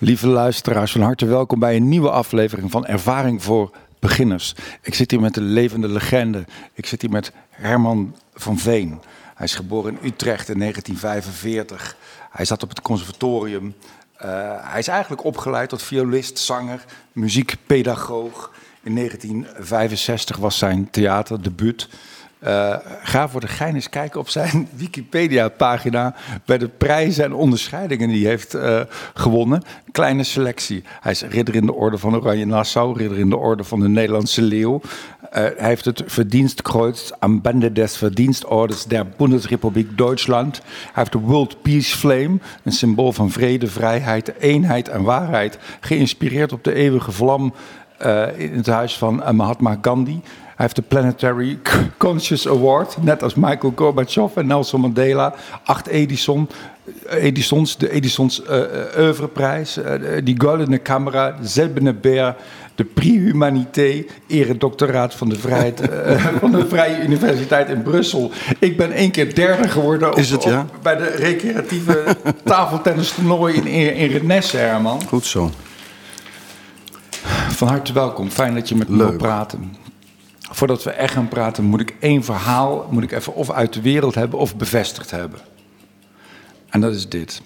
Lieve 0.00 0.26
luisteraars, 0.26 0.92
van 0.92 1.00
harte 1.00 1.26
welkom 1.26 1.58
bij 1.58 1.76
een 1.76 1.88
nieuwe 1.88 2.10
aflevering 2.10 2.70
van 2.70 2.86
Ervaring 2.86 3.42
voor 3.42 3.70
Beginners. 3.98 4.54
Ik 4.82 4.94
zit 4.94 5.10
hier 5.10 5.20
met 5.20 5.34
de 5.34 5.40
levende 5.40 5.88
legende. 5.88 6.44
Ik 6.74 6.86
zit 6.86 7.00
hier 7.00 7.10
met 7.10 7.32
Herman 7.50 8.14
van 8.34 8.58
Veen. 8.58 9.00
Hij 9.34 9.46
is 9.46 9.54
geboren 9.54 9.92
in 9.92 10.06
Utrecht 10.06 10.48
in 10.48 10.58
1945. 10.58 11.96
Hij 12.30 12.44
zat 12.44 12.62
op 12.62 12.68
het 12.68 12.80
conservatorium. 12.80 13.74
Uh, 14.24 14.52
hij 14.60 14.78
is 14.78 14.88
eigenlijk 14.88 15.24
opgeleid 15.24 15.68
tot 15.68 15.82
violist, 15.82 16.38
zanger, 16.38 16.84
muziekpedagoog. 17.12 18.52
In 18.82 18.94
1965 18.94 20.36
was 20.36 20.58
zijn 20.58 20.90
theaterdebuut. 20.90 21.88
Uh, 22.46 22.74
ga 23.02 23.28
voor 23.28 23.40
de 23.40 23.46
gein 23.46 23.74
eens 23.74 23.88
kijken 23.88 24.20
op 24.20 24.28
zijn 24.28 24.68
Wikipedia-pagina 24.76 26.14
bij 26.44 26.58
de 26.58 26.68
prijzen 26.68 27.24
en 27.24 27.32
onderscheidingen 27.32 28.08
die 28.08 28.20
hij 28.20 28.30
heeft 28.30 28.54
uh, 28.54 28.80
gewonnen. 29.14 29.62
Kleine 29.92 30.22
selectie. 30.22 30.84
Hij 31.00 31.12
is 31.12 31.22
ridder 31.22 31.54
in 31.54 31.66
de 31.66 31.74
orde 31.74 31.98
van 31.98 32.16
Oranje 32.16 32.46
Nassau, 32.46 32.98
ridder 32.98 33.18
in 33.18 33.30
de 33.30 33.36
orde 33.36 33.64
van 33.64 33.80
de 33.80 33.88
Nederlandse 33.88 34.42
Leeuw. 34.42 34.80
Uh, 34.82 34.88
hij 35.30 35.54
heeft 35.56 35.84
het 35.84 36.02
Verdienstkreuz 36.06 37.10
am 37.18 37.40
Bande 37.40 37.72
des 37.72 37.96
Verdienstordens 37.96 38.86
der 38.86 39.06
Bundesrepublik 39.16 39.98
Duitsland. 39.98 40.60
Hij 40.64 40.92
heeft 40.92 41.12
de 41.12 41.18
World 41.18 41.62
Peace 41.62 41.96
Flame, 41.96 42.38
een 42.64 42.72
symbool 42.72 43.12
van 43.12 43.30
vrede, 43.30 43.66
vrijheid, 43.66 44.32
eenheid 44.38 44.88
en 44.88 45.02
waarheid. 45.02 45.58
Geïnspireerd 45.80 46.52
op 46.52 46.64
de 46.64 46.74
eeuwige 46.74 47.12
vlam 47.12 47.54
in 48.36 48.54
het 48.54 48.66
huis 48.66 48.98
van 48.98 49.36
Mahatma 49.36 49.78
Gandhi. 49.82 50.20
Hij 50.58 50.66
heeft 50.66 50.76
de 50.76 50.96
Planetary 50.96 51.58
Conscious 51.96 52.48
Award, 52.48 52.96
net 53.00 53.22
als 53.22 53.34
Michael 53.34 53.72
Gorbachev 53.76 54.36
en 54.36 54.46
Nelson 54.46 54.80
Mandela. 54.80 55.34
Acht 55.64 55.86
Edison, 55.86 56.48
Edisons, 57.08 57.76
de 57.76 57.90
Edisons 57.90 58.42
uh, 58.42 58.56
oeuvreprijs, 58.98 59.78
uh, 59.78 59.84
die 60.24 60.34
Goldene 60.40 60.82
Camera, 60.82 61.30
de 61.40 61.46
Zelbene 61.46 61.94
Bear, 61.94 62.36
de 62.74 62.84
Prix 62.84 63.16
Humanité, 63.16 64.04
eredoctoraat 64.26 65.14
van 65.14 65.28
de, 65.28 65.38
vrijheid, 65.38 65.90
uh, 65.90 66.26
van 66.40 66.50
de 66.50 66.68
Vrije 66.68 67.02
Universiteit 67.02 67.68
in 67.68 67.82
Brussel. 67.82 68.30
Ik 68.58 68.76
ben 68.76 68.92
één 68.92 69.10
keer 69.10 69.34
derde 69.34 69.68
geworden 69.68 70.10
op, 70.10 70.18
Is 70.18 70.30
het, 70.30 70.42
ja? 70.42 70.60
op, 70.60 70.82
bij 70.82 70.96
de 70.96 71.06
recreatieve 71.06 72.04
tafeltennis 72.44 73.12
toernooi 73.12 73.54
in, 73.54 73.66
in 73.94 74.10
Renesse, 74.10 74.56
Herman. 74.56 75.02
Goed 75.06 75.26
zo. 75.26 75.50
Van 77.48 77.68
harte 77.68 77.92
welkom, 77.92 78.30
fijn 78.30 78.54
dat 78.54 78.68
je 78.68 78.76
met 78.76 78.88
me 78.88 78.96
wil 78.96 79.16
praten. 79.16 79.86
Voordat 80.50 80.82
we 80.82 80.90
echt 80.90 81.12
gaan 81.12 81.28
praten, 81.28 81.64
moet 81.64 81.80
ik 81.80 81.96
één 82.00 82.24
verhaal 82.24 82.86
moet 82.90 83.02
ik 83.02 83.12
even 83.12 83.34
of 83.34 83.50
uit 83.50 83.72
de 83.72 83.80
wereld 83.80 84.14
hebben 84.14 84.38
of 84.38 84.56
bevestigd 84.56 85.10
hebben. 85.10 85.40
En 86.68 86.80
dat 86.80 86.94
is 86.94 87.08
dit. 87.08 87.42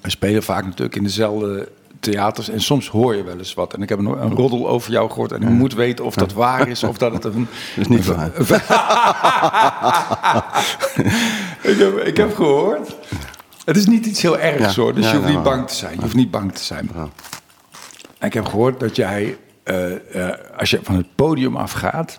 We 0.00 0.10
spelen 0.10 0.42
vaak 0.42 0.64
natuurlijk 0.64 0.96
in 0.96 1.02
dezelfde 1.02 1.68
theaters 2.00 2.48
en 2.48 2.60
soms 2.60 2.88
hoor 2.88 3.16
je 3.16 3.22
wel 3.22 3.38
eens 3.38 3.54
wat. 3.54 3.74
En 3.74 3.82
ik 3.82 3.88
heb 3.88 3.98
een, 3.98 4.06
een 4.06 4.34
roddel 4.34 4.68
over 4.68 4.92
jou 4.92 5.10
gehoord 5.10 5.32
en 5.32 5.42
ik 5.42 5.48
moet 5.48 5.74
weten 5.74 6.04
of 6.04 6.14
dat 6.14 6.32
waar 6.32 6.68
is 6.68 6.82
of 6.82 6.98
dat 6.98 7.12
het 7.12 7.24
een... 7.24 7.48
Dat 7.76 7.84
is 7.84 7.88
niet 7.88 8.06
waar. 8.06 8.26
ik, 11.72 11.78
heb, 11.78 11.98
ik 11.98 12.16
heb 12.16 12.34
gehoord. 12.34 12.96
Het 13.64 13.76
is 13.76 13.86
niet 13.86 14.06
iets 14.06 14.22
heel 14.22 14.38
ergs 14.38 14.76
hoor, 14.76 14.94
dus 14.94 15.04
ja, 15.04 15.10
je 15.10 15.16
hoeft 15.16 15.28
nou, 15.28 15.38
niet 15.38 15.48
bang 15.48 15.68
te 15.68 15.74
zijn. 15.74 15.94
Je 15.94 16.00
hoeft 16.00 16.14
niet 16.14 16.30
bang 16.30 16.52
te 16.52 16.64
zijn. 16.64 16.90
Ja. 16.94 17.08
Ik 18.26 18.32
heb 18.32 18.46
gehoord 18.46 18.80
dat 18.80 18.96
jij, 18.96 19.36
als 20.58 20.70
je 20.70 20.78
van 20.82 20.96
het 20.96 21.06
podium 21.14 21.56
afgaat, 21.56 22.18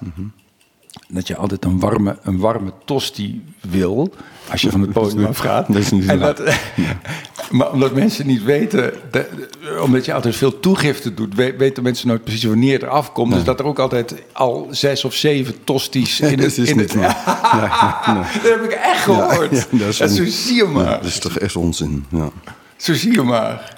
dat 1.08 1.28
je 1.28 1.36
altijd 1.36 1.66
een 1.66 1.80
warme, 1.80 2.18
een 2.24 2.38
warme 2.40 2.74
tosti 2.86 3.44
wil 3.62 4.14
als 4.52 4.62
je 4.62 4.70
van 4.70 4.82
het 4.82 4.92
podium 4.92 5.26
afgaat. 5.26 5.68
dat 5.68 5.76
is 5.82 5.92
niet 5.92 6.06
waar. 6.06 6.18
dat, 6.18 6.42
maar 7.52 7.72
omdat 7.72 7.94
mensen 7.94 8.28
niet 8.28 8.44
weten, 8.44 8.94
de- 9.12 9.80
omdat 9.82 10.06
je 10.06 10.14
altijd 10.14 10.36
veel 10.36 10.60
toegifte 10.60 11.14
doet, 11.14 11.36
we- 11.36 11.56
weten 11.58 11.84
mensen 11.84 12.08
nooit 12.08 12.24
precies 12.24 12.44
wanneer 12.44 12.74
het 12.74 12.82
eraf 12.82 13.12
komt. 13.12 13.34
Dus 13.34 13.44
dat 13.44 13.60
er 13.60 13.66
ook 13.66 13.80
altijd 13.80 14.16
al 14.32 14.68
zes 14.72 15.06
of 15.06 15.14
zeven 15.14 15.64
tosties 15.64 16.20
in 16.20 16.38
dat 16.38 16.46
het... 16.46 16.58
is 16.58 16.70
in 16.70 16.78
niet 16.78 16.94
het. 16.94 17.02
Nee, 17.02 17.10
nee. 17.10 18.24
Dat 18.34 18.52
heb 18.52 18.64
ik 18.64 18.72
echt 18.72 19.02
gehoord. 19.04 19.52
Ja, 19.52 19.58
ja, 19.72 19.78
dat 19.78 19.88
is 19.88 20.00
en 20.00 20.10
zo 20.10 20.26
zie 20.26 20.56
je 20.56 20.64
maar. 20.66 20.86
Dat 20.98 21.06
is 21.06 21.20
toch 21.20 21.38
echt 21.40 21.56
onzin. 21.56 22.06
Ja. 22.10 22.30
Zo 22.78 22.94
zie 22.94 23.12
je 23.12 23.22
maar. 23.22 23.74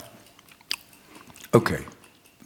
Oké. 1.51 1.79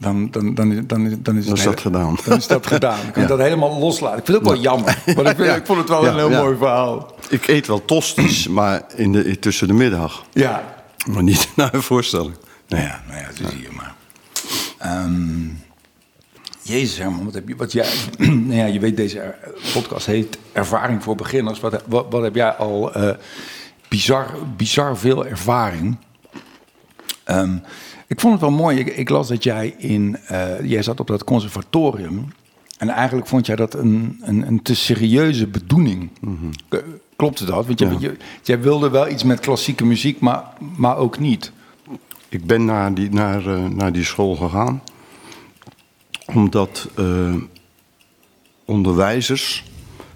Dan, 0.00 0.30
dan, 0.30 0.54
dan, 0.54 0.72
is- 0.72 0.80
dan, 0.86 0.86
dan 0.86 1.06
is 1.06 1.12
het 1.12 1.24
Dan 1.24 1.36
is 1.36 1.46
hele- 1.46 1.64
dat 1.64 1.80
gedaan. 1.80 2.16
Dan 2.24 2.36
is 2.38 2.46
dat 2.46 2.66
gedaan. 2.66 2.98
Ik 3.06 3.12
kan 3.12 3.22
Ja. 3.22 3.28
dat 3.28 3.38
helemaal 3.38 3.78
loslaten. 3.78 4.18
Ik 4.18 4.24
vind 4.24 4.38
het 4.38 4.46
ook 4.46 4.52
wel 4.54 4.62
jammer. 4.62 4.98
Want 5.06 5.28
ik, 5.28 5.36
vind- 5.36 5.48
Ja. 5.48 5.54
ik 5.54 5.66
vond 5.66 5.78
het 5.78 5.88
wel 5.88 6.04
Ja, 6.04 6.10
een 6.10 6.16
heel 6.16 6.30
mooi 6.30 6.56
verhaal. 6.56 7.14
Ik 7.28 7.48
eet 7.48 7.66
wel 7.66 7.84
tosties, 7.84 8.48
maar 8.58 8.82
in 8.96 9.12
de, 9.12 9.38
tussen 9.38 9.66
de 9.66 9.72
middag. 9.74 10.24
Ja. 10.32 10.74
Maar 11.12 11.22
niet 11.22 11.48
naar 11.56 11.74
een 11.74 11.82
voorstelling. 11.82 12.34
Nou 12.68 12.82
ja, 12.82 13.02
nou 13.08 13.20
ja, 13.20 13.26
zo 13.34 13.48
zie 13.50 13.62
je 13.62 13.68
maar. 13.76 13.94
Ehm, 14.78 15.48
Jezus 16.62 16.98
Herman, 16.98 17.24
wat 17.24 17.34
heb 17.34 17.48
je... 17.48 17.56
Wat 17.56 17.72
jij, 17.72 17.88
nou 18.18 18.54
ja, 18.54 18.64
je 18.64 18.80
weet, 18.80 18.96
deze 18.96 19.34
podcast 19.72 20.06
heet 20.06 20.38
Ervaring 20.52 21.02
voor 21.02 21.14
Beginners. 21.16 21.60
Wat, 21.60 21.82
wat, 21.86 22.06
wat 22.10 22.22
heb 22.22 22.34
jij 22.34 22.50
al 22.50 22.92
eh, 22.94 23.10
bizar, 23.88 24.26
bizar 24.56 24.96
veel 24.98 25.26
ervaring? 25.26 25.96
Ehm, 27.24 27.56
ik 28.10 28.20
vond 28.20 28.32
het 28.32 28.42
wel 28.42 28.50
mooi. 28.50 28.78
Ik, 28.78 28.96
ik 28.96 29.08
las 29.08 29.28
dat 29.28 29.42
jij 29.44 29.74
in... 29.78 30.16
eh, 30.26 30.60
jij 30.70 30.82
zat 30.82 31.00
op 31.00 31.06
dat 31.06 31.24
conservatorium. 31.24 32.32
En 32.78 32.88
eigenlijk 32.88 33.26
vond 33.26 33.46
jij 33.46 33.56
dat 33.56 33.74
een, 33.74 34.18
een, 34.22 34.46
een 34.46 34.62
te 34.62 34.74
serieuze 34.74 35.46
bedoeling. 35.46 36.10
K- 36.68 36.84
Klopte 37.16 37.44
dat? 37.44 37.66
Want 37.66 37.78
je, 37.78 37.86
Ja. 37.86 37.96
je- 38.00 38.16
jij 38.42 38.60
wilde 38.60 38.90
wel 38.90 39.08
iets 39.08 39.22
met 39.24 39.40
klassieke 39.40 39.84
muziek, 39.84 40.20
maar, 40.20 40.44
maar 40.76 40.96
ook 40.96 41.18
niet. 41.18 41.52
Ik 42.28 42.46
ben 42.46 42.64
naar 42.64 42.94
die, 42.94 43.10
naar, 43.10 43.46
eh, 43.46 43.66
naar 43.66 43.92
die 43.92 44.04
school 44.04 44.36
gegaan. 44.36 44.82
Omdat 46.34 46.88
eh, 46.96 47.34
onderwijzers 48.64 49.64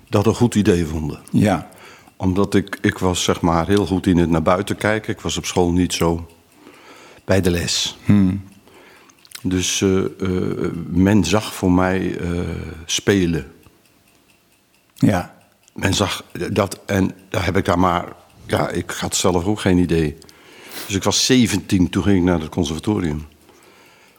dat 0.09 0.27
een 0.27 0.35
goed 0.35 0.55
idee 0.55 0.85
vonden. 0.87 1.21
Ja. 1.31 1.69
Omdat 2.17 2.55
ik, 2.55 2.79
ik 2.83 2.99
was 2.99 3.23
zeg 3.23 3.41
maar 3.41 3.67
heel 3.67 3.87
goed 3.87 4.07
in 4.07 4.17
het 4.19 4.31
naar 4.31 4.43
buiten 4.43 4.77
kijken. 4.77 5.13
Ik 5.13 5.21
was 5.21 5.37
op 5.37 5.45
school 5.45 5.73
niet 5.73 5.93
zo 5.93 6.27
bij 7.25 7.41
de 7.41 7.51
les. 7.51 7.97
Dus 9.43 9.83
eh, 9.83 10.05
eh, 10.05 10.73
men 10.89 11.25
zag 11.25 11.55
voor 11.55 11.73
mij 11.73 12.19
eh, 12.19 12.29
spelen. 12.87 13.53
Ja. 14.95 15.35
Men 15.75 15.95
zag 15.95 16.25
dat 16.53 16.81
en 16.87 17.11
daar 17.29 17.45
heb 17.45 17.57
ik 17.57 17.65
daar 17.65 17.79
maar... 17.79 18.13
Ja, 18.47 18.69
ik 18.69 18.91
had 18.91 19.17
zelf 19.17 19.45
ook 19.45 19.61
geen 19.61 19.79
idee. 19.79 20.17
Dus 20.87 20.97
ik 20.97 21.03
was 21.03 21.27
17, 21.27 21.91
toen 21.91 22.03
ging 22.03 22.19
ik 22.19 22.25
naar 22.25 22.41
het 22.41 22.49
conservatorium. 22.49 23.27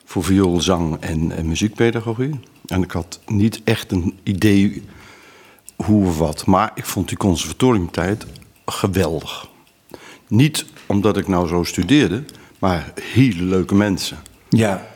Voor 0.05 0.23
viool, 0.23 0.61
zang 0.61 0.99
en, 0.99 1.31
en 1.31 1.47
muziekpedagogie. 1.47 2.39
En 2.65 2.83
ik 2.83 2.91
had 2.91 3.19
niet 3.25 3.61
echt 3.63 3.91
een 3.91 4.19
idee 4.23 4.83
hoe 5.75 6.07
of 6.07 6.17
wat. 6.17 6.45
Maar 6.45 6.71
ik 6.75 6.85
vond 6.85 7.07
die 7.07 7.17
conservatoriumtijd 7.17 8.25
geweldig. 8.65 9.49
Niet 10.27 10.65
omdat 10.85 11.17
ik 11.17 11.27
nou 11.27 11.47
zo 11.47 11.63
studeerde, 11.63 12.23
maar 12.59 12.93
hele 13.01 13.43
leuke 13.43 13.75
mensen. 13.75 14.17
Ja. 14.49 14.87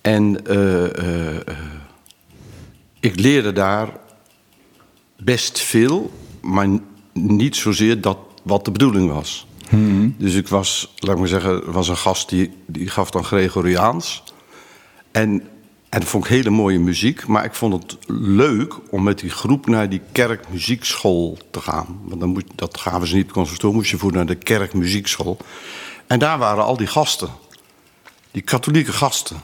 En 0.00 0.46
eh, 0.46 0.98
eh, 0.98 1.36
eh, 1.36 1.56
ik 3.00 3.20
leerde 3.20 3.52
daar 3.52 3.88
best 5.16 5.60
veel, 5.60 6.10
maar 6.42 6.68
niet 7.12 7.56
zozeer 7.56 8.00
dat 8.00 8.18
wat 8.42 8.64
de 8.64 8.70
bedoeling 8.70 9.12
was. 9.12 9.46
Dus 10.16 10.34
ik 10.34 10.48
was, 10.48 10.94
laat 10.96 11.12
ik 11.12 11.18
maar 11.18 11.28
zeggen, 11.28 11.72
was 11.72 11.88
een 11.88 11.96
gast 11.96 12.28
die, 12.28 12.50
die 12.66 12.88
gaf 12.88 13.10
dan 13.10 13.24
Gregoriaans. 13.24 14.22
En, 15.12 15.42
en 15.88 16.00
dat 16.00 16.08
vond 16.08 16.24
ik 16.24 16.30
hele 16.30 16.50
mooie 16.50 16.78
muziek, 16.78 17.26
maar 17.26 17.44
ik 17.44 17.54
vond 17.54 17.82
het 17.82 17.98
leuk 18.08 18.74
om 18.90 19.02
met 19.02 19.18
die 19.18 19.30
groep 19.30 19.66
naar 19.66 19.88
die 19.88 20.00
kerkmuziekschool 20.12 21.38
te 21.50 21.60
gaan. 21.60 22.00
Want 22.04 22.20
dan 22.20 22.28
moet, 22.28 22.44
dat 22.54 22.78
gaven 22.78 23.08
ze 23.08 23.14
niet 23.14 23.26
op 23.26 23.32
conservatorium, 23.32 23.78
moest 23.78 23.90
je 23.90 23.98
voor 23.98 24.12
naar 24.12 24.26
de 24.26 24.34
kerkmuziekschool. 24.34 25.36
En 26.06 26.18
daar 26.18 26.38
waren 26.38 26.64
al 26.64 26.76
die 26.76 26.86
gasten, 26.86 27.28
die 28.30 28.42
katholieke 28.42 28.92
gasten, 28.92 29.36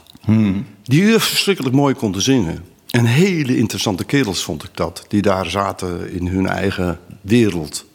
die 0.83 1.03
heel 1.03 1.19
verschrikkelijk 1.19 1.75
mooi 1.75 1.93
konden 1.93 2.21
zingen. 2.21 2.63
En 2.89 3.05
hele 3.05 3.57
interessante 3.57 4.03
kerels 4.03 4.43
vond 4.43 4.63
ik 4.63 4.69
dat, 4.73 5.05
die 5.07 5.21
daar 5.21 5.49
zaten 5.49 6.11
in 6.11 6.27
hun 6.27 6.47
eigen 6.47 6.99
wereld. 7.21 7.85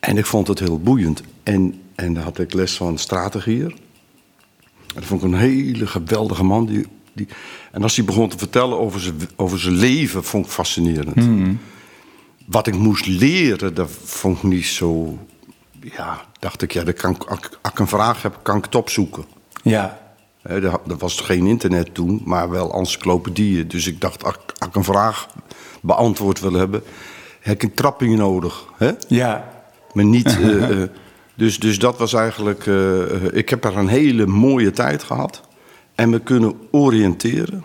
En 0.00 0.16
ik 0.16 0.26
vond 0.26 0.48
het 0.48 0.58
heel 0.58 0.80
boeiend. 0.80 1.22
En, 1.42 1.82
en 1.94 2.14
daar 2.14 2.24
had 2.24 2.38
ik 2.38 2.52
les 2.52 2.76
van 2.76 2.98
strategier. 2.98 3.64
En 3.66 4.94
dat 4.94 5.04
vond 5.04 5.22
ik 5.22 5.28
een 5.28 5.38
hele 5.38 5.86
geweldige 5.86 6.44
man. 6.44 6.66
Die, 6.66 6.86
die, 7.12 7.28
en 7.72 7.82
als 7.82 7.96
hij 7.96 8.04
begon 8.04 8.28
te 8.28 8.38
vertellen 8.38 8.78
over 8.78 9.00
zijn, 9.00 9.14
over 9.36 9.58
zijn 9.58 9.74
leven, 9.74 10.24
vond 10.24 10.46
ik 10.46 10.52
fascinerend. 10.52 11.16
Wat 12.46 12.66
ik 12.66 12.74
moest 12.74 13.06
leren, 13.06 13.74
dat 13.74 13.90
vond 14.04 14.36
ik 14.36 14.42
niet 14.42 14.66
zo... 14.66 15.18
Ja, 15.80 16.20
dacht 16.38 16.62
ik, 16.62 16.72
ja, 16.72 16.84
dat 16.84 16.94
kan, 16.94 17.10
ik- 17.14 17.24
als 17.24 17.38
ik- 17.72 17.78
een 17.78 17.88
vraag 17.88 18.22
heb, 18.22 18.38
kan 18.42 18.56
ik 18.56 18.64
het 18.64 18.74
opzoeken. 18.74 19.24
Ja. 19.62 19.98
Hè, 20.42 20.54
Er 20.54 20.64
er 20.88 20.96
was 20.98 21.20
geen 21.20 21.46
internet 21.46 21.94
toen, 21.94 22.20
maar 22.24 22.50
wel 22.50 22.72
encyclopedieën. 22.74 23.68
Dus 23.68 23.86
ik 23.86 24.00
dacht, 24.00 24.24
als 24.24 24.34
ik- 24.34 24.52
als 24.58 24.68
ik 24.68 24.74
een 24.74 24.84
vraag 24.84 25.28
beantwoord 25.80 26.40
wil 26.40 26.52
hebben... 26.52 26.82
heb 27.40 27.54
ik 27.54 27.62
een 27.62 27.74
trapping 27.74 28.16
nodig. 28.16 28.64
Hè? 28.76 28.92
Ja. 29.08 29.48
Maar 29.92 30.04
niet, 30.04 30.26
eh, 30.40 30.82
eh, 30.82 30.88
Dus, 31.34 31.58
dus 31.58 31.78
dat 31.78 31.98
was 31.98 32.12
eigenlijk. 32.12 32.66
eh, 32.66 33.24
ik 33.32 33.48
heb 33.48 33.64
er 33.64 33.76
een 33.76 33.88
hele 33.88 34.26
mooie 34.26 34.70
tijd 34.70 35.02
gehad. 35.02 35.40
En 35.94 36.10
me 36.10 36.18
kunnen 36.20 36.54
oriënteren 36.70 37.64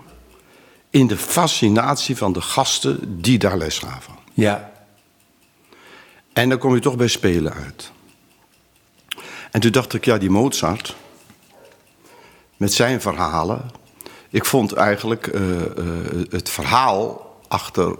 in 0.90 1.08
de 1.08 1.18
fascinatie 1.18 2.18
van 2.18 2.34
de 2.34 2.42
gasten 2.42 3.22
die 3.22 3.38
daar 3.38 3.58
les 3.58 3.80
gaven. 3.80 4.14
Ja. 4.34 4.72
En 6.34 6.50
dan 6.50 6.58
kom 6.58 6.74
je 6.74 6.80
toch 6.82 6.96
bij 6.96 7.08
spelen 7.08 7.54
uit. 7.54 7.92
En 9.54 9.60
toen 9.60 9.72
dacht 9.72 9.94
ik, 9.94 10.06
ja, 10.06 10.18
die 10.18 10.30
Mozart, 10.30 10.96
met 12.58 12.74
zijn 12.74 13.02
verhalen. 13.02 13.72
Ik 14.30 14.46
vond 14.46 14.74
eigenlijk 14.74 15.28
eh, 15.28 15.62
eh, 15.62 15.68
het 16.30 16.50
verhaal 16.50 17.36
achter 17.48 17.96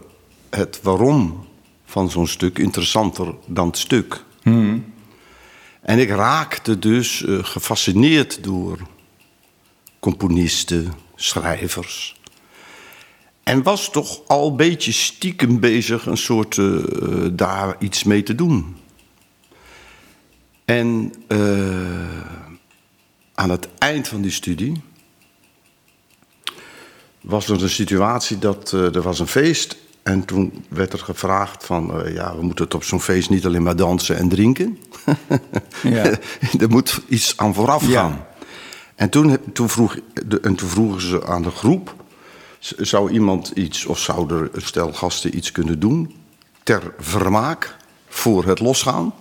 het 0.50 0.80
waarom 0.82 1.48
van 1.86 2.10
zo'n 2.10 2.28
stuk 2.28 2.60
interessanter 2.60 3.36
dan 3.46 3.68
het 3.68 3.78
stuk. 3.78 4.24
En 5.82 6.00
ik 6.00 6.10
raakte 6.10 6.80
dus 6.80 7.26
eh, 7.26 7.38
gefascineerd 7.42 8.44
door 8.44 8.78
componisten, 10.00 10.94
schrijvers. 11.16 12.22
En 13.44 13.64
was 13.64 13.92
toch 13.92 14.22
al 14.28 14.50
een 14.50 14.56
beetje 14.56 14.92
stiekem 14.92 15.60
bezig 15.60 16.06
een 16.06 16.18
soort 16.18 16.60
daar 17.38 17.76
iets 17.80 18.04
mee 18.04 18.24
te 18.24 18.36
doen. 18.36 18.76
En 20.66 21.14
eh, 21.28 21.38
aan 23.34 23.50
het 23.50 23.68
eind 23.78 24.08
van 24.08 24.22
die 24.22 24.32
studie 24.32 24.82
was 27.22 27.50
er 27.50 27.62
een 27.64 27.70
situatie 27.70 28.40
dat 28.40 28.74
eh, 28.74 28.96
er 28.96 29.02
was 29.02 29.20
een 29.20 29.28
feest 29.28 29.78
en 30.04 30.26
toen 30.26 30.66
werd 30.70 30.94
er 30.94 31.00
gevraagd 31.00 31.66
van 31.66 32.02
eh, 32.04 32.14
ja 32.14 32.36
we 32.36 32.44
moeten 32.44 32.66
het 32.66 32.74
op 32.74 32.84
zo'n 32.84 33.02
feest 33.02 33.30
niet 33.30 33.46
alleen 33.46 33.64
maar 33.64 33.76
dansen 33.76 34.18
en 34.18 34.30
drinken. 34.30 34.78
Ja. 35.84 36.04
er 36.60 36.70
moet 36.70 37.02
iets 37.08 37.38
aan 37.38 37.54
vooraf 37.54 37.88
Ja. 37.88 38.02
gaan. 38.02 38.26
En 38.96 39.10
toen, 39.10 39.38
toen, 39.54 39.70
vroeg, 39.70 39.98
de- 40.26 40.40
en 40.40 40.56
toen 40.56 40.70
vroegen 40.70 41.02
ze 41.02 41.26
aan 41.26 41.42
de 41.42 41.50
groep: 41.52 41.96
zou 42.60 43.12
iemand 43.12 43.50
iets, 43.50 43.86
of 43.86 44.00
zou 44.00 44.34
er 44.34 44.62
stel 44.62 44.94
gasten 44.94 45.36
iets 45.38 45.52
kunnen 45.52 45.80
doen 45.80 46.16
ter 46.64 46.94
vermaak 47.00 47.76
voor 48.08 48.46
het 48.46 48.60
losgaan? 48.60 49.14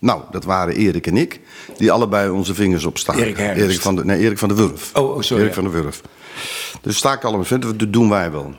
Nou, 0.00 0.22
dat 0.30 0.44
waren 0.44 0.74
Erik 0.74 1.06
en 1.06 1.16
ik, 1.16 1.40
die 1.76 1.92
allebei 1.92 2.30
onze 2.30 2.54
vingers 2.54 2.84
opstaken. 2.84 3.22
Erik. 3.22 3.38
Erik 3.38 3.80
van 3.80 3.96
de, 3.96 4.04
nee, 4.04 4.18
Erik 4.18 4.38
van 4.38 4.48
de 4.48 4.54
Wurf. 4.54 4.90
Oh, 4.94 5.14
oh, 5.14 5.22
sorry, 5.22 5.42
Erik 5.42 5.54
ja. 5.54 5.62
van 5.62 5.70
de 5.70 5.80
Wurf. 5.80 6.00
Dus 6.80 6.96
sta 6.96 7.12
ik 7.12 7.24
allemaal 7.24 7.44
vinden, 7.44 7.78
dat 7.78 7.92
doen 7.92 8.08
wij 8.08 8.30
wel. 8.30 8.54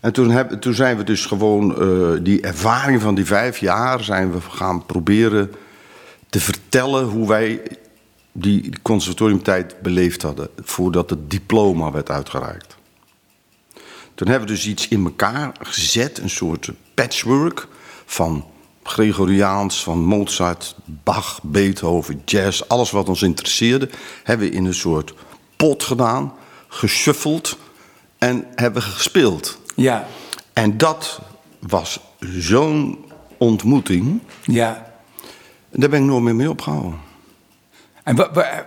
En 0.00 0.12
toen, 0.12 0.30
heb, 0.30 0.50
toen 0.50 0.74
zijn 0.74 0.96
we 0.96 1.04
dus 1.04 1.26
gewoon 1.26 1.80
eh, 1.80 2.24
die 2.24 2.40
ervaring 2.40 3.00
van 3.00 3.14
die 3.14 3.24
vijf 3.24 3.58
jaar 3.58 4.04
zijn 4.04 4.32
we 4.32 4.40
gaan 4.40 4.86
proberen 4.86 5.52
te 6.28 6.40
vertellen 6.40 7.04
hoe 7.04 7.28
wij 7.28 7.62
die 8.32 8.72
conservatoriumtijd 8.82 9.82
beleefd 9.82 10.22
hadden 10.22 10.48
voordat 10.56 11.10
het 11.10 11.30
diploma 11.30 11.90
werd 11.90 12.10
uitgereikt. 12.10 12.76
Toen 14.14 14.28
hebben 14.28 14.48
we 14.48 14.54
dus 14.54 14.66
iets 14.66 14.88
in 14.88 15.04
elkaar 15.04 15.52
gezet, 15.60 16.18
een 16.18 16.30
soort 16.30 16.70
patchwork 16.94 17.68
van 18.06 18.44
Gregoriaans, 18.82 19.82
van 19.82 20.04
Mozart, 20.04 20.74
Bach, 20.84 21.40
Beethoven, 21.42 22.22
jazz, 22.24 22.62
alles 22.68 22.90
wat 22.90 23.08
ons 23.08 23.22
interesseerde, 23.22 23.88
hebben 24.22 24.48
we 24.48 24.54
in 24.54 24.64
een 24.64 24.74
soort 24.74 25.14
pot 25.56 25.82
gedaan, 25.82 26.32
geshuffeld 26.68 27.58
en 28.18 28.46
hebben 28.54 28.82
gespeeld. 28.82 29.58
Ja. 29.76 30.06
En 30.52 30.76
dat 30.78 31.20
was 31.58 32.00
zo'n 32.38 33.04
ontmoeting, 33.38 34.20
Ja. 34.44 34.92
daar 35.70 35.88
ben 35.88 36.00
ik 36.00 36.06
nooit 36.06 36.22
meer 36.22 36.34
mee 36.34 36.50
opgehouden. 36.50 37.10
En 38.02 38.16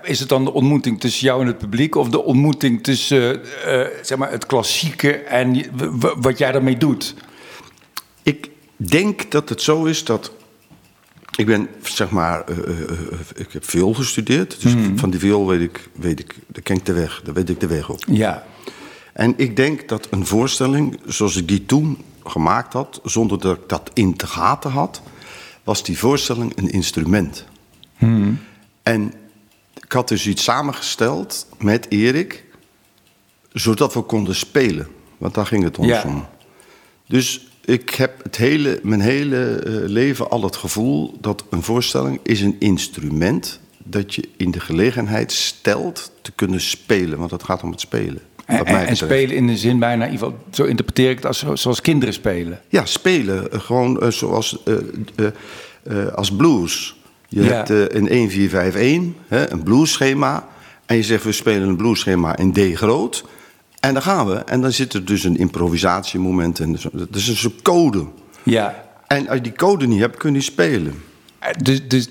is 0.03 0.19
het 0.19 0.29
dan 0.29 0.43
de 0.45 0.53
ontmoeting 0.53 0.99
tussen 0.99 1.25
jou 1.25 1.41
en 1.41 1.47
het 1.47 1.57
publiek... 1.57 1.95
of 1.95 2.09
de 2.09 2.23
ontmoeting 2.23 2.83
tussen 2.83 3.43
eh, 3.63 3.81
eh, 3.81 3.87
zeg 4.01 4.17
maar 4.17 4.31
het 4.31 4.45
klassieke 4.45 5.13
en 5.13 5.65
wat 6.17 6.37
jij 6.37 6.51
daarmee 6.51 6.77
doet? 6.77 7.15
Ik 8.23 8.49
denk 8.75 9.31
dat 9.31 9.49
het 9.49 9.61
zo 9.61 9.85
is 9.85 10.03
dat. 10.03 10.31
Ik 11.35 11.45
ben, 11.45 11.67
zeg 11.83 12.09
maar, 12.09 12.43
eh, 12.43 12.57
eh, 12.57 12.81
eh, 12.81 13.19
ik 13.35 13.51
heb 13.51 13.69
viool 13.69 13.93
gestudeerd. 13.93 14.61
Dus 14.61 14.73
van 14.95 15.09
die 15.09 15.19
viool 15.19 15.47
weet 15.47 15.61
ik, 15.61 15.89
weet 15.93 16.19
ik, 16.19 16.35
daar 16.47 16.61
ken 16.61 16.75
ik 16.75 16.85
de 16.85 16.93
weg, 16.93 17.21
daar 17.23 17.33
weet 17.33 17.49
ik 17.49 17.59
de 17.59 17.67
weg 17.67 17.89
op. 17.89 18.03
Ja. 18.07 18.45
En 19.13 19.33
ik 19.37 19.55
denk 19.55 19.89
dat 19.89 20.07
een 20.11 20.25
voorstelling, 20.25 20.99
zoals 21.05 21.35
ik 21.35 21.47
die 21.47 21.65
toen 21.65 22.03
gemaakt 22.23 22.73
had, 22.73 22.99
zonder 23.03 23.39
dat 23.39 23.57
ik 23.57 23.69
dat 23.69 23.91
in 23.93 24.15
te 24.15 24.27
gaten 24.27 24.71
had, 24.71 25.01
was 25.63 25.83
die 25.83 25.97
voorstelling 25.97 26.57
een 26.57 26.69
instrument. 26.69 27.45
En 28.83 29.13
ik 29.83 29.91
had 29.91 30.07
dus 30.07 30.27
iets 30.27 30.43
samengesteld 30.43 31.47
met 31.57 31.85
Erik, 31.89 32.43
zodat 33.51 33.93
we 33.93 34.01
konden 34.01 34.35
spelen. 34.35 34.87
Want 35.17 35.33
daar 35.33 35.45
ging 35.45 35.63
het 35.63 35.77
ons 35.77 35.87
Ja. 35.87 36.03
om. 36.05 36.25
Dus 37.07 37.47
ik 37.65 37.89
heb 37.89 38.23
het 38.23 38.35
hele, 38.37 38.79
mijn 38.83 39.01
hele 39.01 39.45
eh, 39.45 39.73
leven 39.89 40.29
al 40.29 40.43
het 40.43 40.55
gevoel 40.55 41.17
dat 41.21 41.43
een 41.49 41.63
voorstelling 41.63 42.19
is 42.23 42.41
een 42.41 42.55
instrument 42.59 43.59
dat 43.83 44.15
je 44.15 44.29
in 44.37 44.51
de 44.51 44.59
gelegenheid 44.59 45.31
stelt 45.31 46.11
te 46.21 46.31
kunnen 46.31 46.61
spelen. 46.61 47.19
Want 47.19 47.31
het 47.31 47.43
gaat 47.43 47.63
om 47.63 47.71
het 47.71 47.79
spelen. 47.81 48.19
En, 48.45 48.65
en, 48.65 48.95
spelen 48.97 49.35
in 49.35 49.47
de 49.47 49.57
zin 49.57 49.79
bijna, 49.79 50.05
in 50.05 50.11
ieder 50.11 50.27
geval, 50.27 50.43
zo 50.51 50.63
interpreteer 50.63 51.09
ik 51.09 51.15
het 51.15 51.25
als, 51.25 51.39
zo- 51.39 51.55
zoals 51.55 51.81
kinderen 51.81 52.13
spelen. 52.13 52.61
Ja, 52.69 52.85
spelen. 52.85 53.51
eh, 53.51 53.59
gewoon 53.59 54.01
eh, 54.01 54.09
zoals 54.11 54.57
als 56.15 56.31
blues. 56.35 56.95
Je 57.29 57.43
Ja. 57.43 57.63
hebt 57.65 57.69
een 57.93 58.07
1-4-5-1, 59.11 59.15
hè, 59.27 59.51
een 59.51 59.63
bluesschema. 59.63 60.47
En 60.85 60.95
je 60.95 61.03
zegt, 61.03 61.23
we 61.23 61.31
spelen 61.31 61.67
een 61.67 61.75
bluesschema 61.75 62.37
in 62.37 62.53
D 62.53 62.59
groot. 62.77 63.23
En 63.87 63.93
dan 63.93 64.01
gaan 64.03 64.27
we. 64.27 64.35
En 64.35 64.61
dan 64.61 64.71
zit 64.71 64.93
er 64.93 65.05
dus 65.05 65.23
een 65.23 65.37
improvisatiemoment. 65.37 66.57
Dat 66.91 67.07
is 67.15 67.27
een 67.27 67.35
soort 67.35 67.61
code. 67.61 68.05
Ja. 68.43 68.83
En 69.07 69.27
als 69.27 69.35
je 69.37 69.41
die 69.43 69.53
code 69.53 69.87
niet 69.87 69.99
hebt, 69.99 70.17
kun 70.17 70.29
je 70.29 70.35
niet 70.35 70.43
spelen. 70.45 71.03
Eh, 71.39 71.49
Dus, 71.61 71.87
dus 71.87 72.09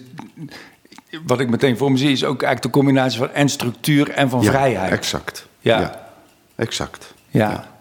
wat 1.27 1.41
ik 1.41 1.49
meteen 1.51 1.77
voor 1.77 1.93
me 1.93 1.99
zie 1.99 2.11
is 2.11 2.25
ook 2.25 2.43
eigenlijk 2.43 2.63
de 2.63 2.81
combinatie 2.81 3.19
van 3.19 3.31
en 3.33 3.49
structuur 3.49 4.11
en 4.11 4.29
van 4.31 4.43
Ja, 4.43 4.51
vrijheid. 4.51 4.93
Exact. 4.93 5.47
Ja. 5.61 6.09
exact. 6.57 7.15
Ja. 7.31 7.73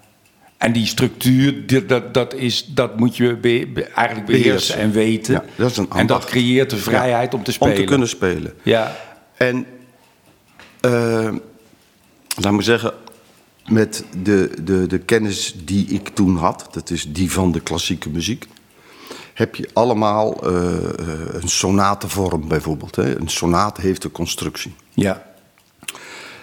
En 0.57 0.73
die 0.73 0.85
structuur, 0.85 1.67
dat, 1.87 2.13
dat, 2.13 2.33
is, 2.33 2.65
dat 2.65 2.99
moet 2.99 3.17
je 3.17 3.35
be- 3.35 3.83
eigenlijk 3.95 4.27
beheersen, 4.27 4.75
en 4.77 4.91
weten. 4.91 5.33
Ja, 5.33 5.43
dat 5.55 5.71
is 5.71 5.77
een 5.77 5.87
en 5.95 6.07
dat 6.07 6.25
creëert 6.25 6.69
de 6.69 6.77
vrijheid 6.77 7.33
om 7.33 7.43
te 7.43 7.51
spelen. 7.51 7.73
Om 7.73 7.79
te 7.79 7.85
kunnen 7.85 8.07
spelen. 8.07 8.53
Ja. 8.63 8.95
En 9.37 9.65
eh, 10.81 11.29
laat 12.41 12.53
me 12.53 12.61
zeggen, 12.61 12.93
met 13.69 14.05
de, 14.23 14.51
de, 14.63 14.87
de 14.87 14.99
kennis 14.99 15.55
die 15.65 15.87
ik 15.87 16.07
toen 16.07 16.37
had, 16.37 16.67
dat 16.71 16.89
is 16.89 17.13
die 17.13 17.31
van 17.31 17.51
de 17.51 17.59
klassieke 17.59 18.09
muziek, 18.09 18.47
heb 19.33 19.55
je 19.55 19.69
allemaal 19.73 20.43
eh, 20.43 20.75
eh, 20.75 21.33
een 21.33 21.49
sonatenvorm 21.49 22.47
bijvoorbeeld. 22.47 22.95
Hè? 22.95 23.19
Een 23.19 23.29
sonate 23.29 23.81
heeft 23.81 24.03
een 24.03 24.11
constructie. 24.11 24.75
Ja. 24.93 25.31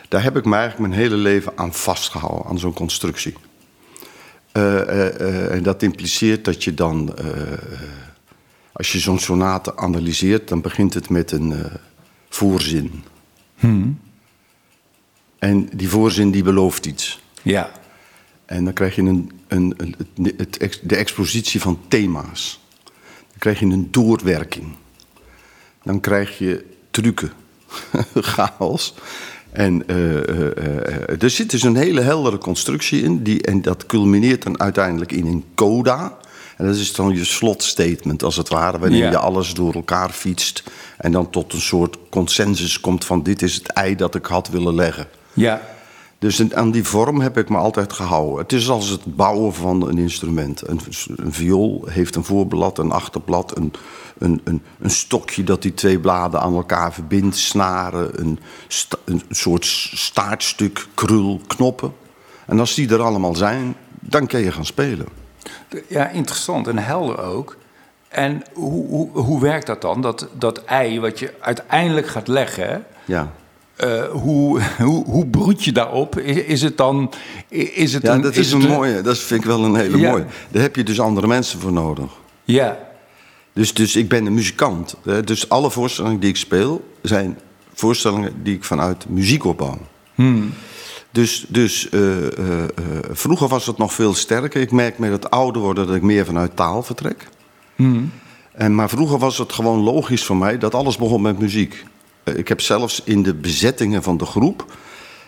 Daar 0.09 0.23
heb 0.23 0.37
ik 0.37 0.45
me 0.45 0.57
eigenlijk 0.57 0.89
mijn 0.89 1.01
hele 1.01 1.17
leven 1.17 1.53
aan 1.57 1.75
vastgehouden, 1.75 2.47
aan 2.47 2.59
zo'n 2.59 2.73
constructie. 2.73 3.35
Eh, 4.53 5.53
en 5.53 5.63
dat 5.63 5.83
impliceert 5.83 6.45
dat 6.45 6.65
je 6.65 6.75
dan, 6.75 7.15
als 8.73 8.93
je 8.93 8.99
zo'n 8.99 9.19
sonate 9.19 9.77
analyseert, 9.77 10.49
dan 10.49 10.61
begint 10.61 10.95
het 10.95 11.09
met 11.09 11.33
een 11.33 11.63
voorzin. 12.29 13.05
En 15.41 15.69
die 15.77 15.89
voorzin 15.89 16.31
die 16.31 16.43
belooft 16.43 16.87
iets. 16.87 17.21
Ja. 17.43 17.71
En 18.47 18.65
dan 18.65 18.73
krijg 18.73 18.95
je 18.97 19.03
een, 19.03 19.31
een, 19.49 19.75
een, 19.77 19.95
het- 20.37 20.81
de 20.83 20.97
expositie 20.97 21.61
van 21.61 21.79
thema's. 21.89 22.61
Dan 23.15 23.39
krijg 23.39 23.59
je 23.61 23.67
een 23.67 23.89
doorwerking. 23.91 24.67
Dan 25.83 26.01
krijg 26.01 26.39
je 26.39 26.65
trucken, 26.91 27.33
chaos. 28.15 28.95
En 29.53 29.89
eh, 29.89 31.23
er 31.23 31.31
zit 31.31 31.51
dus 31.51 31.63
een 31.63 31.77
hele 31.77 32.01
heldere 32.01 32.39
constructie 32.39 33.03
in. 33.03 33.23
Die, 33.23 33.43
en 33.43 33.63
dat 33.63 33.87
culmineert 33.87 34.43
dan 34.43 34.61
uiteindelijk 34.61 35.13
in 35.13 35.27
een 35.27 35.45
coda. 35.55 36.19
En 36.57 36.67
dat 36.67 36.77
is 36.77 36.93
dan 36.93 37.15
je 37.15 37.25
slotstatement, 37.25 38.23
als 38.23 38.37
het 38.37 38.49
ware, 38.49 38.79
waarin 38.79 38.99
Ja. 38.99 39.11
je 39.11 39.19
alles 39.19 39.55
door 39.55 39.75
elkaar 39.75 40.11
fietst. 40.11 40.63
En 40.99 41.13
dan 41.13 41.31
tot 41.31 41.53
een 41.53 41.61
soort 41.61 41.97
consensus 42.11 42.81
komt 42.81 43.05
van 43.05 43.23
dit 43.23 43.43
is 43.43 43.55
het 43.55 43.67
ei 43.67 43.95
dat 43.97 44.15
ik 44.15 44.27
had 44.27 44.49
willen 44.49 44.75
leggen. 44.75 45.09
Ja. 45.33 45.61
Dus 46.19 46.53
aan 46.53 46.71
die 46.71 46.85
vorm 46.85 47.21
heb 47.21 47.39
ik 47.39 47.49
me 47.49 47.57
altijd 47.57 47.93
gehouden. 47.93 48.39
Het 48.39 48.53
is 48.53 48.69
als 48.71 48.89
het 48.89 49.17
bouwen 49.17 49.55
van 49.55 49.89
een 49.89 49.99
instrument. 49.99 50.69
Een, 50.69 50.81
een 51.17 51.33
viool 51.33 51.85
heeft 51.89 52.17
een 52.17 52.25
voorblad, 52.25 52.79
een 52.79 52.91
achterblad, 52.93 53.57
een, 53.57 53.73
een, 54.19 54.41
een, 54.45 54.63
een 54.81 54.91
stokje 54.91 55.45
dat 55.45 55.63
die 55.63 55.75
twee 55.75 55.99
bladen 55.99 56.41
aan 56.41 56.55
elkaar 56.55 56.93
verbindt, 56.93 57.37
snaren, 57.37 58.21
een, 58.21 58.39
sta- 58.69 58.99
een 59.05 59.23
soort 59.31 59.65
staartstuk, 59.95 60.87
krul, 60.95 61.41
knoppen. 61.47 61.93
En 62.47 62.61
als 62.61 62.75
die 62.75 62.89
er 62.93 63.03
allemaal 63.03 63.35
zijn, 63.35 63.75
dan 64.01 64.27
kun 64.27 64.41
je 64.41 64.53
gaan 64.53 64.67
spelen. 64.67 65.07
Ja, 65.89 66.09
interessant 66.09 66.67
en 66.69 66.79
helder 66.79 67.23
ook. 67.23 67.57
En 68.09 68.43
hoe, 68.53 68.87
hoe, 68.87 69.11
hoe 69.19 69.41
werkt 69.41 69.67
dat 69.67 69.81
dan? 69.83 70.01
Dat, 70.03 70.29
dat 70.39 70.65
ei 70.65 71.01
wat 71.01 71.19
je 71.19 71.35
uiteindelijk 71.41 72.09
gaat 72.09 72.29
leggen, 72.29 72.85
Ja. 73.05 73.33
Eh, 73.81 74.05
hoe, 74.11 74.61
hoe, 74.79 75.05
hoe 75.05 75.27
broed 75.27 75.65
je 75.65 75.73
daarop? 75.73 76.19
Is, 76.19 76.37
is 76.37 76.63
het 76.63 76.77
dan. 76.77 77.11
Is 77.49 77.93
het 77.93 78.03
Ja, 78.03 78.15
een, 78.15 78.21
dat 78.21 78.37
is, 78.37 78.53
een 78.53 78.61
mooie. 78.61 79.01
Dat 79.01 79.19
vind 79.19 79.41
ik 79.41 79.47
wel 79.47 79.65
een 79.65 79.75
hele 79.75 79.99
Ja. 79.99 80.11
mooie. 80.11 80.25
Daar 80.51 80.63
heb 80.63 80.77
je 80.77 80.83
dus 80.85 81.01
andere 81.01 81.27
mensen 81.27 81.61
voor 81.61 81.73
nodig. 81.73 82.11
Ja, 82.45 82.79
Dus, 83.53 83.75
dus 83.75 83.97
ik 83.97 84.09
ben 84.09 84.27
een 84.27 84.35
muzikant. 84.35 84.95
Dus 85.25 85.49
alle 85.49 85.71
voorstellingen 85.71 86.21
die 86.21 86.29
ik 86.29 86.37
speel 86.37 86.85
zijn 87.03 87.39
voorstellingen 87.75 88.33
die 88.43 88.55
ik 88.55 88.65
vanuit 88.65 89.09
muziek 89.09 89.45
opbouw. 89.45 89.79
Dus, 91.13 91.45
dus 91.49 91.89
eh, 91.89 92.25
eh, 92.27 92.65
vroeger 93.11 93.49
was 93.49 93.67
het 93.67 93.79
nog 93.79 93.93
veel 93.93 94.15
sterker. 94.15 94.61
Ik 94.61 94.71
merk 94.73 94.99
met 94.99 95.11
het 95.13 95.31
ouder 95.31 95.63
worden 95.63 95.87
dat 95.87 95.97
ik 95.97 96.03
meer 96.03 96.25
vanuit 96.25 96.57
taal 96.57 96.83
vertrek. 96.83 97.29
En, 98.53 98.75
maar 98.75 98.89
vroeger 98.89 99.19
was 99.19 99.39
het 99.39 99.53
gewoon 99.53 99.79
logisch 99.79 100.25
voor 100.25 100.37
mij 100.37 100.59
dat 100.59 100.75
alles 100.75 100.97
begon 100.97 101.23
met 101.23 101.39
muziek. 101.39 101.85
Eh, 102.31 102.39
Ik 102.39 102.49
heb 102.49 102.61
zelfs 102.61 103.03
in 103.05 103.23
de 103.23 103.35
bezettingen 103.35 104.03
van 104.03 104.17
de 104.17 104.25
groep... 104.27 104.65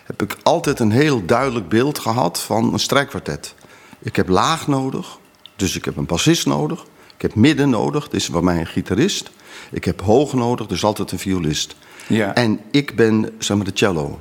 heb 0.03 0.21
ik 0.21 0.37
altijd 0.43 0.79
een 0.79 0.91
heel 0.91 1.25
duidelijk 1.25 1.69
beeld 1.69 1.99
gehad 1.99 2.41
van 2.41 2.73
een 2.73 2.79
strijkkwartet. 2.79 3.55
Ik 3.99 4.15
heb 4.15 4.29
laag 4.29 4.67
nodig, 4.67 5.17
dus 5.55 5.75
ik 5.75 5.85
heb 5.85 5.97
een 5.97 6.05
bassist 6.05 6.45
nodig. 6.45 6.85
Ik 7.15 7.21
heb 7.21 7.35
midden 7.35 7.69
nodig, 7.69 8.09
dus 8.09 8.29
bij 8.29 8.41
mij 8.41 8.59
een 8.59 8.67
gitarist. 8.67 9.31
Ik 9.71 9.83
heb 9.83 10.01
hoog 10.01 10.33
nodig, 10.33 10.67
dus 10.67 10.83
altijd 10.83 11.11
een 11.11 11.19
violist. 11.19 11.75
Ja. 12.07 12.33
En 12.33 12.59
ik 12.71 12.95
ben, 12.95 13.29
zeg 13.37 13.57
maar, 13.57 13.65
de 13.65 13.71
cello. 13.73 14.19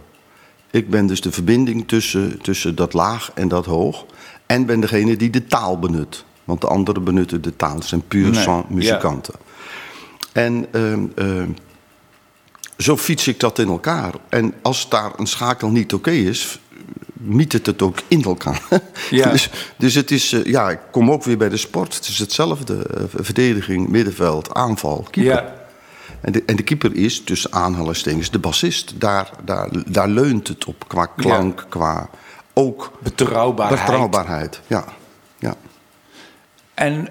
Ik 0.71 0.91
ben 0.91 1.07
dus 1.07 1.21
de 1.21 1.33
verbinding 1.33 1.89
tussen, 1.89 2.43
tussen 2.43 2.75
dat 2.75 2.93
laag 2.93 3.31
en 3.35 3.49
dat 3.49 3.67
hoog. 3.67 4.07
En 4.47 4.67
ben 4.67 4.81
degene 4.81 5.17
die 5.17 5.31
de 5.31 5.47
taal 5.47 5.79
benut. 5.79 6.25
Want 6.45 6.61
de 6.61 6.67
anderen 6.67 7.05
benutten 7.05 7.43
de 7.43 7.57
taal. 7.57 7.75
Het 7.75 7.85
zijn 7.85 8.07
puur 8.09 8.31
Nee, 8.31 8.63
muzikanten. 8.69 9.35
En 10.33 10.67
ehm, 10.73 11.07
ehm, 11.15 11.49
zo 12.79 12.97
fiets 12.97 13.29
ik 13.29 13.41
dat 13.41 13.59
in 13.59 13.69
elkaar. 13.69 14.15
En 14.29 14.55
als 14.63 14.89
daar 14.89 15.13
een 15.17 15.27
schakel 15.27 15.69
niet 15.71 15.93
oké 15.95 16.11
is, 16.11 16.61
miet 17.13 17.53
het 17.53 17.67
het 17.67 17.83
ook 17.83 17.99
in 18.09 18.23
elkaar. 18.25 18.63
Ja. 19.11 19.31
dus, 19.31 19.51
dus 19.77 19.95
het 19.95 20.11
is, 20.11 20.33
eh, 20.33 20.45
ja, 20.45 20.71
ik 20.71 20.79
kom 20.91 21.11
ook 21.11 21.25
weer 21.25 21.37
bij 21.37 21.49
de 21.49 21.57
sport. 21.57 21.95
Het 21.95 22.09
is 22.09 22.19
hetzelfde. 22.19 22.87
eh, 22.87 23.05
verdediging, 23.15 23.89
middenveld, 23.89 24.55
aanval, 24.55 25.07
keeper. 25.11 25.33
ja, 25.33 25.55
En 26.21 26.33
de, 26.33 26.43
en 26.47 26.57
de 26.57 26.63
keeper 26.63 26.95
is, 26.95 27.21
tussen 27.25 27.53
aanhalingstekens, 27.53 28.31
de 28.31 28.39
bassist. 28.39 29.01
Daar, 29.01 29.31
daar, 29.45 29.69
daar 29.87 30.09
leunt 30.09 30.49
het 30.49 30.65
op, 30.65 30.89
qua 30.89 31.07
klank, 31.07 31.67
qua 31.69 32.11
ook 32.53 32.93
betrouwbaarheid. 33.03 33.81
betrouwbaarheid. 33.81 34.61
Ja, 34.67 34.85
ja. 35.39 35.55
En 36.75 37.09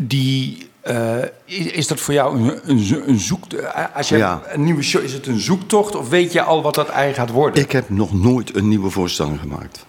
die. 0.00 0.69
Eh, 0.80 1.16
is, 1.44 1.86
dat 1.86 2.00
voor 2.00 2.14
jou 2.14 2.36
een, 2.38 2.60
een, 2.64 2.78
zo- 2.78 3.02
een 3.06 3.18
zoek... 3.18 3.52
eh, 3.52 3.84
Als 3.94 4.08
je 4.08 4.16
Ja. 4.16 4.42
een 4.46 4.64
nieuwe 4.64 4.82
show... 4.82 5.02
Is 5.02 5.12
het 5.12 5.26
een 5.26 5.40
zoektocht 5.40 5.94
of 5.96 6.08
weet 6.08 6.32
je 6.32 6.42
al 6.42 6.62
wat 6.62 6.74
dat 6.74 6.88
ei 6.88 7.12
gaat 7.14 7.30
worden? 7.30 7.62
Ik 7.62 7.72
heb 7.72 7.88
nog 7.88 8.12
nooit 8.22 8.56
een 8.56 8.68
nieuwe 8.68 8.90
voorstelling 8.90 9.40
gemaakt. 9.40 9.86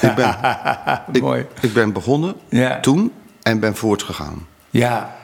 Ik 0.00 0.14
ben, 0.14 0.36
ik, 1.12 1.22
Mooi. 1.22 1.46
ik 1.60 1.72
ben 1.72 1.92
begonnen 1.92 2.34
Ja. 2.48 2.80
toen 2.80 3.12
en 3.42 3.60
ben 3.60 3.76
voortgegaan. 3.76 4.46
Ja, 4.70 5.16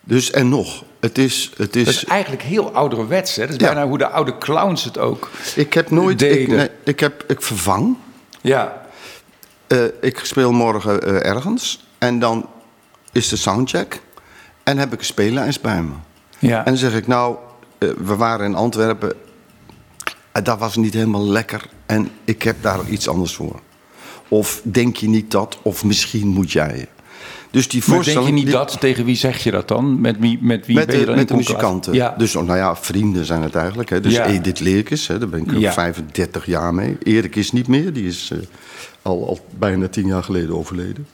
Dus 0.00 0.30
en 0.30 0.48
nog, 0.48 0.84
het 1.00 1.18
is... 1.18 1.50
Het 1.56 1.76
is, 1.76 1.84
dat 1.84 1.94
is 1.94 2.04
eigenlijk 2.04 2.42
heel 2.42 2.70
ouderwets. 2.72 3.36
Hè? 3.36 3.42
Dat 3.46 3.50
is 3.54 3.60
Ja. 3.60 3.72
bijna 3.72 3.88
hoe 3.88 3.98
de 3.98 4.08
oude 4.08 4.38
clowns 4.38 4.84
het 4.84 4.98
ook 4.98 5.30
ik 5.54 5.72
heb 5.74 5.90
nooit... 5.90 6.22
Ik, 6.22 6.48
nee, 6.48 6.68
ik, 6.84 7.00
heb, 7.00 7.24
ik 7.28 7.42
vervang. 7.42 7.96
Ja, 8.40 8.82
Eh, 9.66 9.78
ik 10.00 10.18
speel 10.22 10.52
morgen 10.52 11.22
ergens. 11.24 11.84
En 11.98 12.18
dan 12.18 12.48
is 13.12 13.28
de 13.28 13.36
soundcheck. 13.36 14.00
En 14.64 14.78
heb 14.78 14.92
ik 14.92 14.98
een 14.98 15.04
speellijst 15.04 15.62
bij 15.62 15.82
me. 15.82 15.92
ja. 16.38 16.58
En 16.58 16.64
dan 16.64 16.76
zeg 16.76 16.94
ik, 16.94 17.06
nou, 17.06 17.36
eh, 17.78 17.88
we 17.88 18.16
waren 18.16 18.46
in 18.46 18.54
Antwerpen. 18.54 19.12
En 20.32 20.44
dat 20.44 20.58
was 20.58 20.76
niet 20.76 20.94
helemaal 20.94 21.26
lekker. 21.28 21.68
En 21.86 22.10
ik 22.24 22.42
heb 22.42 22.56
daar 22.60 22.88
iets 22.88 23.08
anders 23.08 23.34
voor. 23.34 23.60
Of 24.28 24.60
denk 24.64 24.96
je 24.96 25.08
niet 25.08 25.30
dat? 25.30 25.58
Of 25.62 25.84
misschien 25.84 26.28
moet 26.28 26.52
jij. 26.52 26.88
Dus 27.50 27.68
die 27.68 27.80
maar 27.80 27.88
denk 27.88 28.02
voorstelling... 28.02 28.38
je 28.38 28.44
niet 28.44 28.52
dat? 28.52 28.76
Tegen 28.80 29.04
wie 29.04 29.16
zeg 29.16 29.44
je 29.44 29.50
dat 29.50 29.68
dan? 29.68 30.00
Met 30.00 30.16
wie, 30.18 30.38
met 30.40 30.66
wie 30.66 30.76
met 30.76 30.86
ben 30.86 30.94
je 30.94 31.00
de, 31.00 31.06
dan 31.06 31.16
met 31.16 31.28
de 31.28 31.34
muzikanten. 31.34 31.92
Ja. 31.94 32.14
Dus 32.18 32.36
oh, 32.36 32.46
nou 32.46 32.58
ja, 32.58 32.76
vrienden 32.76 33.24
zijn 33.24 33.42
het 33.42 33.54
eigenlijk. 33.54 33.90
Hè. 33.90 34.00
Dus 34.00 34.14
Ja. 34.14 34.26
Edith 34.26 34.60
Leerkes, 34.60 35.06
hè, 35.06 35.18
daar 35.18 35.28
ben 35.28 35.40
ik 35.40 35.58
Ja. 35.58 35.72
35 35.72 36.46
jaar 36.46 36.74
mee. 36.74 36.96
Erik 37.02 37.36
is 37.36 37.52
niet 37.52 37.68
meer, 37.68 37.92
die 37.92 38.06
is 38.06 38.30
eh, 38.32 38.38
al, 39.02 39.26
al 39.28 39.46
bijna 39.58 39.88
tien 39.88 40.06
jaar 40.06 40.22
geleden 40.22 40.56
overleden. 40.56 41.06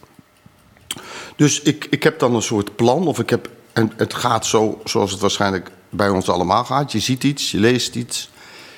Dus 1.36 1.60
ik, 1.60 1.86
ik 1.90 2.02
heb 2.02 2.18
dan 2.18 2.34
een 2.34 2.42
soort 2.42 2.76
plan, 2.76 3.06
of 3.06 3.18
ik 3.18 3.30
heb, 3.30 3.50
en 3.72 3.92
het 3.96 4.14
gaat 4.14 4.46
zo 4.46 4.80
zoals 4.84 5.10
het 5.10 5.20
waarschijnlijk 5.20 5.70
bij 5.90 6.08
ons 6.08 6.28
allemaal 6.28 6.64
gaat. 6.64 6.92
Je 6.92 7.00
ziet 7.00 7.24
iets, 7.24 7.50
je 7.50 7.58
leest 7.58 7.94
iets, 7.94 8.30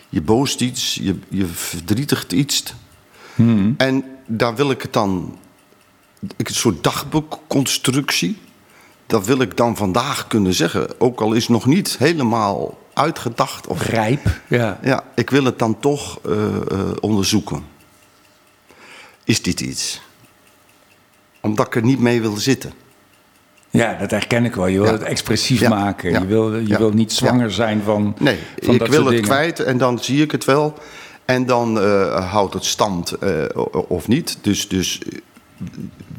je 0.08 0.20
boost 0.20 0.60
iets, 0.60 0.94
je, 0.94 1.18
je 1.28 1.46
verdrietigt 1.46 2.32
iets. 2.32 2.62
En 3.76 4.04
daar 4.26 4.54
wil 4.54 4.70
ik 4.70 4.82
het 4.82 4.92
dan, 4.92 5.38
ik, 6.36 6.48
een 6.48 6.54
soort 6.54 6.84
dagboekconstructie, 6.84 8.38
dat 9.06 9.26
wil 9.26 9.40
ik 9.40 9.56
dan 9.56 9.76
vandaag 9.76 10.26
kunnen 10.26 10.54
zeggen. 10.54 11.00
Ook 11.00 11.20
al 11.20 11.32
is 11.32 11.48
nog 11.48 11.66
niet 11.66 11.96
helemaal 11.98 12.78
uitgedacht. 12.94 13.66
Of, 13.66 13.86
Rijp. 13.86 14.40
Ja. 14.48 14.78
ja, 14.82 15.04
ik 15.14 15.30
wil 15.30 15.44
het 15.44 15.58
dan 15.58 15.80
toch 15.80 16.18
eh, 16.24 16.56
eh, 16.56 16.90
onderzoeken. 17.00 17.64
Is 19.24 19.42
dit 19.42 19.60
iets? 19.60 20.00
Omdat 21.42 21.66
ik 21.66 21.74
er 21.76 21.82
niet 21.82 21.98
mee 22.00 22.20
wil 22.20 22.36
zitten. 22.36 22.72
ja, 23.70 23.96
dat 24.00 24.10
herken 24.10 24.44
ik 24.44 24.54
wel. 24.54 24.66
Je 24.66 24.76
wil 24.78 24.86
Ja. 24.86 24.92
het 24.92 25.02
expressief 25.02 25.60
Ja. 25.60 25.68
maken. 25.68 26.10
Ja. 26.10 26.18
Je, 26.20 26.26
wil, 26.26 26.56
je 26.56 26.78
wil 26.78 26.90
niet 26.90 27.12
zwanger 27.12 27.52
zijn 27.52 27.82
van, 27.82 28.14
Nee, 28.18 28.38
van 28.62 28.74
ik 28.74 28.80
dat 28.80 28.88
wil 28.88 29.00
het 29.00 29.08
dingen. 29.08 29.24
kwijt 29.24 29.60
en 29.60 29.78
dan 29.78 29.98
zie 29.98 30.22
ik 30.22 30.30
het 30.30 30.44
wel. 30.44 30.74
En 31.24 31.46
dan 31.46 31.80
eh, 31.80 32.30
houdt 32.30 32.54
het 32.54 32.64
stand 32.64 33.12
eh, 33.12 33.44
of 33.88 34.08
niet. 34.08 34.38
Dus, 34.40 34.68
dus 34.68 34.98
eh, 34.98 35.18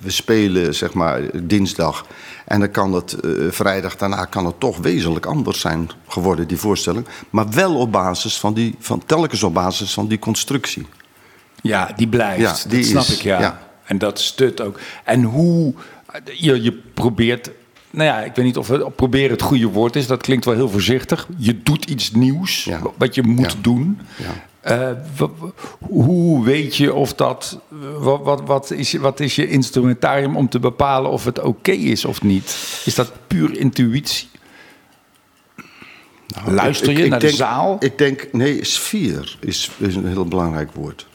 we 0.01 0.09
spelen 0.11 0.75
zeg 0.75 0.93
maar 0.93 1.21
dinsdag. 1.43 2.05
En 2.45 2.59
dan 2.59 2.71
kan 2.71 2.93
het 2.93 3.17
vrijdag 3.49 3.95
daarna 3.95 4.25
kan 4.25 4.45
het 4.45 4.59
toch 4.59 4.77
wezenlijk 4.77 5.25
anders 5.25 5.59
zijn 5.59 5.89
geworden, 6.07 6.47
die 6.47 6.57
voorstelling. 6.57 7.05
Maar 7.29 7.49
wel 7.49 7.75
op 7.77 7.91
basis 7.91 8.37
van 8.39 8.53
die, 8.53 8.75
van, 8.79 9.03
telkens 9.05 9.43
op 9.43 9.53
basis 9.53 9.93
van 9.93 10.07
die 10.07 10.19
constructie. 10.19 10.87
Ja, 11.61 11.93
die 11.95 12.07
blijft. 12.07 12.41
Ja, 12.63 12.69
die 12.69 12.79
dat 12.79 12.89
snap 12.89 13.01
is- 13.03 13.15
ik, 13.17 13.21
ja. 13.21 13.39
ja. 13.39 13.59
En 13.93 13.99
dat 13.99 14.19
stut 14.19 14.61
ook. 14.61 14.79
En 15.03 15.23
hoe... 15.23 15.73
Je, 16.33 16.61
je 16.63 16.71
probeert... 16.93 17.49
Nou 17.89 18.05
ja, 18.07 18.19
ik 18.19 18.35
weet 18.35 18.45
niet 18.45 18.57
of 18.57 18.67
het 18.67 18.95
proberen 18.95 19.31
het 19.31 19.41
goede 19.41 19.67
woord 19.67 19.95
is. 19.95 20.07
Dat 20.07 20.21
klinkt 20.21 20.45
wel 20.45 20.53
heel 20.53 20.69
voorzichtig. 20.69 21.27
Je 21.37 21.61
doet 21.63 21.85
iets 21.85 22.11
nieuws, 22.11 22.63
Ja. 22.63 22.81
wat 22.97 23.15
je 23.15 23.23
moet 23.23 23.51
Ja. 23.51 23.57
doen. 23.61 23.99
Ja. 24.17 24.45
Eh, 24.61 24.89
hoe 25.79 26.45
weet 26.45 26.75
je 26.75 26.93
of 26.93 27.13
dat... 27.13 27.59
Wat, 27.97 28.21
wat, 28.23 28.41
wat, 28.45 28.71
is, 28.71 28.91
je- 28.91 28.99
wat 28.99 29.19
is 29.19 29.35
je 29.35 29.47
instrumentarium 29.47 30.37
om 30.37 30.49
te 30.49 30.59
bepalen 30.59 31.11
of 31.11 31.25
het 31.25 31.39
oké 31.41 31.71
is 31.71 32.05
of 32.05 32.21
niet? 32.21 32.45
Is 32.85 32.95
dat 32.95 33.11
puur 33.27 33.57
intuïtie? 33.57 34.27
Luister 36.45 36.89
Ik- 36.89 36.97
je 36.97 37.03
ik 37.03 37.09
naar 37.09 37.19
denk, 37.19 37.31
de 37.31 37.37
zaal? 37.37 37.75
Ik 37.79 37.97
denk, 37.97 38.27
nee, 38.31 38.63
sfeer 38.65 39.37
is, 39.39 39.69
is 39.77 39.95
een 39.95 40.07
heel 40.07 40.25
belangrijk 40.25 40.71
woord. 40.71 41.07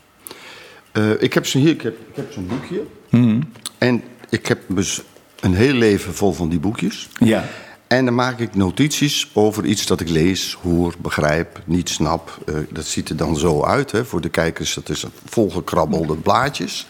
Eh, 0.92 1.22
ik 1.22 1.34
heb 1.34 1.46
zo'n 1.46 1.60
hier, 1.60 1.70
ik 1.70 1.82
heb, 1.82 1.98
ik 2.08 2.16
heb 2.16 2.32
zo'n 2.32 2.46
boekje. 2.46 2.82
Mhm. 3.08 3.40
En 3.78 4.02
ik 4.28 4.46
heb 4.46 4.62
dus 4.66 5.02
een 5.40 5.54
heel 5.54 5.72
leven 5.72 6.14
vol 6.14 6.32
van 6.32 6.48
die 6.48 6.58
boekjes. 6.58 7.08
Ja. 7.18 7.48
En 7.86 8.04
dan 8.04 8.14
maak 8.14 8.38
ik 8.38 8.54
notities 8.54 9.30
over 9.32 9.64
iets 9.64 9.86
dat 9.86 10.00
ik 10.00 10.08
lees, 10.08 10.58
hoor, 10.62 10.94
begrijp, 10.98 11.60
niet 11.64 11.88
snap. 11.88 12.38
Eh, 12.46 12.54
dat 12.70 12.84
ziet 12.84 13.08
er 13.08 13.16
dan 13.16 13.36
zo 13.36 13.64
uit 13.64 13.90
hè, 13.90 14.04
voor 14.04 14.20
de 14.20 14.28
kijkers. 14.28 14.74
Dat 14.74 14.88
is 14.88 15.04
volgekrabbelde 15.24 16.14
blaadjes. 16.16 16.86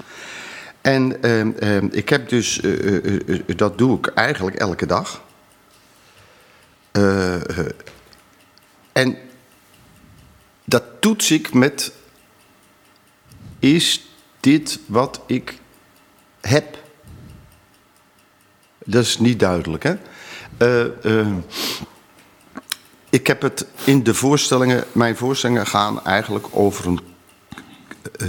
En 0.80 1.22
ehm, 1.22 1.50
ehm, 1.58 1.88
ik 1.90 2.08
heb 2.08 2.28
dus, 2.28 2.60
eh, 2.60 3.56
dat 3.56 3.78
doe 3.78 3.98
ik 3.98 4.06
eigenlijk 4.06 4.56
elke 4.56 4.86
dag. 4.86 5.26
En 8.92 9.16
dat 10.64 10.82
toets 11.00 11.30
ik 11.30 11.54
met: 11.54 11.92
is 13.58 14.08
dit 14.40 14.80
wat 14.86 15.20
ik 15.26 15.58
heb? 16.40 16.78
Dat 18.84 19.04
is 19.04 19.18
niet 19.18 19.40
duidelijk, 19.40 19.82
hè? 19.82 19.94
Eh, 20.56 21.20
eh, 21.20 21.26
ik 23.10 23.26
heb 23.26 23.42
het 23.42 23.66
in 23.84 24.02
de 24.02 24.14
voorstellingen, 24.14 24.84
mijn 24.92 25.16
voorstellingen 25.16 25.66
gaan 25.66 26.04
eigenlijk 26.04 26.46
over 26.50 26.86
een. 26.86 27.00
eh, 28.18 28.28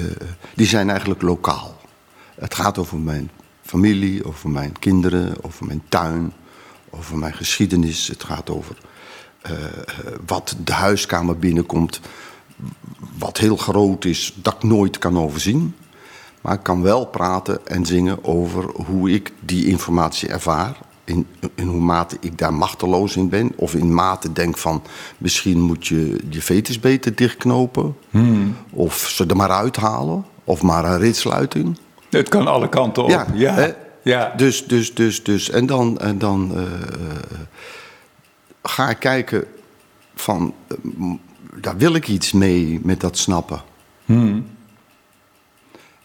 die 0.56 0.68
zijn 0.68 0.90
eigenlijk 0.90 1.22
lokaal. 1.22 1.82
Het 2.36 2.56
gaat 2.56 2.78
over 2.78 2.98
mijn 2.98 3.32
familie, 3.66 4.26
over 4.26 4.50
mijn 4.50 4.80
kinderen, 4.80 5.44
over 5.44 5.66
mijn 5.66 5.84
tuin, 5.90 6.34
over 6.90 7.18
mijn 7.18 7.34
geschiedenis. 7.34 8.08
Het 8.08 8.24
gaat 8.24 8.50
over 8.50 8.76
wat 10.26 10.56
de 10.64 10.74
huiskamer 10.74 11.38
binnenkomt, 11.38 12.00
wat 13.18 13.38
heel 13.38 13.58
groot 13.58 14.06
is, 14.06 14.34
dat 14.42 14.54
ik 14.54 14.64
nooit 14.64 14.98
kan 14.98 15.20
overzien. 15.20 15.76
Maar 16.42 16.54
ik 16.54 16.64
kan 16.64 16.82
wel 16.82 17.06
praten 17.06 17.68
en 17.68 17.86
zingen 17.86 18.24
over 18.24 18.64
hoe 18.86 19.12
ik 19.12 19.34
die 19.40 19.66
informatie 19.68 20.30
ervaar 20.30 20.78
in, 21.10 21.28
in 21.56 21.68
hoe 21.68 21.82
mate 21.82 22.18
ik 22.20 22.38
daar 22.38 22.54
machteloos 22.54 23.16
in 23.16 23.30
ben. 23.30 23.52
Of 23.56 23.76
in 23.76 23.94
mate 23.94 24.34
denk 24.34 24.58
van, 24.58 24.84
misschien 25.18 25.60
moet 25.60 25.88
je 25.88 26.20
je 26.30 26.42
vetus 26.42 26.80
beter 26.80 27.16
dichtknopen. 27.16 27.96
Of 28.70 28.96
ze 28.98 29.26
er 29.26 29.36
maar 29.36 29.52
uithalen. 29.52 30.26
Of 30.44 30.62
maar 30.62 30.86
een 30.86 31.00
ritsluiting. 31.00 31.78
Het 32.10 32.30
kan 32.30 32.48
alle 32.48 32.70
kanten 32.70 33.04
op. 33.04 33.10
Ja, 33.10 33.28
Ja, 33.34 33.54
hè? 33.54 33.74
ja. 34.02 34.34
Dus, 34.38 34.68
dus, 34.68 34.94
dus, 34.94 35.24
dus. 35.24 35.50
En 35.50 35.66
dan, 35.66 36.00
en 36.00 36.18
dan 36.18 36.52
eh, 36.56 36.62
eh, 36.62 36.70
ga 38.64 38.90
ik 38.90 39.00
kijken 39.00 39.44
van, 40.16 40.54
eh, 40.68 40.78
daar 41.62 41.78
wil 41.78 41.94
ik 41.94 42.08
iets 42.08 42.32
mee 42.32 42.80
met 42.84 43.00
dat 43.00 43.18
snappen. 43.18 43.62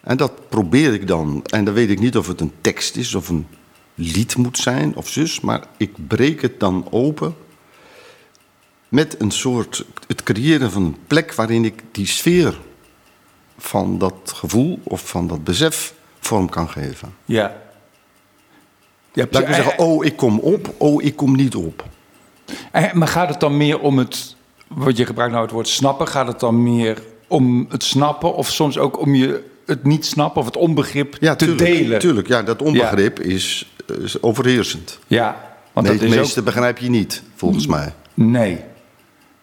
En 0.01 0.17
dat 0.17 0.49
probeer 0.49 0.93
ik 0.93 1.07
dan. 1.07 1.43
En 1.45 1.65
dan 1.65 1.73
weet 1.73 1.89
ik 1.89 1.99
niet 1.99 2.17
of 2.17 2.27
het 2.27 2.41
een 2.41 2.51
tekst 2.61 2.95
is 2.95 3.15
of 3.15 3.29
een 3.29 3.47
lied 3.95 4.35
moet 4.37 4.57
zijn 4.57 4.95
of 4.95 5.09
zus. 5.09 5.39
Maar 5.39 5.63
ik 5.77 6.07
breek 6.07 6.41
het 6.41 6.59
dan 6.59 6.87
open 6.91 7.35
met 8.89 9.21
een 9.21 9.31
soort, 9.31 9.85
het 10.07 10.23
creëren 10.23 10.71
van 10.71 10.83
een 10.83 10.97
plek 11.07 11.33
waarin 11.33 11.65
ik 11.65 11.83
die 11.91 12.07
sfeer 12.07 12.59
van 13.57 13.97
dat 13.97 14.31
gevoel 14.35 14.79
of 14.83 15.09
van 15.09 15.27
dat 15.27 15.43
besef 15.43 15.93
vorm 16.19 16.49
kan 16.49 16.69
geven. 16.69 17.13
ja. 17.25 17.63
Je 19.13 19.21
hebt 19.21 19.33
Laat 19.33 19.47
ik 19.47 19.53
zeggen, 19.53 19.79
oh, 19.79 20.05
ik 20.05 20.15
kom 20.17 20.39
op, 20.39 20.73
oh, 20.77 21.03
ik 21.03 21.15
kom 21.15 21.35
niet 21.35 21.55
op. 21.55 21.85
Eh, 22.71 22.93
Maar 22.93 23.07
gaat 23.07 23.29
het 23.29 23.39
dan 23.39 23.57
meer 23.57 23.79
om 23.79 23.97
het, 23.97 24.34
wat 24.75 24.97
je 24.97 25.05
gebruikt 25.05 25.31
nou 25.33 25.45
het 25.45 25.53
woord 25.53 25.67
snappen, 25.67 26.07
gaat 26.07 26.27
het 26.27 26.39
dan 26.39 26.63
meer 26.63 27.01
om 27.27 27.65
het 27.69 27.83
snappen 27.83 28.33
of 28.35 28.49
soms 28.49 28.77
ook 28.77 28.99
om 28.99 29.15
je 29.15 29.43
het 29.65 29.83
niet 29.83 30.05
snappen 30.05 30.39
of 30.39 30.45
het 30.47 30.57
onbegrip 30.57 31.15
Ja, 31.19 31.35
te 31.35 31.45
tuurlijk, 31.45 31.65
delen? 31.65 31.99
Tuurlijk, 31.99 32.27
ja, 32.27 32.43
dat 32.43 32.61
onbegrip 32.61 33.19
is, 33.19 33.73
is 34.01 34.21
overheersend. 34.21 34.99
Ja, 35.07 35.37
want 35.73 35.87
Nee, 35.87 35.97
dat 35.97 36.07
het 36.07 36.17
meeste 36.19 36.39
ook, 36.39 36.45
begrijp 36.45 36.77
je 36.77 36.89
niet, 36.89 37.23
volgens 37.35 37.67
mij. 37.67 37.93
nee. 38.13 38.59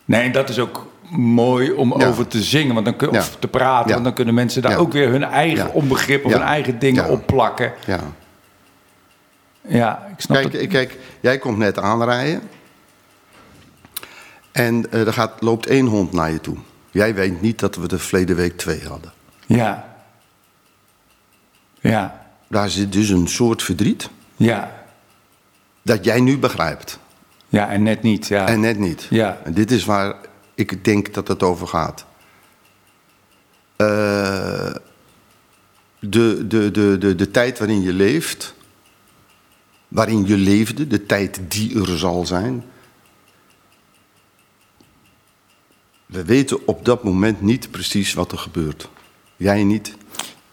Nee, 0.04 0.22
en 0.22 0.32
dat 0.32 0.48
is 0.48 0.58
ook 0.58 0.86
mooi 1.16 1.72
om 1.72 1.98
Ja. 2.00 2.06
over 2.08 2.26
te 2.26 2.42
zingen, 2.42 2.74
want 2.74 2.86
dan 2.86 2.96
kun, 2.96 3.08
of 3.10 3.36
te 3.38 3.48
praten, 3.48 3.90
want 3.92 4.04
dan 4.04 4.14
kunnen 4.14 4.34
mensen 4.34 4.62
daar 4.62 4.78
ook 4.78 4.92
weer 4.92 5.08
hun 5.08 5.24
eigen 5.24 5.72
onbegrip 5.74 6.24
of 6.24 6.32
hun 6.32 6.40
eigen 6.42 6.78
dingen 6.78 7.08
op 7.08 7.26
plakken. 7.26 7.72
Ja. 7.86 8.00
Ja, 9.68 10.06
ik 10.16 10.20
snap 10.20 10.36
Kijk, 10.40 10.52
het. 10.52 10.66
kijk, 10.66 10.98
jij 11.20 11.38
komt 11.38 11.58
net 11.58 11.78
aanrijden. 11.78 12.40
En 14.52 14.90
eh, 14.92 15.06
er 15.06 15.12
gaat, 15.12 15.42
loopt 15.42 15.66
één 15.66 15.86
hond 15.86 16.12
naar 16.12 16.30
je 16.30 16.40
toe. 16.40 16.56
Jij 16.90 17.14
weet 17.14 17.40
niet 17.40 17.58
dat 17.58 17.76
we 17.76 17.88
de 17.88 17.98
verleden 17.98 18.36
week 18.36 18.56
twee 18.56 18.86
hadden. 18.88 19.12
Ja. 19.46 19.96
Ja. 21.80 22.26
Daar 22.48 22.70
zit 22.70 22.92
dus 22.92 23.08
een 23.08 23.28
soort 23.28 23.62
verdriet 23.62 24.10
Ja. 24.36 24.82
dat 25.82 26.04
jij 26.04 26.20
nu 26.20 26.38
begrijpt. 26.38 26.98
Ja, 27.48 27.68
en 27.70 27.82
net 27.82 28.02
niet. 28.02 28.26
Ja. 28.26 28.46
En 28.48 28.60
net 28.60 28.78
niet. 28.78 29.06
Ja. 29.10 29.40
En 29.44 29.54
dit 29.54 29.70
is 29.70 29.84
waar 29.84 30.14
ik 30.54 30.84
denk 30.84 31.14
dat 31.14 31.28
het 31.28 31.42
over 31.42 31.66
gaat. 31.66 32.04
Eh, 33.76 34.74
de, 35.98 36.46
de, 36.46 36.70
de, 36.70 36.96
de, 36.98 37.14
de 37.14 37.30
tijd 37.30 37.58
waarin 37.58 37.82
je 37.82 37.92
leeft, 37.92 38.54
waarin 39.88 40.26
je 40.26 40.36
leefde, 40.36 40.86
de 40.86 41.06
tijd 41.06 41.40
die 41.48 41.80
er 41.80 41.98
zal 41.98 42.26
zijn. 42.26 42.64
We 46.12 46.24
weten 46.24 46.66
op 46.66 46.84
dat 46.84 47.04
moment 47.04 47.40
niet 47.40 47.70
precies 47.70 48.14
wat 48.14 48.32
er 48.32 48.38
gebeurt. 48.38 48.88
Jij 49.36 49.64
niet, 49.64 49.94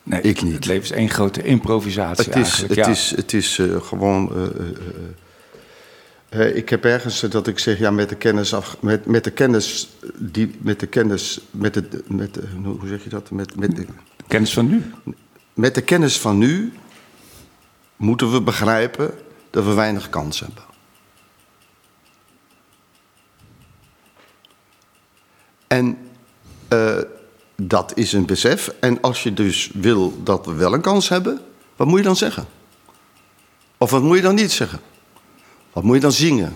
nee, 0.03 0.21
ik 0.21 0.41
niet. 0.41 0.53
Het 0.53 0.65
leven 0.65 0.83
is 0.83 0.91
één 0.91 1.09
grote 1.09 1.43
improvisatie 1.43 2.25
Het 2.25 2.35
is, 2.35 2.41
eigenlijk. 2.41 2.75
het 2.75 2.85
ja. 2.85 2.91
is, 2.91 3.13
het 3.15 3.33
is 3.33 3.59
eh, 3.59 3.81
gewoon. 3.81 4.31
eh, 4.35 4.45
eh, 6.29 6.55
ik 6.55 6.69
heb 6.69 6.85
ergens 6.85 7.19
dat 7.19 7.47
ik 7.47 7.59
zeg, 7.59 7.79
ja, 7.79 7.91
met 7.91 8.09
de 8.09 8.15
kennis 8.15 8.53
af, 8.53 8.77
met, 8.81 9.05
met 9.05 9.23
de 9.23 9.31
kennis, 9.31 9.89
die, 10.17 10.55
met 10.61 10.79
de 10.79 10.87
kennis, 10.87 11.39
met 11.51 11.73
de, 11.73 12.03
met 12.07 12.33
de, 12.33 12.43
hoe 12.63 12.87
zeg 12.87 13.03
je 13.03 13.09
dat? 13.09 13.31
Met, 13.31 13.55
met, 13.55 13.75
de, 13.75 13.85
Kennis 14.27 14.53
van 14.53 14.67
nu. 14.67 14.91
met 15.53 15.75
de 15.75 15.81
kennis 15.81 16.19
van 16.19 16.37
nu 16.37 16.73
moeten 17.95 18.31
we 18.31 18.41
begrijpen 18.41 19.11
dat 19.49 19.65
we 19.65 19.73
weinig 19.73 20.09
kans 20.09 20.39
hebben. 20.39 20.63
En 25.69 25.97
eh, 26.67 26.95
dat 27.55 27.91
is 27.95 28.13
een 28.13 28.25
besef. 28.25 28.73
En 28.79 29.01
als 29.01 29.23
je 29.23 29.33
dus 29.33 29.69
wil 29.73 30.23
dat 30.23 30.45
we 30.45 30.53
wel 30.53 30.73
een 30.73 30.81
kans 30.81 31.09
hebben, 31.09 31.39
wat 31.75 31.87
moet 31.87 31.97
je 31.99 32.05
dan 32.05 32.15
zeggen? 32.15 32.45
Of 33.77 33.91
wat 33.91 34.01
moet 34.01 34.15
je 34.15 34.21
dan 34.23 34.35
niet 34.35 34.51
zeggen? 34.51 34.79
Wat 35.73 35.83
moet 35.83 35.95
je 35.95 36.01
dan 36.01 36.11
zingen? 36.11 36.55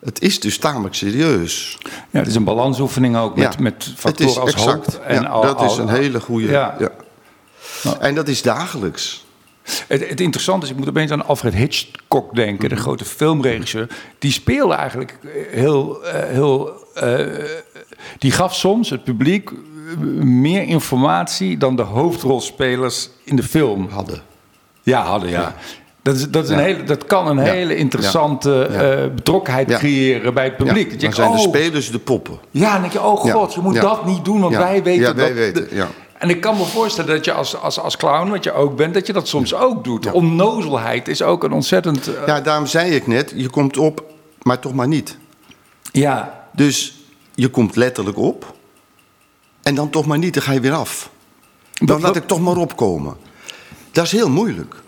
Het 0.00 0.22
is 0.22 0.40
dus 0.40 0.58
tamelijk 0.58 0.94
serieus. 0.94 1.78
Ja, 2.10 2.18
het 2.18 2.26
is 2.28 2.34
een 2.34 2.44
balansoefening 2.44 3.16
ook 3.16 3.36
met, 3.36 3.54
Ja, 3.54 3.60
met 3.62 3.92
factoren 3.96 4.40
als 4.40 4.52
exact. 4.52 4.94
hoop. 4.94 5.04
En 5.04 5.22
Ja, 5.22 5.28
al, 5.28 5.42
dat 5.42 5.60
is 5.62 5.68
al- 5.70 5.78
een 5.78 5.88
hele 5.88 6.20
goede. 6.20 6.46
Ja. 6.48 6.76
Ja. 6.78 6.90
Nou. 7.84 7.96
En 8.00 8.14
dat 8.14 8.28
is 8.28 8.42
dagelijks. 8.42 9.24
Het, 9.86 10.08
het 10.08 10.20
interessante 10.20 10.66
is, 10.66 10.72
ik 10.72 10.78
moet 10.78 10.88
opeens 10.88 11.10
aan 11.10 11.26
Alfred 11.26 11.54
Hitchcock 11.54 12.34
denken, 12.34 12.68
de 12.68 12.76
grote 12.76 13.04
filmregisseur. 13.04 13.88
Die 14.18 14.32
speelde 14.32 14.74
eigenlijk 14.74 15.18
heel, 15.50 16.04
eh, 16.04 16.28
heel 16.28 16.84
eh, 16.94 17.26
die 18.18 18.30
gaf 18.30 18.54
soms 18.54 18.90
het 18.90 19.04
publiek 19.04 19.50
eh, 19.50 19.96
meer 20.22 20.62
informatie 20.62 21.56
dan 21.58 21.76
de 21.76 21.82
hoofdrolspelers 21.82 23.08
in 23.24 23.36
de 23.36 23.42
film 23.42 23.88
Hadden. 23.90 24.22
ja, 24.82 25.02
hadden. 25.04 25.28
Ja. 25.30 25.54
Dat, 26.02 26.16
is, 26.16 26.28
dat, 26.30 26.44
is 26.44 26.50
een 26.50 26.58
hele, 26.58 26.82
dat 26.82 27.06
kan 27.06 27.26
een 27.26 27.44
Ja. 27.44 27.52
hele 27.52 27.76
interessante 27.76 28.62
eh, 28.64 29.14
betrokkenheid 29.14 29.68
creëren 29.78 30.34
bij 30.34 30.44
het 30.44 30.56
publiek. 30.56 30.90
Dat 30.90 31.00
je 31.00 31.06
dan 31.06 31.14
zijn 31.14 31.30
de 31.32 31.36
oh, 31.38 31.42
spelers 31.42 31.90
de 31.90 31.98
poppen. 31.98 32.38
Ja, 32.50 32.72
dan 32.72 32.80
denk 32.80 32.92
je, 32.92 33.02
oh 33.02 33.20
god, 33.20 33.54
je 33.54 33.60
moet 33.60 33.80
dat 33.80 34.06
niet 34.06 34.24
doen, 34.24 34.40
want 34.40 34.56
wij 34.56 34.82
weten 34.82 35.00
Ja, 35.02 35.06
dat... 35.06 35.16
wij 35.16 35.34
weten, 35.34 35.68
ja. 35.70 35.88
En 36.18 36.30
ik 36.30 36.40
kan 36.40 36.56
me 36.56 36.64
voorstellen 36.64 37.14
dat 37.14 37.24
je 37.24 37.32
als, 37.32 37.56
als, 37.56 37.80
als 37.80 37.96
clown, 37.96 38.30
wat 38.30 38.44
je 38.44 38.52
ook 38.52 38.76
bent, 38.76 38.94
dat 38.94 39.06
je 39.06 39.12
dat 39.12 39.28
soms 39.28 39.54
ook 39.54 39.84
doet. 39.84 40.12
Onnozelheid 40.12 41.08
is 41.08 41.22
ook 41.22 41.44
een 41.44 41.52
ontzettend... 41.52 42.14
eh, 42.14 42.26
Ja, 42.26 42.40
daarom 42.40 42.66
zei 42.66 42.90
ik 42.94 43.06
net, 43.06 43.32
je 43.36 43.48
komt 43.50 43.76
op, 43.76 44.04
maar 44.42 44.58
toch 44.58 44.74
maar 44.74 44.88
niet. 44.88 45.16
ja, 45.92 46.44
Dus 46.54 46.94
je 47.34 47.48
komt 47.48 47.76
letterlijk 47.76 48.16
op. 48.16 48.56
En 49.62 49.74
dan 49.74 49.90
toch 49.90 50.06
maar 50.06 50.18
niet, 50.18 50.34
dan 50.34 50.42
ga 50.42 50.52
je 50.52 50.60
weer 50.60 50.72
af. 50.72 51.10
Dan 51.72 52.00
laat 52.00 52.16
ik 52.16 52.26
toch 52.26 52.40
maar 52.40 52.56
opkomen. 52.56 53.16
Dat 53.92 54.04
is 54.04 54.12
heel 54.12 54.30
moeilijk. 54.30 54.82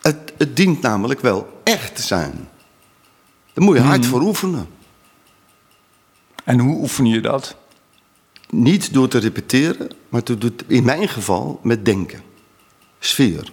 Het, 0.00 0.32
het 0.38 0.56
dient 0.56 0.80
namelijk 0.80 1.20
wel 1.20 1.60
echt 1.64 1.96
te 1.96 2.02
zijn. 2.02 2.48
Daar 3.52 3.64
moet 3.64 3.76
je 3.76 3.82
hard 3.82 4.00
Hmm. 4.00 4.08
voor 4.08 4.20
oefenen. 4.20 4.68
En 6.44 6.58
hoe 6.58 6.80
oefen 6.80 7.06
je 7.06 7.20
dat? 7.20 7.56
Niet 8.50 8.92
door 8.92 9.08
te 9.08 9.18
repeteren, 9.18 9.90
maar 10.08 10.22
te 10.22 10.52
in 10.66 10.84
mijn 10.84 11.08
geval 11.08 11.60
met 11.62 11.84
denken. 11.84 12.22
Sfeer. 12.98 13.52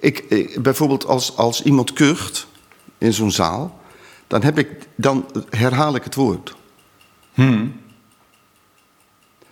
Ik, 0.00 0.18
ik, 0.18 0.62
bijvoorbeeld 0.62 1.06
als, 1.06 1.36
als 1.36 1.62
iemand 1.62 1.92
kucht 1.92 2.46
in 2.98 3.12
zo'n 3.12 3.30
zaal, 3.30 3.80
dan, 4.32 4.42
heb 4.42 4.58
ik, 4.58 4.68
dan 4.94 5.26
herhaal 5.50 5.94
ik 5.94 6.04
het 6.04 6.14
woord. 6.14 6.54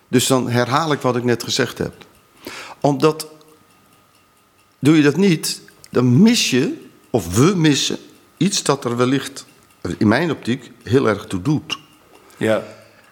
Dus 0.08 0.26
dan 0.26 0.50
herhaal 0.50 0.92
ik 0.92 1.00
wat 1.00 1.16
ik 1.16 1.24
net 1.24 1.42
gezegd 1.42 1.78
heb. 1.78 1.94
Omdat, 2.80 3.26
doe 4.78 4.96
je 4.96 5.02
dat 5.02 5.16
niet, 5.16 5.62
dan 5.90 6.22
mis 6.22 6.50
je, 6.50 6.86
of 7.10 7.36
we 7.36 7.54
missen, 7.56 7.98
iets 8.36 8.62
dat 8.62 8.84
er 8.84 8.96
wellicht, 8.96 9.46
in 9.98 10.08
mijn 10.08 10.30
optiek, 10.30 10.70
heel 10.82 11.08
erg 11.08 11.26
toe 11.26 11.42
doet. 11.42 11.78
Ja. 12.36 12.62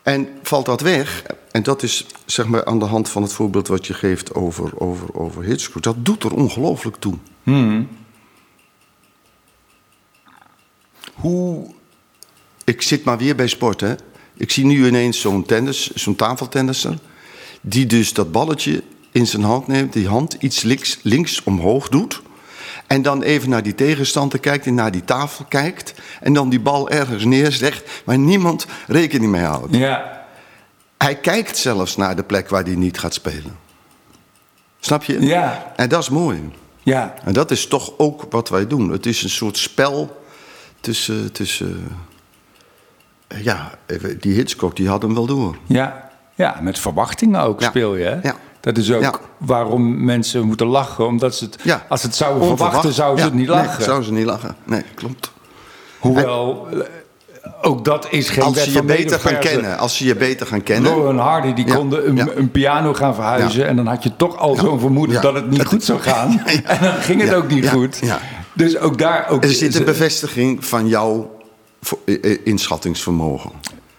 En 0.02 0.28
valt 0.42 0.66
dat 0.66 0.80
weg, 0.80 1.22
en 1.50 1.62
dat 1.62 1.82
is 1.82 2.06
zeg 2.26 2.46
maar 2.46 2.64
aan 2.64 2.78
de 2.78 2.84
hand 2.84 3.08
van 3.08 3.22
het 3.22 3.32
voorbeeld 3.32 3.68
wat 3.68 3.86
je 3.86 3.94
geeft 3.94 4.34
over, 4.34 4.80
over, 4.80 5.14
over 5.14 5.42
Hitchcock, 5.42 5.82
dat 5.82 6.04
doet 6.04 6.22
er 6.24 6.34
ongelooflijk 6.34 6.96
toe. 6.96 7.14
Hoe... 11.20 11.66
Ik 12.64 12.82
zit 12.82 13.04
maar 13.04 13.18
weer 13.18 13.34
bij 13.34 13.46
sport, 13.46 13.80
hè. 13.80 13.94
Ik 14.34 14.50
zie 14.50 14.64
nu 14.64 14.86
ineens 14.86 15.20
zo'n 15.20 15.44
tennis, 15.44 15.90
zo'n 15.90 16.16
tafeltennisser, 16.16 16.98
die 17.60 17.86
dus 17.86 18.12
dat 18.12 18.32
balletje 18.32 18.82
in 19.12 19.26
zijn 19.26 19.42
hand 19.42 19.66
neemt, 19.66 19.92
die 19.92 20.08
hand 20.08 20.36
iets 20.40 20.62
links, 20.62 20.98
links 21.02 21.42
omhoog 21.42 21.88
doet, 21.88 22.22
en 22.86 23.02
dan 23.02 23.22
even 23.22 23.48
naar 23.48 23.62
die 23.62 23.74
tegenstander 23.74 24.38
kijkt 24.38 24.66
en 24.66 24.74
naar 24.74 24.90
die 24.90 25.04
tafel 25.04 25.44
kijkt, 25.44 25.94
en 26.20 26.32
dan 26.32 26.48
die 26.48 26.60
bal 26.60 26.90
ergens 26.90 27.24
neerzegt, 27.24 28.02
waar 28.04 28.18
niemand 28.18 28.66
rekening 28.86 29.30
mee 29.30 29.42
houdt. 29.42 29.74
Ja. 29.74 30.26
Hij 30.98 31.16
kijkt 31.16 31.56
zelfs 31.56 31.96
naar 31.96 32.16
de 32.16 32.22
plek 32.22 32.48
waar 32.48 32.64
hij 32.64 32.74
niet 32.74 32.98
gaat 32.98 33.14
spelen. 33.14 33.58
Snap 34.80 35.04
je? 35.04 35.20
Ja. 35.20 35.72
En 35.76 35.88
dat 35.88 36.02
is 36.02 36.08
mooi. 36.08 36.50
Ja. 36.82 37.14
En 37.24 37.32
dat 37.32 37.50
is 37.50 37.66
toch 37.66 37.92
ook 37.96 38.26
wat 38.30 38.48
wij 38.48 38.66
doen. 38.66 38.90
Het 38.90 39.06
is 39.06 39.22
een 39.22 39.30
soort 39.30 39.58
spel 39.58 40.22
tussen. 40.80 41.32
tussen 41.32 41.86
ja, 43.42 43.70
even- 43.86 44.18
die 44.20 44.34
Hitchcock 44.34 44.76
die 44.76 44.88
had 44.88 45.02
hem 45.02 45.14
wel 45.14 45.26
door. 45.26 45.56
Ja. 45.66 46.10
Ja, 46.34 46.56
met 46.60 46.78
verwachtingen 46.78 47.40
ook 47.40 47.60
Ja. 47.60 47.68
speel 47.68 47.96
je, 47.96 48.04
hè? 48.04 48.18
Ja. 48.22 48.34
Dat 48.60 48.76
is 48.78 48.92
ook 48.92 49.02
Ja. 49.02 49.14
waarom 49.36 50.04
mensen 50.04 50.42
moeten 50.46 50.66
lachen. 50.66 51.06
Omdat 51.06 51.34
ze 51.34 51.44
het, 51.44 51.58
Ja. 51.62 51.84
als 51.88 52.00
ze 52.00 52.06
het 52.06 52.16
zouden 52.16 52.40
Onverwacht. 52.42 52.64
verwachten, 52.70 52.92
zouden 52.94 53.18
ze 53.18 53.24
Ja, 53.24 53.30
het 53.30 53.40
niet 53.40 53.48
Nee, 53.48 53.56
lachen. 53.66 53.82
zouden 53.84 54.06
ze 54.06 54.12
niet 54.12 54.24
lachen. 54.26 54.56
Nee, 54.64 54.82
klopt. 54.94 55.32
Hoewel, 55.98 56.68
eh, 56.72 56.78
ook 57.62 57.84
dat 57.84 58.06
is 58.10 58.28
geen 58.30 58.44
Als 58.44 58.62
ze 58.62 58.70
je 58.70 58.76
van 58.76 58.86
beter 58.86 59.20
gaan 59.20 59.38
kennen. 59.38 59.78
Als 59.78 59.96
ze 59.96 60.04
je 60.06 60.14
beter 60.16 60.46
gaan 60.46 60.62
kennen. 60.62 60.90
Laurel 60.90 61.10
en 61.10 61.16
Hardy 61.18 61.52
die 61.54 61.66
Ja, 61.66 61.74
konden 61.74 62.08
een, 62.08 62.16
ja. 62.16 62.26
een 62.34 62.50
piano 62.50 62.94
gaan 62.94 63.14
verhuizen. 63.14 63.60
Ja. 63.60 63.66
En 63.66 63.76
dan 63.76 63.86
had 63.86 64.02
je 64.02 64.16
toch 64.16 64.36
al 64.38 64.54
zo'n 64.56 64.80
vermoeden 64.80 65.14
Ja. 65.16 65.20
dat 65.22 65.34
het 65.34 65.50
niet 65.50 65.64
goed 65.64 65.84
zou 65.84 66.00
gaan. 66.00 66.40
En 66.64 66.78
dan 66.80 66.92
ging 66.92 67.20
het 67.20 67.30
Ja. 67.30 67.36
ook 67.36 67.48
niet 67.48 67.64
Ja. 67.64 67.70
goed. 67.70 67.98
Dus 68.58 68.78
ook 68.78 68.98
daar... 68.98 69.28
Ook, 69.28 69.44
Er 69.44 69.50
zit 69.50 69.74
een 69.74 69.84
bevestiging 69.84 70.64
van 70.64 70.88
jouw 70.88 71.36
inschattingsvermogen. 72.44 73.50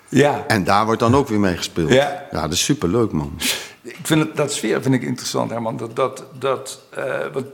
Ja, 0.09 0.43
En 0.47 0.63
daar 0.63 0.85
wordt 0.85 0.99
dan 0.99 1.15
ook 1.15 1.27
weer 1.27 1.39
mee 1.39 1.57
gespeeld. 1.57 1.89
Ja. 1.89 2.27
ja 2.31 2.41
dat 2.41 2.51
is 2.51 2.63
superleuk, 2.63 3.11
man. 3.11 3.33
ik 3.81 3.97
vind 4.03 4.21
het, 4.21 4.35
dat 4.35 4.53
sfeer 4.53 4.81
vind 4.81 4.95
ik 4.95 5.01
interessant, 5.03 5.49
Herman. 5.51 5.77
Dat, 5.77 5.95
dat, 5.95 6.23
dat, 6.39 6.79
eh, 6.89 7.03
wat, 7.33 7.45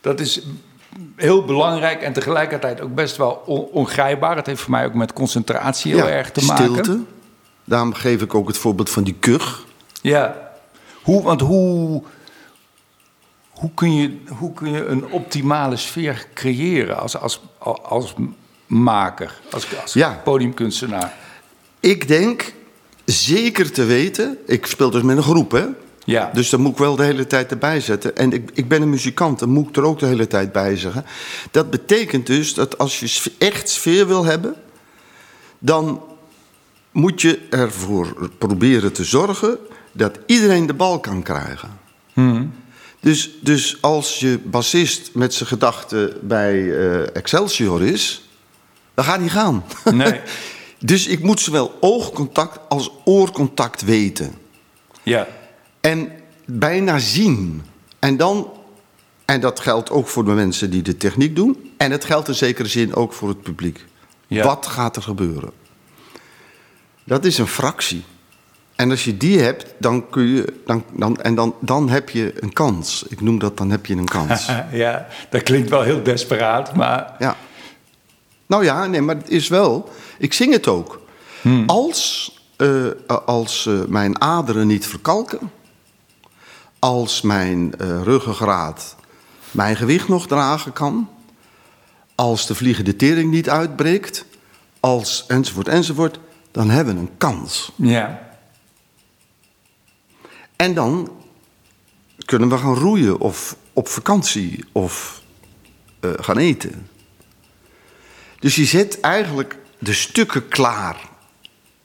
dat 0.00 0.20
is 0.20 0.42
heel 1.16 1.44
belangrijk 1.44 2.02
en 2.02 2.12
tegelijkertijd 2.12 2.80
ook 2.80 2.94
best 2.94 3.16
wel 3.16 3.42
on- 3.46 3.68
ongrijpbaar. 3.72 4.36
Het 4.36 4.46
heeft 4.46 4.60
voor 4.60 4.70
mij 4.70 4.84
ook 4.84 4.94
met 4.94 5.12
concentratie 5.12 5.94
heel 5.94 6.06
ja, 6.06 6.12
erg 6.12 6.30
te 6.30 6.44
maken. 6.44 6.64
stilte. 6.64 7.00
Daarom 7.64 7.94
geef 7.94 8.22
ik 8.22 8.34
ook 8.34 8.48
het 8.48 8.58
voorbeeld 8.58 8.90
van 8.90 9.04
die 9.04 9.16
kuch. 9.20 9.64
Ja. 10.02 10.50
Hoe, 11.02 11.22
want 11.22 11.40
hoe, 11.40 12.02
hoe, 13.56 13.70
kun 13.74 13.94
je, 13.94 14.16
hoe 14.38 14.52
kun 14.52 14.70
je 14.70 14.84
een 14.84 15.06
optimale 15.06 15.76
sfeer 15.76 16.26
creëren 16.34 16.98
als, 17.00 17.16
als, 17.16 17.40
als 17.82 18.14
maker, 18.66 19.40
als, 19.50 19.66
als 19.82 19.92
Ja. 19.92 20.20
podiumkunstenaar? 20.24 21.14
Ik 21.80 22.08
denk 22.08 22.52
zeker 23.04 23.72
te 23.72 23.84
weten. 23.84 24.38
Ik 24.46 24.66
speel 24.66 24.90
dus 24.90 25.02
met 25.02 25.16
een 25.16 25.22
groep, 25.22 25.50
hè? 25.50 25.64
Ja. 26.04 26.30
Dus 26.32 26.50
daar 26.50 26.60
moet 26.60 26.72
ik 26.72 26.78
wel 26.78 26.96
de 26.96 27.02
hele 27.02 27.26
tijd 27.26 27.50
erbij 27.50 27.80
zetten. 27.80 28.16
En 28.16 28.32
ik, 28.32 28.50
ik 28.54 28.68
ben 28.68 28.82
een 28.82 28.90
muzikant, 28.90 29.38
dan 29.38 29.48
moet 29.48 29.68
ik 29.68 29.76
er 29.76 29.82
ook 29.84 29.98
de 29.98 30.06
hele 30.06 30.26
tijd 30.26 30.52
bij 30.52 30.76
zeggen. 30.76 31.04
Dat 31.50 31.70
betekent 31.70 32.26
dus 32.26 32.54
dat 32.54 32.78
als 32.78 33.00
je 33.00 33.32
echt 33.38 33.68
sfeer 33.68 34.06
wil 34.06 34.24
hebben, 34.24 34.54
dan 35.58 36.02
moet 36.92 37.20
je 37.20 37.40
ervoor 37.50 38.30
proberen 38.38 38.92
te 38.92 39.04
zorgen 39.04 39.58
dat 39.92 40.18
iedereen 40.26 40.66
de 40.66 40.74
bal 40.74 41.00
kan 41.00 41.22
krijgen. 41.22 41.78
Dus, 43.06 43.30
dus 43.40 43.76
als 43.80 44.20
je 44.20 44.38
bassist 44.44 45.10
met 45.14 45.34
zijn 45.34 45.48
gedachten 45.48 46.16
bij 46.22 46.54
eh, 46.54 47.16
Excelsior 47.16 47.82
is, 47.82 48.28
dan 48.94 49.04
gaat 49.04 49.18
hij 49.18 49.28
gaan. 49.28 49.64
Nee. 49.92 50.20
dus 50.78 51.06
ik 51.06 51.22
moet 51.22 51.40
zowel 51.40 51.76
oogcontact 51.80 52.58
als 52.68 52.90
oorcontact 53.04 53.82
weten. 53.82 54.34
Ja. 55.02 55.28
En 55.80 56.12
bijna 56.44 56.98
zien. 56.98 57.62
En 57.98 58.16
dan, 58.16 58.52
en 59.24 59.40
dat 59.40 59.60
geldt 59.60 59.90
ook 59.90 60.08
voor 60.08 60.24
de 60.24 60.32
mensen 60.32 60.70
die 60.70 60.82
de 60.82 60.96
techniek 60.96 61.36
doen. 61.36 61.72
En 61.76 61.90
het 61.90 62.04
geldt 62.04 62.28
in 62.28 62.34
zekere 62.34 62.68
zin 62.68 62.94
ook 62.94 63.12
voor 63.12 63.28
het 63.28 63.42
publiek. 63.42 63.84
Ja. 64.26 64.44
Wat 64.44 64.66
gaat 64.66 64.96
er 64.96 65.02
gebeuren? 65.02 65.50
Dat 67.04 67.24
is 67.24 67.38
een 67.38 67.46
fractie. 67.46 68.04
En 68.76 68.90
als 68.90 69.04
je 69.04 69.16
die 69.16 69.38
hebt, 69.40 69.66
dan 69.78 70.10
kun 70.10 70.26
je. 70.26 70.54
Dan, 70.66 70.84
dan, 70.92 71.20
en 71.20 71.34
dan, 71.34 71.54
dan 71.60 71.88
heb 71.88 72.10
je 72.10 72.42
een 72.42 72.52
kans. 72.52 73.04
Ik 73.08 73.20
noem 73.20 73.38
dat 73.38 73.56
dan 73.56 73.70
heb 73.70 73.86
je 73.86 73.96
een 73.96 74.08
kans. 74.08 74.50
ja, 74.72 75.06
dat 75.30 75.42
klinkt 75.42 75.70
wel 75.70 75.82
heel 75.82 76.02
desperaat, 76.02 76.74
maar 76.74 77.14
Ja. 77.18 77.36
Nou 78.46 78.64
ja, 78.64 78.86
nee, 78.86 79.00
maar 79.00 79.16
het 79.16 79.30
is 79.30 79.48
wel. 79.48 79.90
Ik 80.18 80.32
zing 80.32 80.52
het 80.52 80.68
ook. 80.68 81.04
Als, 81.66 82.32
eh, 82.56 82.86
als 83.26 83.66
eh, 83.66 83.84
mijn 83.88 84.20
aderen 84.20 84.66
niet 84.66 84.86
verkalken. 84.86 85.50
Als 86.78 87.20
mijn 87.20 87.74
eh, 87.78 88.02
ruggengraat 88.02 88.96
mijn 89.50 89.76
gewicht 89.76 90.08
nog 90.08 90.26
dragen 90.26 90.72
kan. 90.72 91.08
Als 92.14 92.46
de 92.46 92.54
vliegende 92.54 92.96
tering 92.96 93.30
niet 93.30 93.50
uitbreekt. 93.50 94.24
Als 94.80 95.24
enzovoort 95.28 95.68
enzovoort. 95.68 96.18
Dan 96.50 96.70
hebben 96.70 96.94
we 96.94 97.00
een 97.00 97.16
kans. 97.18 97.72
ja. 97.76 98.24
En 100.56 100.74
dan 100.74 101.10
kunnen 102.24 102.48
we 102.48 102.58
gaan 102.58 102.74
roeien 102.74 103.20
of 103.20 103.56
op 103.72 103.88
vakantie 103.88 104.64
of 104.72 105.22
eh, 106.00 106.10
gaan 106.16 106.38
eten. 106.38 106.88
Dus 108.38 108.54
je 108.54 108.64
zet 108.64 109.00
eigenlijk 109.00 109.56
de 109.78 109.92
stukken 109.92 110.48
klaar. 110.48 111.08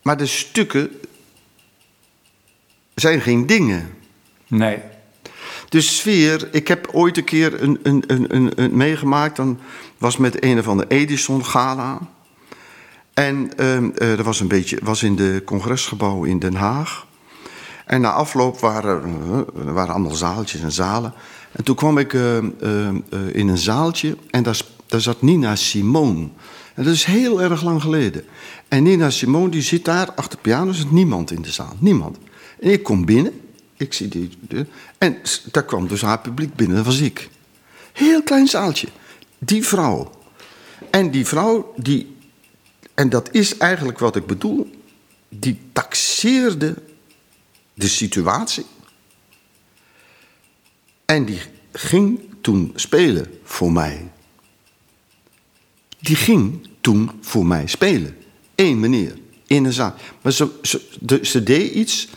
Maar 0.02 0.18
de 0.18 0.26
stukken 0.26 1.00
zijn 2.96 3.22
geen 3.22 3.46
dingen. 3.46 3.94
Nee. 4.48 4.80
De 5.70 5.82
sfeer, 5.82 6.50
ik 6.52 6.68
heb 6.68 6.88
ooit 6.92 7.18
een 7.18 7.24
keer 7.24 7.62
een, 7.62 7.80
een, 7.84 8.04
een, 8.08 8.62
een, 8.62 8.78
meegemaakt. 8.78 9.36
Dan 9.36 9.60
was 9.98 10.18
met 10.18 10.44
een 10.44 10.64
van 10.64 10.78
de 10.78 10.86
Edison 10.88 11.46
Gala. 11.46 12.00
En 13.14 13.58
ehm, 13.58 13.90
eh, 13.96 14.16
dat 14.18 14.26
was 14.26 14.40
een 14.40 14.48
beetje, 14.48 14.80
was 14.84 15.04
in 15.04 15.16
de 15.16 15.42
congresgebouw 15.46 16.24
in 16.24 16.40
Den 16.40 16.56
Haag. 16.56 17.08
En 17.86 18.02
na 18.02 18.12
afloop 18.12 18.60
waren 18.60 19.04
eh, 19.04 19.66
er 19.66 19.74
waren 19.74 19.94
allemaal 19.94 20.16
zaaltjes 20.16 20.62
en 20.62 20.72
zalen. 20.72 21.14
En 21.52 21.64
toen 21.64 21.76
kwam 21.76 21.98
ik 21.98 22.14
eh, 22.14 22.38
eh, 22.38 22.44
eh, 22.88 22.94
in 23.32 23.48
een 23.48 23.58
zaaltje 23.58 24.18
en 24.30 24.44
daar, 24.44 24.62
daar 24.86 25.02
zat 25.02 25.22
Nina 25.22 25.56
Simone. 25.56 26.30
En 26.74 26.84
dat 26.84 26.94
is 26.94 27.04
heel 27.04 27.42
erg 27.42 27.64
lang 27.64 27.82
geleden. 27.82 28.24
En 28.68 28.84
Nina 28.84 29.10
Simone 29.10 29.50
die 29.50 29.62
zit 29.62 29.86
daar 29.86 30.12
achter 30.12 30.36
de 30.36 30.42
piano, 30.42 30.68
er 30.68 30.76
zit 30.76 30.92
niemand 30.92 31.32
in 31.32 31.42
de 31.42 31.52
zaal, 31.52 31.76
niemand. 31.80 32.18
En 32.60 32.72
ik 32.72 32.84
kom 32.84 33.06
binnen, 33.06 33.42
ik 33.78 33.94
zie 33.94 34.08
die, 34.08 34.30
en 34.98 35.18
daar 35.52 35.66
kwam 35.66 35.88
dus 35.88 36.02
haar 36.02 36.20
publiek 36.20 36.56
binnen, 36.56 36.76
dat 36.76 36.86
was 36.86 37.00
ik. 37.00 37.30
Heel 37.94 38.24
klein 38.24 38.48
zaaltje, 38.48 38.88
die 39.40 39.66
vrouw. 39.66 40.12
En 40.90 41.12
die 41.12 41.26
vrouw, 41.26 41.74
die, 41.76 42.16
en 42.94 43.10
dat 43.10 43.30
is 43.32 43.58
eigenlijk 43.58 44.00
wat 44.00 44.16
ik 44.16 44.26
bedoel, 44.26 44.72
die 45.30 45.60
taxeerde 45.74 46.76
de 47.82 47.88
situatie. 47.88 48.66
En 51.06 51.26
die 51.26 51.42
ging 51.72 52.20
toen 52.42 52.72
spelen 52.76 53.40
voor 53.44 53.72
mij. 53.72 54.12
Die 56.00 56.16
ging 56.16 56.68
toen 56.82 57.12
voor 57.22 57.46
mij 57.46 57.68
spelen. 57.68 58.18
Eén 58.56 58.80
meneer, 58.80 59.18
in 59.48 59.66
een 59.66 59.74
zaal. 59.74 59.96
Maar 60.22 60.32
ze, 60.32 60.50
ze, 60.62 61.20
ze 61.22 61.44
deed 61.44 61.74
iets 61.74 62.08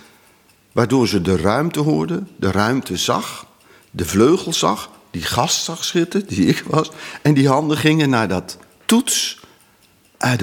waardoor 0.73 1.09
ze 1.09 1.23
de 1.23 1.37
ruimte 1.37 1.81
hoorde, 1.81 2.23
de 2.37 2.51
ruimte 2.51 2.97
zag, 2.97 3.47
de 3.91 4.05
vleugel 4.05 4.53
zag, 4.53 4.91
die 5.11 5.23
gast 5.23 5.65
zag 5.65 5.85
zitten, 5.85 6.27
die 6.27 6.47
ik 6.47 6.63
was. 6.67 6.91
En 7.23 7.35
die 7.35 7.49
handen 7.49 7.77
gingen 7.77 8.11
naar 8.11 8.29
dat 8.29 8.59
toets. 8.85 9.41
I 10.27 10.37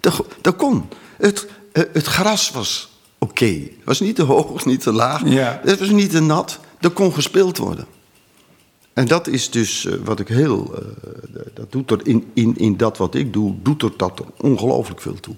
Dat, 0.00 0.24
dat 0.40 0.56
kon. 0.56 0.88
Het, 1.16 1.48
eh, 1.72 1.82
het 1.92 2.06
gras 2.06 2.50
was 2.50 2.90
oké. 3.18 3.44
Het 3.44 3.84
was 3.84 4.00
niet 4.00 4.16
te 4.16 4.22
hoog, 4.22 4.64
niet 4.64 4.80
te 4.80 4.92
laag. 4.92 5.28
Ja. 5.28 5.60
Het 5.64 5.78
was 5.78 5.90
niet 5.90 6.10
te 6.10 6.20
nat. 6.20 6.60
Er 6.80 6.90
kon 6.90 7.12
gespeeld 7.12 7.58
worden. 7.58 7.86
En 8.92 9.06
dat 9.06 9.26
is 9.26 9.50
dus 9.50 9.86
eh, 9.86 9.94
wat 10.04 10.20
ik 10.20 10.28
heel. 10.28 10.74
eh, 10.74 11.40
dat 11.54 11.72
doet 11.72 11.90
er 11.90 12.06
in, 12.06 12.30
in, 12.34 12.56
in 12.56 12.76
dat 12.76 12.96
wat 12.98 13.14
ik 13.14 13.32
doe, 13.32 13.54
doet 13.62 13.82
er 13.82 13.92
dat 13.96 14.22
ongelooflijk 14.36 15.00
veel 15.00 15.20
toe. 15.20 15.34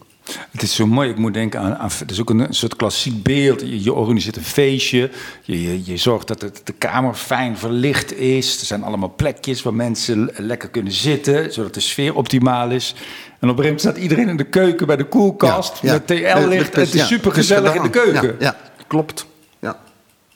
Het 0.51 0.63
is 0.63 0.75
zo 0.75 0.87
mooi. 0.87 1.11
Ik 1.11 1.17
moet 1.17 1.35
denken 1.35 1.61
aan. 1.61 1.77
aan 1.77 1.91
het 1.99 2.11
is 2.11 2.21
ook 2.21 2.31
een, 2.31 2.39
een 2.39 2.55
soort 2.55 2.77
klassiek 2.77 3.23
beeld. 3.23 3.61
Je, 3.61 3.83
je 3.83 3.93
organiseert 3.93 4.37
een 4.37 4.45
feestje. 4.45 5.11
Je, 5.43 5.63
je, 5.63 5.81
je 5.85 5.97
zorgt 5.97 6.29
dat 6.29 6.41
het, 6.43 6.61
de 6.65 6.73
kamer 6.73 7.15
fijn 7.15 7.57
verlicht 7.59 8.17
is. 8.19 8.61
Er 8.61 8.67
zijn 8.67 8.83
allemaal 8.83 9.13
plekjes 9.17 9.63
waar 9.63 9.75
mensen 9.75 10.25
le- 10.25 10.33
lekker 10.37 10.69
kunnen 10.69 10.93
zitten. 10.93 11.53
Zodat 11.53 11.75
de 11.75 11.81
sfeer 11.81 12.15
optimaal 12.15 12.71
is. 12.71 12.95
En 12.95 12.99
op 13.01 13.03
een 13.41 13.41
gegeven 13.49 13.63
moment 13.65 13.81
staat 13.81 13.97
iedereen 13.97 14.29
in 14.29 14.37
de 14.37 14.45
keuken 14.45 14.87
bij 14.87 14.97
de 14.97 15.05
koelkast. 15.05 15.79
Ja, 15.83 15.89
ja. 15.89 15.93
Met 15.93 16.07
TL-licht. 16.07 16.77
Het 16.77 16.87
is 16.95 17.01
ja, 17.01 17.07
super 17.07 17.33
gezellig 17.33 17.75
in 17.75 17.83
de 17.83 17.91
keuken. 17.91 18.37
Ja, 18.39 18.47
ja, 18.47 18.57
klopt. 18.87 19.27
Ja. 19.59 19.79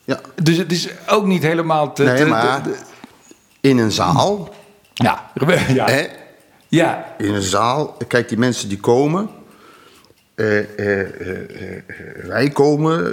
Ja. 0.04 0.20
Dus 0.42 0.56
het 0.56 0.72
is 0.72 0.88
ook 1.08 1.26
niet 1.26 1.42
helemaal 1.42 1.92
te. 1.92 2.02
Nee, 2.02 2.16
te- 2.16 2.24
maar 2.26 2.62
te- 2.62 2.76
in 3.60 3.78
een 3.78 3.92
zaal. 3.92 4.54
ja, 4.94 5.30
ja, 5.74 5.86
Hè, 5.86 6.06
ja, 6.68 7.14
in 7.18 7.34
een 7.34 7.42
zaal. 7.42 7.96
Kijk, 8.08 8.28
die 8.28 8.38
mensen 8.38 8.68
die 8.68 8.78
komen. 8.80 9.30
Eh, 10.36 10.58
wij 12.26 12.50
komen. 12.52 13.04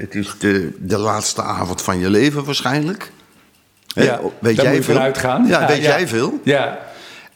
het 0.00 0.14
is 0.14 0.34
de, 0.38 0.72
de 0.78 0.98
laatste 0.98 1.42
avond 1.42 1.82
van 1.82 1.98
je 1.98 2.10
leven 2.10 2.44
waarschijnlijk. 2.44 3.12
Ja. 3.86 4.20
weet 4.38 4.56
jij 4.56 4.74
moet 4.74 4.84
veel? 4.84 4.94
vanuit 4.94 5.18
gaan. 5.18 5.46
Ja, 5.46 5.66
weet 5.66 5.82
jij 5.82 6.08
veel? 6.08 6.40
Ja. 6.44 6.78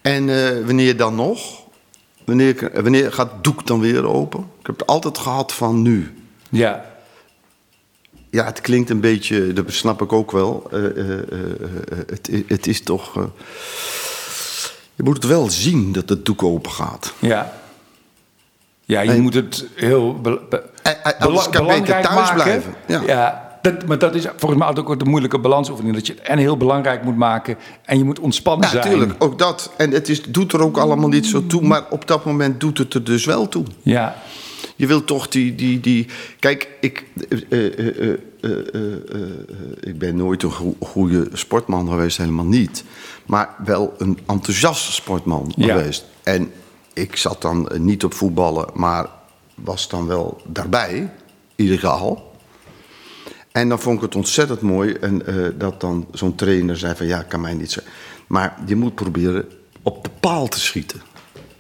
En 0.01 0.27
wanneer 0.67 0.97
dan 0.97 1.15
nog? 1.15 1.65
Wanneer, 2.25 2.71
wanneer 2.75 3.13
gaat 3.13 3.33
het 3.33 3.45
doek 3.45 3.67
dan 3.67 3.81
weer 3.81 4.07
open? 4.09 4.41
Ik 4.61 4.67
heb 4.67 4.79
het 4.79 4.87
altijd 4.87 5.19
gehad 5.19 5.53
van 5.53 5.83
nu. 5.83 6.15
Ja. 6.49 6.85
Ja, 8.31 8.45
het 8.45 8.61
klinkt 8.61 8.91
een 8.91 9.01
beetje, 9.01 9.53
dat 9.53 9.65
snap 9.73 10.03
ik 10.03 10.13
ook 10.13 10.31
wel. 10.31 10.69
Het, 12.07 12.31
het 12.47 12.67
is 12.67 12.83
toch. 12.83 13.15
je 14.95 15.03
moet 15.03 15.17
het 15.17 15.27
wel 15.27 15.51
zien 15.51 15.93
dat 15.93 16.09
het 16.09 16.25
doek 16.25 16.43
open 16.43 16.71
gaat. 16.71 17.13
Ja. 17.19 17.65
Ja, 18.89 19.01
je 19.01 19.11
En- 19.11 19.21
moet 19.21 19.35
het 19.35 19.67
heel 19.75 20.21
be- 20.21 20.41
be- 20.51 20.63
anders 21.19 21.49
kan 21.49 21.67
belangrijk 21.67 22.05
thuis 22.05 22.15
maken. 22.15 22.35
blijven. 22.35 22.75
Ja. 23.07 23.45
dat, 23.63 23.87
maar 23.87 23.99
dat 23.99 24.15
is 24.15 24.23
volgens 24.37 24.59
mij 24.61 24.69
altijd 24.69 24.87
ook 24.87 24.99
de 24.99 25.05
moeilijke 25.05 25.39
balansoefening. 25.39 25.95
Dat 25.95 26.07
je 26.07 26.13
het 26.13 26.23
en 26.23 26.39
heel 26.39 26.57
belangrijk 26.57 27.03
moet 27.05 27.17
maken 27.17 27.57
en 27.85 27.99
je 27.99 28.05
moet 28.05 28.19
ontspannen 28.21 28.67
Ja, 28.67 28.73
zijn. 28.73 28.85
natuurlijk, 28.85 29.25
ook 29.25 29.39
dat. 29.39 29.71
En 29.77 29.91
het 29.91 30.09
is, 30.09 30.23
doet 30.23 30.53
er 30.53 30.63
ook 30.63 30.77
allemaal 30.79 31.09
niet 31.09 31.27
zo 31.27 31.47
toe, 31.47 31.63
maar 31.63 31.83
op 31.91 32.07
dat 32.09 32.25
moment 32.25 32.61
doet 32.61 32.79
het 32.79 32.95
er 32.95 33.05
dus 33.05 33.25
wel 33.25 33.49
toe. 33.49 33.65
Ja, 33.83 34.17
Je 34.77 34.87
wilt 34.87 35.07
toch 35.07 35.29
die. 35.29 35.55
die, 35.55 35.81
die 35.81 36.07
kijk, 36.39 36.69
ik, 36.81 37.05
eh, 37.49 37.79
eh, 37.79 38.09
eh, 38.09 38.19
ik 39.81 39.99
ben 39.99 40.17
nooit 40.17 40.43
een 40.43 40.53
goe- 40.53 40.75
goede 40.81 41.29
sportman 41.33 41.89
geweest, 41.89 42.17
helemaal 42.19 42.45
niet. 42.45 42.85
Maar 43.27 43.49
wel 43.65 43.95
een 43.99 44.19
enthousiaste 44.27 44.93
sportman 44.93 45.53
Ja. 45.57 45.77
geweest. 45.77 46.05
En 46.23 46.51
ik 46.97 47.17
zat 47.17 47.43
dan 47.43 47.69
eh, 47.69 47.79
niet 47.79 48.05
op 48.05 48.15
voetballen, 48.15 48.69
maar 48.75 49.07
was 49.55 49.89
dan 49.89 50.07
wel 50.07 50.41
daarbij, 50.45 51.13
ieder 51.57 51.79
geval. 51.79 52.35
En 53.53 53.69
dan 53.69 53.79
vond 53.81 53.97
ik 53.97 54.03
het 54.03 54.15
ontzettend 54.15 54.61
mooi 54.61 54.93
en, 54.93 55.27
eh, 55.27 55.35
dat 55.59 55.81
dan 55.81 56.07
zo'n 56.13 56.35
trainer 56.35 56.79
zei 56.79 56.95
van 56.97 57.07
ja, 57.07 57.23
kan 57.23 57.41
mij 57.41 57.55
niet 57.55 57.73
zeggen. 57.73 57.93
Maar 58.27 58.57
je 58.67 58.77
moet 58.77 58.95
proberen 58.95 59.49
op 59.83 60.05
de 60.05 60.11
paal 60.21 60.49
te 60.49 60.61
schieten. 60.61 61.03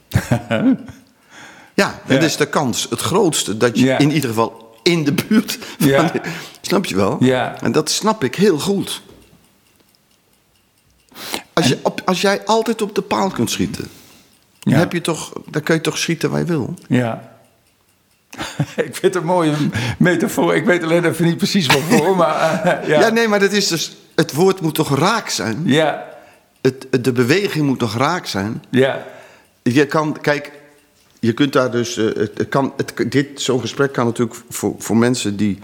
ja, 1.74 2.00
dat 2.06 2.22
is 2.22 2.36
de 2.36 2.46
kans, 2.48 2.86
het 2.90 3.00
grootste, 3.00 3.56
dat 3.56 3.78
je 3.78 3.84
Ja. 3.84 3.98
in 3.98 4.10
ieder 4.10 4.28
geval 4.28 4.78
in 4.82 5.04
de 5.04 5.12
buurt 5.12 5.58
van 5.78 5.88
Ja. 5.88 6.12
snap 6.60 6.84
je 6.84 6.96
wel? 6.96 7.16
Ja. 7.24 7.60
En 7.62 7.72
dat 7.72 7.90
snap 7.90 8.24
ik 8.24 8.34
heel 8.34 8.58
goed. 8.58 9.02
Als, 11.52 11.68
je 11.68 11.78
op, 11.82 12.02
als 12.04 12.20
jij 12.20 12.44
altijd 12.44 12.82
op 12.82 12.94
de 12.94 13.02
paal 13.02 13.30
kunt 13.30 13.50
schieten, 13.50 13.88
dan, 14.66 14.74
Ja. 14.74 14.78
heb 14.80 14.92
je 14.92 15.00
toch, 15.00 15.32
dan 15.50 15.62
kun 15.62 15.74
je 15.74 15.80
toch 15.80 15.98
schieten 15.98 16.30
waar 16.30 16.40
je 16.40 16.46
wil. 16.46 16.74
ja. 16.88 17.34
ik 18.76 18.94
vind 18.96 19.02
het 19.02 19.14
een 19.14 19.24
mooie 19.24 19.52
metafoor. 19.98 20.54
Ik 20.54 20.64
weet 20.64 20.82
alleen 20.82 21.04
even 21.04 21.24
niet 21.24 21.36
precies 21.36 21.66
wat 21.66 21.80
voor, 21.88 22.16
maar 22.16 22.62
eh, 22.64 22.88
ja. 22.88 23.00
Ja. 23.00 23.08
nee, 23.08 23.28
maar 23.28 23.40
dat 23.40 23.52
is 23.52 23.66
dus, 23.68 23.96
het 24.14 24.32
woord 24.32 24.60
moet 24.60 24.74
toch 24.74 24.98
raak 24.98 25.28
zijn? 25.28 25.62
ja, 25.64 26.04
Het, 26.60 26.86
de 27.00 27.12
beweging 27.12 27.66
moet 27.66 27.78
toch 27.78 27.96
raak 27.96 28.26
zijn? 28.26 28.62
ja, 28.70 29.04
Je 29.62 29.86
kan, 29.86 30.18
kijk, 30.20 30.52
je 31.20 31.32
kunt 31.32 31.52
daar 31.52 31.70
dus. 31.70 31.96
eh, 31.96 32.04
het, 32.04 32.46
kan, 32.48 32.72
het, 32.76 32.92
dit, 33.12 33.40
zo'n 33.40 33.60
gesprek 33.60 33.92
kan 33.92 34.04
natuurlijk 34.06 34.38
voor, 34.48 34.74
voor 34.78 34.96
mensen 34.96 35.36
die. 35.36 35.58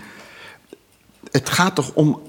Het 1.30 1.48
gaat 1.50 1.74
toch 1.74 1.90
om 1.94 2.20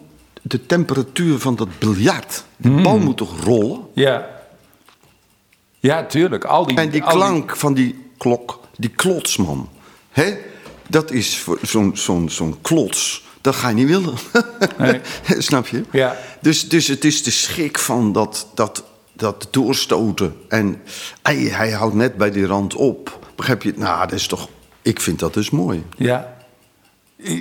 de 0.42 0.66
temperatuur 0.66 1.40
van 1.40 1.56
dat 1.56 1.80
biljart. 1.80 2.44
De 2.58 2.68
Hmm. 2.68 2.84
bal 2.84 2.98
moet 3.00 3.18
toch 3.18 3.44
rollen? 3.44 3.80
ja. 3.94 4.32
Ja, 5.84 6.06
tuurlijk. 6.06 6.44
Al 6.44 6.66
die, 6.68 6.78
En 6.78 6.90
die 6.90 7.02
klank 7.02 7.56
van 7.58 7.74
die 7.74 8.06
klok, 8.18 8.60
die 8.78 8.90
klotsman. 8.90 9.70
Hè? 10.12 10.34
Dat 10.88 11.12
is 11.12 11.38
voor 11.38 11.60
zo'n 11.62 11.92
zo'n 11.98 12.30
zo'n 12.30 12.58
klots. 12.62 13.24
Dat 13.42 13.56
ga 13.56 13.68
je 13.70 13.76
niet 13.76 13.88
willen. 13.88 14.14
Nee. 14.78 15.02
Snap 15.50 15.68
je? 15.68 15.84
Ja. 15.92 16.16
Dus, 16.42 16.70
dus 16.70 16.88
het 16.88 17.06
is 17.06 17.24
de 17.24 17.32
schrik 17.32 17.78
van 17.80 18.12
dat, 18.12 18.48
dat, 18.54 18.84
dat 19.14 19.48
doorstoten. 19.52 20.36
En 20.48 20.82
hij, 21.22 21.36
hij 21.36 21.72
houdt 21.72 21.96
net 21.96 22.18
bij 22.18 22.32
die 22.32 22.46
rand 22.46 22.76
op. 22.76 23.20
Begrijp 23.36 23.64
je? 23.64 23.74
Nou, 23.76 24.00
dat 24.00 24.12
is 24.20 24.28
toch... 24.28 24.48
Ik 24.82 25.02
vind 25.02 25.20
dat 25.20 25.34
dus 25.34 25.50
mooi. 25.50 25.84
Ja. 25.98 26.34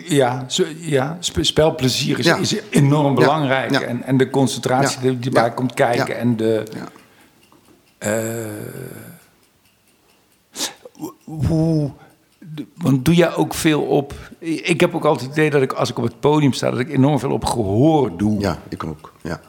Ja, 0.05 0.44
zo, 0.48 0.64
ja, 0.78 1.16
sp- 1.20 1.38
spelplezier 1.44 2.18
is, 2.18 2.24
Ja. 2.24 2.37
is 2.37 2.55
enorm 2.70 3.14
belangrijk. 3.14 3.70
ja. 3.70 3.81
En, 3.81 4.02
en 4.02 4.16
de 4.16 4.31
concentratie 4.31 5.00
die 5.00 5.18
erbij 5.24 5.42
ja, 5.42 5.48
komt 5.48 5.74
kijken. 5.74 6.18
En 6.18 6.37
de. 6.37 6.62
Hoe, 11.25 11.91
de- 12.38 12.67
want 12.77 13.05
doe 13.05 13.15
jij 13.15 13.35
ook 13.35 13.55
veel 13.55 13.83
op... 13.83 14.15
Ik 14.38 14.81
heb 14.81 14.95
ook 14.95 15.05
altijd 15.05 15.29
het 15.29 15.38
idee 15.38 15.51
dat 15.51 15.62
ik 15.62 15.73
als 15.73 15.91
ik 15.91 15.99
op 15.99 16.05
het 16.05 16.21
podium 16.21 16.53
sta... 16.53 16.71
dat 16.71 16.79
ik 16.81 16.88
enorm 16.91 17.19
veel 17.19 17.31
op 17.33 17.45
gehoor 17.45 18.17
doe. 18.17 18.41
ja, 18.41 18.59
ik 18.69 18.85
ook. 18.85 19.12
Ja. 19.23 19.41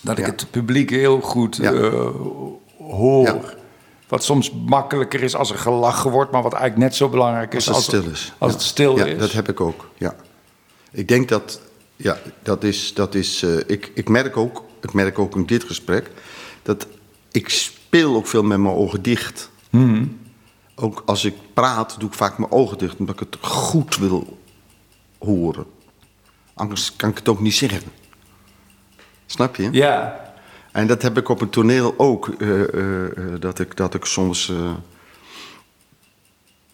Dat 0.00 0.18
ik 0.18 0.24
Ja. 0.24 0.30
het 0.30 0.46
publiek 0.50 0.90
heel 0.90 1.20
goed 1.20 1.56
Ja. 1.56 1.72
eh, 1.72 2.08
hoor. 2.78 3.24
Ja. 3.24 3.40
Wat 4.08 4.24
soms 4.24 4.52
makkelijker 4.66 5.22
is 5.22 5.34
als 5.34 5.50
er 5.50 5.58
gelachen 5.58 6.10
wordt... 6.10 6.30
maar 6.32 6.42
wat 6.42 6.52
eigenlijk 6.52 6.82
net 6.82 6.94
zo 6.96 7.08
belangrijk 7.08 7.54
is 7.54 7.68
Als 7.68 7.76
het 7.76 7.84
stil 7.86 8.10
is. 8.12 8.32
Als 8.38 8.50
Ja. 8.50 8.56
het 8.56 8.66
stil 8.66 8.96
ja, 8.98 9.04
is. 9.04 9.18
dat 9.18 9.32
heb 9.32 9.48
ik 9.48 9.60
ook. 9.60 9.88
Ja. 9.96 10.14
Ik 10.90 11.08
denk 11.08 11.28
dat... 11.28 11.60
Ja, 11.96 12.16
dat 12.42 12.64
is... 12.64 12.94
Dat 12.94 13.14
is 13.14 13.42
eh, 13.42 13.56
ik, 13.66 13.90
ik, 13.94 14.08
merk 14.08 14.36
ook, 14.36 14.64
ik 14.82 14.92
merk 14.92 15.18
ook 15.18 15.36
in 15.36 15.46
dit 15.46 15.64
gesprek... 15.64 16.10
dat 16.62 16.86
ik 17.32 17.48
speel 17.48 18.14
ook 18.14 18.26
veel 18.26 18.42
met 18.42 18.58
mijn 18.58 18.74
ogen 18.74 19.02
dicht. 19.02 19.50
Hmm. 19.70 20.20
Ook 20.74 21.02
als 21.06 21.24
ik 21.24 21.34
praat, 21.54 21.96
doe 22.00 22.08
ik 22.08 22.14
vaak 22.14 22.38
mijn 22.38 22.50
ogen 22.50 22.78
dicht... 22.78 22.96
omdat 22.98 23.14
ik 23.20 23.28
het 23.30 23.36
goed 23.40 23.96
wil 23.96 24.38
horen. 25.18 25.66
Anders 26.54 26.96
kan 26.96 27.10
ik 27.10 27.16
het 27.16 27.28
ook 27.28 27.40
niet 27.40 27.54
zeggen. 27.54 27.82
Snap 29.26 29.56
je? 29.56 29.68
Ja, 29.72 30.20
En 30.72 30.86
dat 30.86 31.02
heb 31.02 31.18
ik 31.18 31.28
op 31.28 31.40
een 31.40 31.50
toneel 31.50 31.94
ook. 31.96 32.28
eh, 32.28 32.62
eh, 32.74 33.04
eh, 33.04 33.40
dat, 33.40 33.58
ik, 33.58 33.76
dat 33.76 33.94
ik 33.94 34.04
soms 34.04 34.52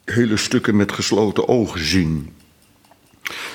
hele 0.04 0.36
stukken 0.36 0.76
met 0.76 0.92
gesloten 0.92 1.48
ogen 1.48 1.84
zie. 1.84 2.32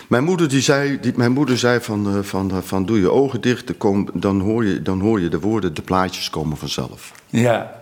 Mijn 0.07 0.23
moeder, 0.23 0.49
die 0.49 0.61
zei, 0.61 0.99
die, 0.99 1.11
mijn 1.15 1.31
moeder 1.31 1.57
zei 1.57 1.79
van, 1.81 2.07
eh, 2.17 2.23
van, 2.23 2.51
eh, 2.51 2.57
van 2.61 2.85
doe 2.85 2.99
je 2.99 3.11
ogen 3.11 3.41
dicht, 3.41 3.67
dan, 3.67 3.77
kom- 3.77 4.09
dan, 4.13 4.39
hoor 4.39 4.65
je, 4.65 4.81
dan 4.81 4.99
hoor 5.01 5.21
je 5.21 5.29
de 5.29 5.39
woorden, 5.39 5.73
de 5.73 5.81
plaatjes 5.81 6.29
komen 6.29 6.57
vanzelf. 6.57 7.11
ja. 7.29 7.81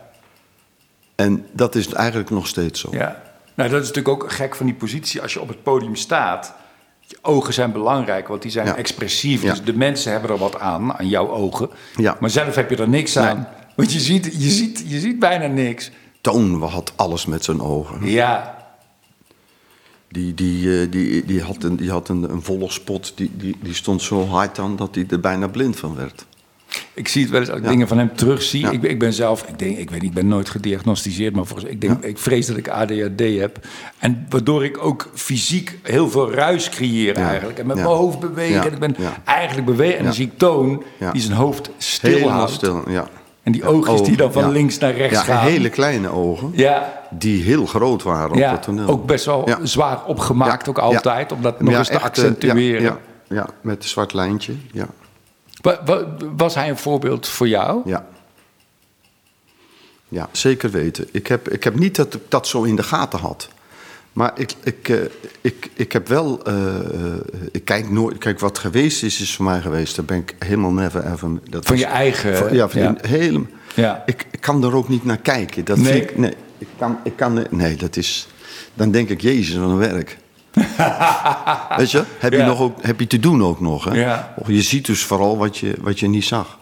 En 1.16 1.46
dat 1.52 1.76
is 1.76 1.88
eigenlijk 1.94 2.30
nog 2.30 2.48
steeds 2.48 2.80
zo. 2.80 2.90
Ja, 2.92 3.22
nou 3.56 3.70
dat 3.70 3.82
is 3.82 3.88
natuurlijk 3.88 4.24
ook 4.24 4.32
gek 4.32 4.56
van 4.56 4.66
die 4.66 4.76
positie 4.76 5.22
als 5.22 5.34
je 5.34 5.42
op 5.42 5.48
het 5.48 5.64
podium 5.64 5.96
staat. 5.96 6.54
Je 7.00 7.18
ogen 7.22 7.54
zijn 7.54 7.72
belangrijk, 7.72 8.28
want 8.28 8.42
die 8.42 8.52
zijn 8.52 8.66
Ja. 8.68 8.76
expressief. 8.76 9.42
Ja. 9.44 9.50
Dus 9.50 9.64
de 9.64 9.74
mensen 9.74 10.12
hebben 10.12 10.30
er 10.30 10.38
wat 10.38 10.60
aan, 10.60 10.94
aan 10.94 11.08
jouw 11.08 11.30
ogen. 11.30 11.70
Ja. 11.96 12.18
Maar 12.20 12.30
zelf 12.30 12.56
heb 12.56 12.70
je 12.70 12.76
er 12.76 12.90
niks 12.90 13.18
aan. 13.18 13.48
Want 13.76 13.94
je 13.94 14.00
ziet, 14.00 14.26
je, 14.26 14.50
ziet, 14.50 14.84
je 14.88 15.00
ziet 15.00 15.20
bijna 15.20 15.46
niks. 15.48 15.92
Toon 16.22 16.64
had 16.64 16.94
alles 16.96 17.26
met 17.26 17.44
zijn 17.44 17.62
ogen. 17.62 18.10
Ja, 18.10 18.61
Die, 20.12 20.34
die, 20.34 20.82
eh, 20.82 20.92
die, 20.92 21.26
die 21.26 21.42
had, 21.42 21.64
een, 21.64 21.76
die 21.76 21.92
had 21.92 22.10
een, 22.10 22.32
een 22.32 22.42
volle 22.42 22.72
spot, 22.72 23.12
die, 23.16 23.32
die, 23.38 23.56
die 23.62 23.74
stond 23.74 24.02
zo 24.02 24.26
hard 24.28 24.60
aan 24.60 24.76
dat 24.76 24.96
hij 24.96 25.06
er 25.10 25.20
bijna 25.20 25.48
blind 25.48 25.76
van 25.80 25.96
werd. 25.96 26.26
ik 26.94 27.08
zie 27.08 27.22
het 27.22 27.32
wel 27.32 27.40
eens 27.40 27.50
als 27.50 27.58
ik 27.60 27.64
Ja. 27.66 27.70
dingen 27.72 27.88
van 27.88 27.98
hem 27.98 28.16
terugzie. 28.16 28.62
Ja. 28.62 28.72
Ik, 28.72 28.82
ben- 28.82 28.90
ik 28.90 29.00
ben 29.00 29.14
zelf, 29.14 29.44
ik, 29.48 29.60
denk, 29.60 29.78
ik 29.78 29.90
weet 29.90 30.02
niet, 30.02 30.10
ik 30.10 30.16
ben 30.16 30.28
nooit 30.28 30.50
gediagnosticeerd, 30.50 31.36
maar 31.36 31.46
volgens, 31.46 31.70
ik, 31.70 31.82
denk, 31.82 32.04
ik 32.04 32.18
vrees 32.18 32.46
dat 32.48 32.58
ik 32.58 32.68
ADHD 32.70 33.20
heb. 33.40 33.60
En 34.00 34.26
waardoor 34.30 34.64
ik 34.66 34.84
ook 34.84 35.10
fysiek 35.14 35.78
heel 35.84 36.10
veel 36.10 36.32
ruis 36.34 36.70
creëer 36.70 37.16
eigenlijk. 37.16 37.60
En 37.60 37.66
met 37.68 37.76
mijn 37.76 37.88
hoofd 37.88 38.20
bewegen. 38.20 38.54
Ja. 38.56 38.66
En 38.66 38.74
ik 38.74 38.80
ben 38.80 38.96
eigenlijk 39.26 39.66
bewegen. 39.68 39.98
En 39.98 40.04
dan 40.04 40.14
zie 40.14 40.26
ik 40.26 40.38
Toon, 40.38 40.84
die 41.12 41.22
zijn 41.22 41.38
hoofd 41.38 41.70
stil 41.78 42.12
Helemaal 42.14 42.34
houdt. 42.34 42.52
stil, 42.52 42.84
ja. 42.90 43.08
En 43.44 43.52
die 43.52 43.66
oogjes 43.66 44.02
die 44.02 44.18
dan 44.18 44.32
van 44.32 44.42
ja. 44.44 44.50
links 44.50 44.78
naar 44.78 44.94
rechts 44.96 45.18
ja, 45.18 45.24
gaan. 45.24 45.46
hele 45.48 45.70
kleine 45.70 46.10
ogen, 46.10 46.52
Ja, 46.54 47.02
die 47.10 47.44
heel 47.44 47.66
groot 47.66 48.04
waren 48.04 48.32
op 48.32 48.38
het 48.52 48.62
toneel. 48.64 48.88
ook 48.88 49.06
best 49.06 49.26
wel 49.26 49.50
zwaar 49.64 50.06
opgemaakt, 50.06 50.70
ook 50.70 50.78
altijd. 50.80 51.32
Om 51.32 51.42
dat 51.42 51.62
nog 51.62 51.74
eens 51.74 51.88
te 51.88 51.94
echt, 51.94 52.02
eh, 52.02 52.08
accentueren. 52.08 52.98
Ja, 53.28 53.48
met 53.62 53.84
een 53.84 53.90
zwart 53.90 54.14
lijntje, 54.14 54.54
ja. 54.72 54.88
Wa- 55.62 55.80
wa- 55.86 56.06
Was 56.36 56.56
hij 56.56 56.70
een 56.70 56.78
voorbeeld 56.78 57.28
voor 57.28 57.48
jou? 57.48 57.82
Ja, 57.86 58.06
ja 60.08 60.28
zeker 60.32 60.70
weten. 60.72 61.08
Ik 61.12 61.28
heb, 61.28 61.50
ik 61.50 61.64
heb 61.64 61.76
niet 61.80 61.96
dat 61.96 62.14
ik 62.14 62.22
dat 62.28 62.48
zo 62.48 62.64
in 62.64 62.76
de 62.76 62.84
gaten 62.84 63.20
had. 63.20 63.50
Maar 64.14 64.32
ik, 64.36 64.54
ik, 64.64 64.90
eh, 64.90 64.98
ik, 65.42 65.70
ik 65.74 65.92
heb 65.92 66.08
wel... 66.08 66.44
eh, 66.44 66.76
eh, 66.76 66.84
ik 67.52 67.66
kijk 67.66 67.90
nooit... 67.90 68.18
Kijk, 68.18 68.40
wat 68.40 68.58
geweest 68.60 69.04
is, 69.04 69.22
is 69.22 69.36
voor 69.36 69.46
mij 69.46 69.62
geweest. 69.62 69.96
Daar 69.96 70.06
ben 70.06 70.18
ik 70.18 70.36
helemaal 70.40 70.72
never 70.72 71.06
ever... 71.12 71.30
Dat 71.50 71.66
Van 71.66 71.76
was- 71.76 71.80
je 71.86 71.86
eigen- 71.92 72.38
van- 72.38 72.54
ja, 72.54 72.70
van 72.70 72.82
ja. 72.82 72.96
hele, 73.02 73.42
Ja. 73.76 74.04
ik, 74.06 74.26
ik 74.32 74.42
kan 74.42 74.64
er 74.64 74.76
ook 74.76 74.90
niet 74.90 75.06
naar 75.06 75.18
kijken. 75.18 75.66
Dat 75.66 75.78
Nee. 75.78 76.02
ik... 76.02 76.18
Nee, 76.18 76.34
ik 76.58 76.68
kan, 76.78 76.98
ik 77.04 77.16
kan... 77.16 77.46
Nee, 77.50 77.76
dat 77.76 77.96
is... 77.98 78.28
Dan 78.74 78.92
denk 78.92 79.10
ik, 79.10 79.22
jezus, 79.22 79.56
wat 79.56 79.70
een 79.70 79.78
werk. 79.78 80.18
Weet 81.78 81.92
je, 81.92 82.04
heb 82.20 82.32
je, 82.34 82.44
nog 82.44 82.60
ook, 82.60 82.84
heb 82.84 83.00
je 83.00 83.08
te 83.08 83.20
doen 83.20 83.44
ook 83.44 83.60
nog. 83.60 83.84
Hè? 83.84 83.94
Ja. 84.00 84.34
Of 84.38 84.48
je 84.48 84.62
ziet 84.62 84.86
dus 84.86 85.04
vooral 85.04 85.38
wat 85.38 85.58
je, 85.58 85.76
wat 85.82 86.00
je 86.00 86.08
niet 86.08 86.24
zag. 86.26 86.58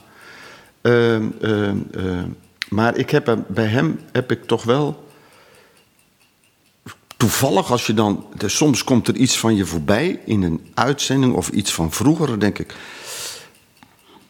Ehm, 0.82 1.24
ehm, 1.42 1.76
ehm, 1.92 2.28
maar 2.70 2.98
ik 2.98 3.10
heb 3.10 3.38
bij 3.48 3.66
hem 3.66 4.00
heb 4.12 4.32
ik 4.32 4.46
toch 4.46 4.64
wel. 4.64 5.08
Toevallig, 7.20 7.72
als 7.72 7.88
je 7.88 7.94
dan. 7.94 8.26
Soms 8.46 8.84
komt 8.84 9.08
er 9.08 9.16
iets 9.16 9.38
van 9.40 9.56
je 9.56 9.66
voorbij 9.66 10.20
in 10.26 10.42
een 10.42 10.72
uitzending 10.74 11.34
of 11.34 11.50
iets 11.50 11.74
van 11.74 11.92
vroeger, 11.92 12.28
dan 12.28 12.40
denk 12.40 12.60
ik. 12.60 12.76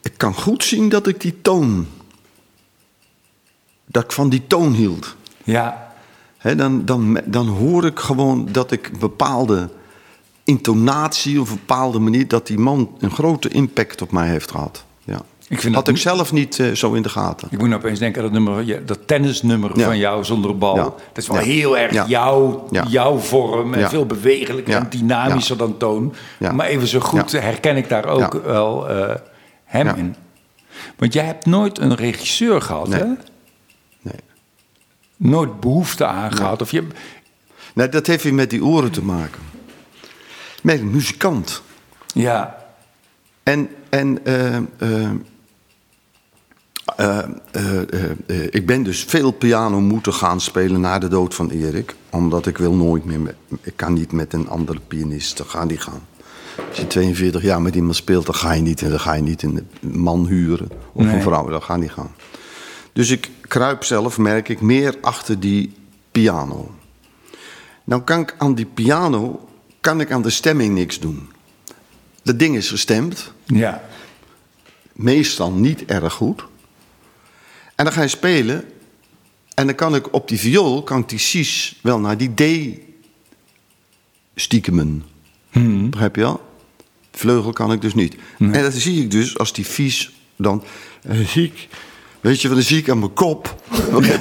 Ik 0.02 0.13
kan 0.17 0.34
goed 0.34 0.63
zien 0.63 0.89
dat 0.89 1.08
ik 1.08 1.21
die 1.21 1.41
toon. 1.41 1.88
Dat 3.86 4.04
ik 4.04 4.12
van 4.12 4.30
die 4.30 4.47
toon 4.47 4.73
hield. 4.73 5.15
Ja, 5.43 5.93
dan, 6.41 6.86
dan, 6.86 7.21
dan 7.25 7.47
hoor 7.47 7.86
ik 7.86 7.99
gewoon 7.99 8.47
dat 8.52 8.71
ik 8.71 8.88
een 8.88 8.99
bepaalde 8.99 9.69
intonatie 10.43 11.41
of 11.41 11.49
een 11.49 11.56
bepaalde 11.56 11.99
manier... 11.99 12.28
dat 12.28 12.47
die 12.47 12.60
man 12.60 12.95
een 12.99 13.12
grote 13.12 13.49
impact 13.49 14.02
op 14.02 14.12
mij 14.12 14.28
heeft 14.28 14.52
gehad. 14.52 14.84
Ja. 15.04 15.21
Ik 15.50 15.60
vind 15.62 15.76
Had 15.76 15.86
dat 15.86 15.96
ik 15.96 16.02
zelf 16.02 16.32
niet 16.32 16.60
eh, 16.60 16.72
zo 16.72 16.94
in 16.94 17.02
de 17.02 17.10
gaten. 17.10 17.48
Ik 17.52 17.58
moet 17.60 17.68
nou 17.70 17.82
opeens 17.82 18.00
denken 18.00 18.24
aan 18.24 18.32
dat, 18.34 18.42
nummer, 18.42 18.86
dat 18.86 19.00
tennisnummer 19.08 19.78
Ja. 19.78 19.86
van 19.86 19.98
jou 19.98 20.24
zonder 20.24 20.58
bal. 20.58 20.76
Ja. 20.76 20.84
Dat 20.84 20.98
is 21.14 21.28
wel 21.28 21.38
Ja. 21.38 21.44
heel 21.44 21.78
erg 21.78 22.08
jouw, 22.08 22.68
jouw 22.88 23.18
vorm. 23.18 23.74
En 23.74 23.90
veel 23.90 24.06
bewegelijker 24.06 24.76
en 24.76 24.90
dynamischer 24.90 25.58
dan 25.58 25.78
Toon. 25.78 26.14
Maar 26.54 26.68
even 26.68 26.88
zo 26.88 27.00
goed 27.00 27.32
herken 27.32 27.78
ik 27.78 27.90
daar 27.90 28.06
ook 28.06 28.34
wel 28.44 28.90
eh, 28.90 29.16
hem 29.66 29.88
in. 29.96 30.16
Want 30.98 31.14
jij 31.14 31.26
hebt 31.26 31.46
nooit 31.46 31.80
een 31.80 31.96
regisseur 31.96 32.62
gehad, 32.62 32.88
Nee. 32.88 33.00
hè? 33.00 33.06
Nee. 34.02 34.14
Nooit 35.18 35.60
behoefte 35.60 36.06
aan 36.06 36.32
gehad. 36.32 36.62
Of 36.62 36.72
je, 36.72 36.88
nee, 37.74 37.90
dat 37.90 38.08
heeft 38.08 38.24
weer 38.24 38.34
met 38.34 38.50
die 38.50 38.64
oren 38.66 38.92
te 38.92 39.04
maken. 39.04 39.42
Met 40.64 40.80
een 40.80 40.92
muzikant. 40.92 41.62
ja, 42.14 42.58
En, 43.44 43.70
en 43.90 44.26
eh, 44.26 45.10
eh, 46.97 47.19
eh, 47.52 47.82
eh, 48.25 48.47
ik 48.49 48.65
ben 48.65 48.84
dus 48.84 49.04
veel 49.04 49.32
piano 49.32 49.80
moeten 49.80 50.13
gaan 50.13 50.41
spelen 50.41 50.82
na 50.82 50.99
de 50.99 51.08
dood 51.08 51.36
van 51.36 51.49
Erik. 51.49 51.95
Omdat 52.10 52.47
ik 52.47 52.58
wil 52.58 52.73
nooit 52.73 53.06
meer, 53.06 53.19
met, 53.19 53.36
ik 53.62 53.73
kan 53.75 53.93
niet 53.93 54.12
met 54.12 54.34
een 54.34 54.49
andere 54.49 54.80
pianist, 54.88 55.38
dan 55.38 55.45
ga 55.45 55.63
niet 55.63 55.82
gaan. 55.82 56.02
Als 56.69 56.78
je 56.78 56.88
42 56.88 57.41
jaar 57.41 57.62
met 57.62 57.75
iemand 57.75 57.95
speelt, 57.95 58.25
dan 58.25 58.36
ga 58.36 58.54
je 58.54 58.62
niet, 58.62 58.89
dan 58.89 58.99
ga 58.99 59.13
je 59.13 59.21
niet 59.21 59.43
een 59.43 59.67
man 59.82 60.28
huren 60.28 60.69
of 60.93 61.04
Nee. 61.06 61.15
een 61.15 61.21
vrouw, 61.21 61.49
dat 61.49 61.63
gaat 61.63 61.80
niet 61.80 61.91
gaan. 61.91 62.12
Dus 62.93 63.10
ik 63.10 63.30
kruip 63.41 63.84
zelf, 63.84 64.17
merk 64.17 64.49
ik, 64.49 64.62
meer 64.62 64.95
achter 65.02 65.39
die 65.39 65.73
piano. 66.12 66.71
Nou 67.84 68.02
kan 68.02 68.19
ik 68.19 68.36
aan 68.38 68.56
die 68.56 68.65
piano, 68.65 69.49
kan 69.80 70.02
ik 70.02 70.12
aan 70.12 70.21
de 70.21 70.30
stemming 70.30 70.73
niks 70.73 70.99
doen. 70.99 71.30
Dat 72.23 72.39
ding 72.39 72.56
is 72.56 72.69
gestemd, 72.69 73.32
ja, 73.45 73.82
meestal 74.93 75.52
niet 75.52 75.86
erg 75.86 76.13
goed. 76.13 76.43
En 77.80 77.86
dan 77.86 77.94
ga 77.94 78.02
je 78.02 78.08
spelen. 78.08 78.63
En 79.54 79.65
dan 79.65 79.76
kan 79.76 79.96
ik 79.96 80.13
op 80.13 80.28
die 80.28 80.39
viool, 80.39 80.84
kan 80.84 81.00
ik 81.00 81.10
die 81.10 81.20
Cis 81.20 81.80
wel 81.82 82.00
naar 82.00 82.18
die 82.18 82.34
D 82.34 82.44
stiekemen. 84.36 85.04
Begrijp 85.89 86.15
je 86.15 86.22
wel? 86.22 86.42
Vleugel 87.12 87.52
kan 87.54 87.72
ik 87.72 87.82
dus 87.82 87.94
niet. 87.94 88.15
En 88.39 88.52
dat 88.63 88.74
zie 88.74 89.02
ik 89.04 89.12
dus 89.12 89.38
als 89.38 89.54
die 89.54 89.65
vies 89.65 90.12
dan 90.36 90.63
eh, 91.02 91.20
zie 91.28 91.44
ik, 91.44 91.68
weet 92.22 92.42
je 92.42 92.48
wat, 92.48 92.58
dan 92.58 92.65
zie 92.65 92.78
ik 92.78 92.89
aan 92.89 93.00
mijn 93.00 93.13
kop. 93.13 93.56
Dat 93.70 93.89
Probeer 93.89 94.12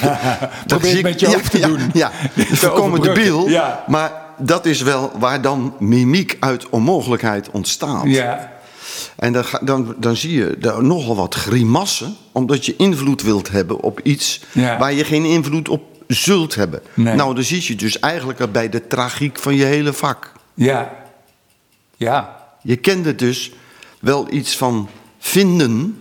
het 0.66 0.82
ik- 0.96 1.02
met 1.02 1.20
je 1.20 1.26
hoofd 1.26 1.50
te 1.50 1.58
ja, 1.58 1.66
doen. 1.66 1.90
Ja, 1.92 2.12
Te 2.34 2.40
ja. 2.48 2.54
voorkomen 2.54 3.00
debiel. 3.00 3.48
Ja. 3.48 3.84
Maar 3.88 4.12
dat 4.38 4.66
is 4.66 4.82
wel 4.82 5.12
waar 5.18 5.42
dan 5.42 5.74
mimiek 5.78 6.36
uit 6.40 6.68
onmogelijkheid 6.68 7.50
ontstaat. 7.50 8.04
ja, 8.06 8.57
En 9.18 9.32
dan, 9.32 9.44
dan, 9.60 9.94
dan 9.98 10.16
zie 10.16 10.32
je 10.32 10.56
daar 10.58 10.84
nogal 10.84 11.16
wat 11.16 11.34
grimassen, 11.34 12.16
omdat 12.32 12.66
je 12.66 12.74
invloed 12.76 13.22
wilt 13.22 13.48
hebben 13.50 13.80
op 13.80 14.00
iets 14.00 14.40
Ja. 14.52 14.78
waar 14.78 14.92
je 14.92 15.04
geen 15.04 15.24
invloed 15.24 15.68
op 15.68 15.82
zult 16.06 16.54
hebben. 16.54 16.82
Nee. 16.94 17.14
Nou, 17.14 17.34
dan 17.34 17.44
zie 17.44 17.62
je 17.66 17.74
dus 17.74 17.98
eigenlijk 17.98 18.52
bij 18.52 18.68
de 18.68 18.86
tragiek 18.86 19.38
van 19.38 19.54
je 19.54 19.64
hele 19.64 19.92
vak. 19.92 20.32
ja, 20.54 20.96
ja, 21.96 22.36
Je 22.62 22.76
kende 22.76 23.14
dus 23.14 23.52
wel 24.00 24.32
iets 24.32 24.56
van 24.56 24.88
vinden. 25.18 26.00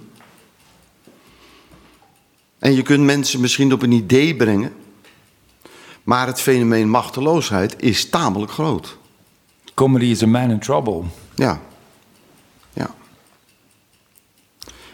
En 2.60 2.75
je 2.75 2.82
kunt 2.82 3.03
mensen 3.03 3.41
misschien 3.41 3.73
op 3.73 3.82
een 3.82 3.91
idee 3.91 4.36
brengen. 4.36 4.73
Maar 6.03 6.27
het 6.27 6.41
fenomeen 6.41 6.89
machteloosheid 6.89 7.75
is 7.82 8.10
tamelijk 8.10 8.51
groot. 8.51 8.97
comedy 9.73 10.06
is 10.06 10.23
a 10.23 10.27
man 10.27 10.49
in 10.49 10.60
trouble. 10.60 11.01
Ja. 11.36 11.62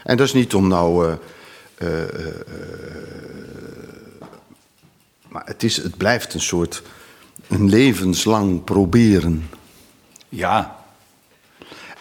En 0.04 0.16
dat 0.16 0.26
is 0.26 0.32
niet 0.32 0.54
om 0.54 0.68
nou. 0.68 1.06
eh, 1.08 1.16
eh, 2.02 2.02
eh, 2.02 2.34
maar 5.28 5.42
het, 5.46 5.62
is, 5.62 5.76
het 5.76 5.96
blijft 5.96 6.34
een 6.34 6.40
soort. 6.40 6.82
Een 7.48 7.68
levenslang 7.68 8.64
proberen. 8.64 9.48
Ja, 10.28 10.76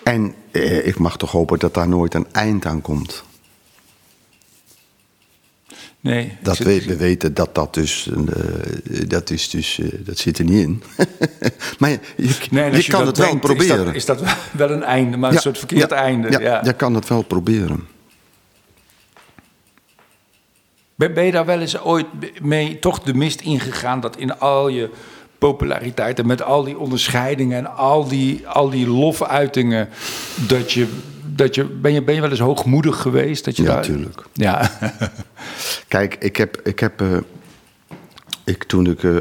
En 0.04 0.36
eh, 0.52 0.88
ik 0.88 0.98
mag 1.00 1.18
toch 1.18 1.32
hopen 1.32 1.60
dat 1.60 1.74
daar 1.74 1.88
nooit 1.88 2.14
een 2.14 2.28
eind 2.32 2.66
aan 2.66 2.82
komt. 2.82 3.24
nee. 6.00 6.38
Dat 6.42 6.56
zit- 6.56 6.66
we, 6.66 6.84
we 6.86 6.96
weten 6.98 7.34
dat 7.34 7.56
dat 7.56 7.74
dus. 7.74 8.10
eh, 8.10 9.08
dat, 9.08 9.30
is 9.30 9.50
dus 9.50 9.80
eh, 9.80 9.88
dat 10.00 10.18
zit 10.18 10.38
er 10.38 10.46
niet 10.46 10.64
in. 10.64 10.84
maar 11.80 11.90
je, 11.90 12.00
je, 12.18 12.36
Nee, 12.50 12.64
en 12.70 12.78
je 12.78 12.88
kan 12.88 13.08
het 13.08 13.18
wel 13.18 13.28
denkt, 13.28 13.42
proberen. 13.46 13.94
Is 13.94 14.06
dat, 14.06 14.22
is 14.22 14.28
dat 14.28 14.38
wel 14.52 14.70
een 14.72 14.84
einde, 14.84 15.18
maar 15.18 15.30
een 15.30 15.36
Ja, 15.36 15.42
soort 15.42 15.58
verkeerd 15.58 15.90
ja, 15.90 15.96
einde. 15.96 16.30
Ja, 16.32 16.40
Ja, 16.40 16.62
je 16.64 16.74
kan 16.74 16.94
het 16.96 17.08
wel 17.08 17.22
proberen. 17.22 17.88
Ben, 20.96 21.26
je 21.26 21.32
daar 21.32 21.46
wel 21.46 21.60
eens 21.60 21.80
ooit 21.80 22.06
mee 22.42 22.80
toch 22.80 23.00
de 23.00 23.14
mist 23.14 23.42
ingegaan 23.42 24.00
dat 24.00 24.18
in 24.18 24.40
al 24.40 24.68
je 24.68 24.90
populariteit 25.38 26.20
en 26.20 26.28
met 26.28 26.42
al 26.42 26.64
die 26.64 26.78
onderscheidingen 26.78 27.58
en 27.58 27.76
al 27.76 28.08
die, 28.08 28.48
al 28.48 28.70
die 28.70 28.88
lofuitingen, 28.88 29.90
dat 30.48 30.72
je, 30.72 30.88
dat 31.26 31.56
je, 31.56 31.64
ben 31.64 31.94
je, 31.94 32.02
ben 32.02 32.16
je 32.16 32.22
wel 32.22 32.30
eens 32.30 32.40
hoogmoedig 32.40 33.02
geweest? 33.02 33.46
Dat 33.46 33.58
je 33.58 33.64
Ja, 33.64 33.74
daar, 33.74 33.84
tuurlijk. 33.84 34.24
Ja, 34.34 34.72
Kijk, 35.88 36.16
ik 36.16 36.38
heb, 36.38 36.62
ik 36.64 36.80
heb 36.80 37.02
eh, 37.02 37.18
ik, 38.44 38.64
toen 38.64 38.86
ik 38.86 39.04
eh 39.04 39.18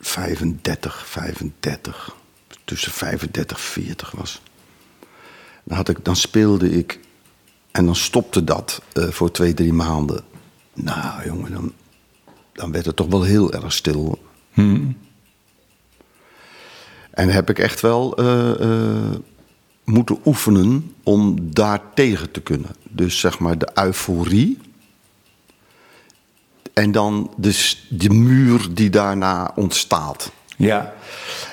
35, 0.00 1.06
35, 1.06 2.16
tussen 2.64 2.92
35 2.92 3.60
40 3.60 4.10
was, 4.10 4.40
dan, 5.64 5.76
had 5.76 5.88
ik, 5.88 6.04
dan 6.04 6.16
speelde 6.16 6.70
ik 6.70 7.00
en 7.70 7.84
dan 7.84 7.96
stopte 7.96 8.44
dat 8.44 8.82
eh, 8.92 9.08
voor 9.08 9.30
twee, 9.30 9.54
drie 9.54 9.72
maanden. 9.72 10.24
Nou, 10.76 11.24
jongen, 11.24 11.52
dan, 11.52 11.72
dan 12.52 12.72
werd 12.72 12.86
het 12.86 12.96
toch 12.96 13.08
wel 13.08 13.22
heel 13.22 13.52
erg 13.52 13.72
stil. 13.72 14.18
En 17.10 17.28
heb 17.28 17.50
ik 17.50 17.58
echt 17.58 17.80
wel 17.80 18.16
eh, 18.16 18.60
eh, 18.60 19.14
moeten 19.84 20.18
oefenen 20.24 20.94
om 21.02 21.36
daar 21.52 21.80
tegen 21.94 22.30
te 22.30 22.40
kunnen. 22.40 22.70
Dus 22.82 23.20
zeg 23.20 23.38
maar 23.38 23.58
de 23.58 23.68
euforie. 23.74 24.58
En 26.72 26.92
dan 26.92 27.30
de, 27.36 27.74
de 27.88 28.10
muur 28.10 28.68
die 28.74 28.90
daarna 28.90 29.52
ontstaat. 29.54 30.32
ja, 30.56 30.94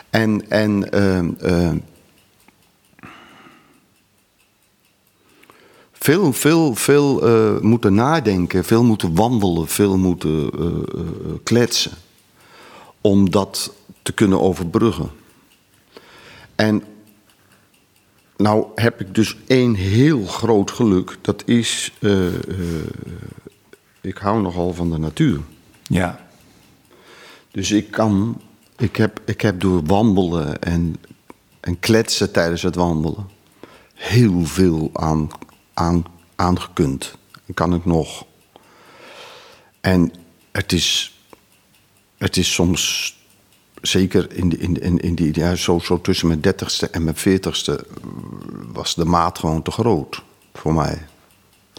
En, 0.09 0.49
en 0.49 0.91
ehm, 0.91 1.77
veel, 6.03 6.33
veel, 6.33 6.75
veel 6.75 7.27
eh, 7.27 7.59
moeten 7.61 7.93
nadenken, 7.93 8.63
veel 8.63 8.83
moeten 8.83 9.15
wandelen, 9.15 9.67
veel 9.67 9.97
moeten 9.97 10.51
eh, 10.51 10.65
eh, 10.65 11.33
kletsen. 11.43 11.91
Om 13.01 13.29
dat 13.31 13.73
te 14.01 14.11
kunnen 14.11 14.41
overbruggen. 14.41 15.09
En 16.55 16.83
nou 18.37 18.65
heb 18.75 19.01
ik 19.01 19.15
dus 19.15 19.37
één 19.47 19.73
heel 19.73 20.25
groot 20.25 20.71
geluk. 20.71 21.17
Dat 21.21 21.43
is, 21.45 21.93
ik 24.01 24.17
hou 24.17 24.41
nogal 24.41 24.73
van 24.73 24.89
de 24.89 24.97
natuur. 24.97 25.39
ja, 25.83 26.27
Dus 27.51 27.71
ik 27.71 27.91
kan, 27.91 28.41
ik 28.77 28.95
heb, 28.95 29.21
ik 29.25 29.41
heb 29.41 29.59
door 29.59 29.83
wandelen 29.85 30.61
en, 30.61 30.95
en 31.59 31.79
kletsen 31.79 32.31
tijdens 32.31 32.61
het 32.61 32.75
wandelen 32.75 33.27
heel 33.93 34.45
veel 34.45 34.89
aan, 34.93 35.29
aan, 35.73 36.05
aangekund. 36.35 37.15
Kan 37.53 37.73
ik 37.73 37.85
nog. 37.85 38.25
En 39.81 40.13
het 40.51 40.71
is, 40.71 41.17
het 42.17 42.37
is 42.37 42.53
soms, 42.53 43.15
zeker 43.81 44.33
in, 44.33 44.49
de, 44.49 44.57
in, 44.57 44.81
in, 44.81 44.99
in 44.99 45.15
die, 45.15 45.39
ja, 45.39 45.55
zo, 45.55 45.79
zo 45.79 46.01
tussen 46.01 46.27
mijn 46.27 46.41
dertigste 46.41 46.87
en 46.89 47.03
mijn 47.03 47.15
veertigste, 47.15 47.85
was 48.73 48.95
de 48.95 49.05
maat 49.05 49.39
gewoon 49.39 49.61
te 49.61 49.71
groot 49.71 50.21
voor 50.53 50.73
mij. 50.73 51.05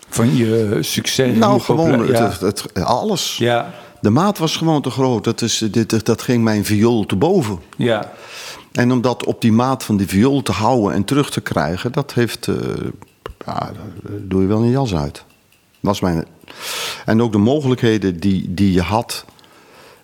van 0.08 0.36
je 0.36 0.78
succes. 0.80 1.36
Nou, 1.36 1.54
je 1.54 1.60
gewoon 1.60 1.90
popula- 1.90 2.18
ja. 2.18 2.28
het, 2.30 2.40
het, 2.40 2.62
het- 2.62 2.84
alles. 2.84 3.36
Ja, 3.36 3.74
De 4.00 4.10
maat 4.10 4.38
was 4.38 4.56
gewoon 4.56 4.82
te 4.82 4.90
groot. 4.90 5.24
Dat, 5.24 5.42
is, 5.42 5.58
dit, 5.70 6.06
dat 6.06 6.22
ging 6.22 6.44
mijn 6.44 6.64
viool 6.64 7.06
te 7.06 7.16
boven. 7.16 7.58
ja, 7.76 8.12
En 8.72 8.92
om 8.92 9.00
dat 9.00 9.24
op 9.24 9.40
die 9.40 9.52
maat 9.52 9.84
van 9.84 9.96
die 9.96 10.06
viool 10.06 10.42
te 10.42 10.52
houden 10.52 10.92
en 10.92 11.04
terug 11.04 11.30
te 11.30 11.40
krijgen, 11.40 11.92
dat 11.92 12.14
heeft. 12.14 12.48
eh, 12.48 12.56
ja, 13.46 13.72
doe 14.20 14.40
je 14.42 14.46
wel 14.48 14.62
een 14.62 14.70
jas 14.70 14.94
uit. 14.94 15.24
Was 15.80 16.00
mijn. 16.00 16.26
En 17.04 17.22
ook 17.22 17.32
de 17.32 17.38
mogelijkheden 17.38 18.20
die, 18.20 18.54
die 18.54 18.72
je 18.72 18.80
had. 18.82 19.24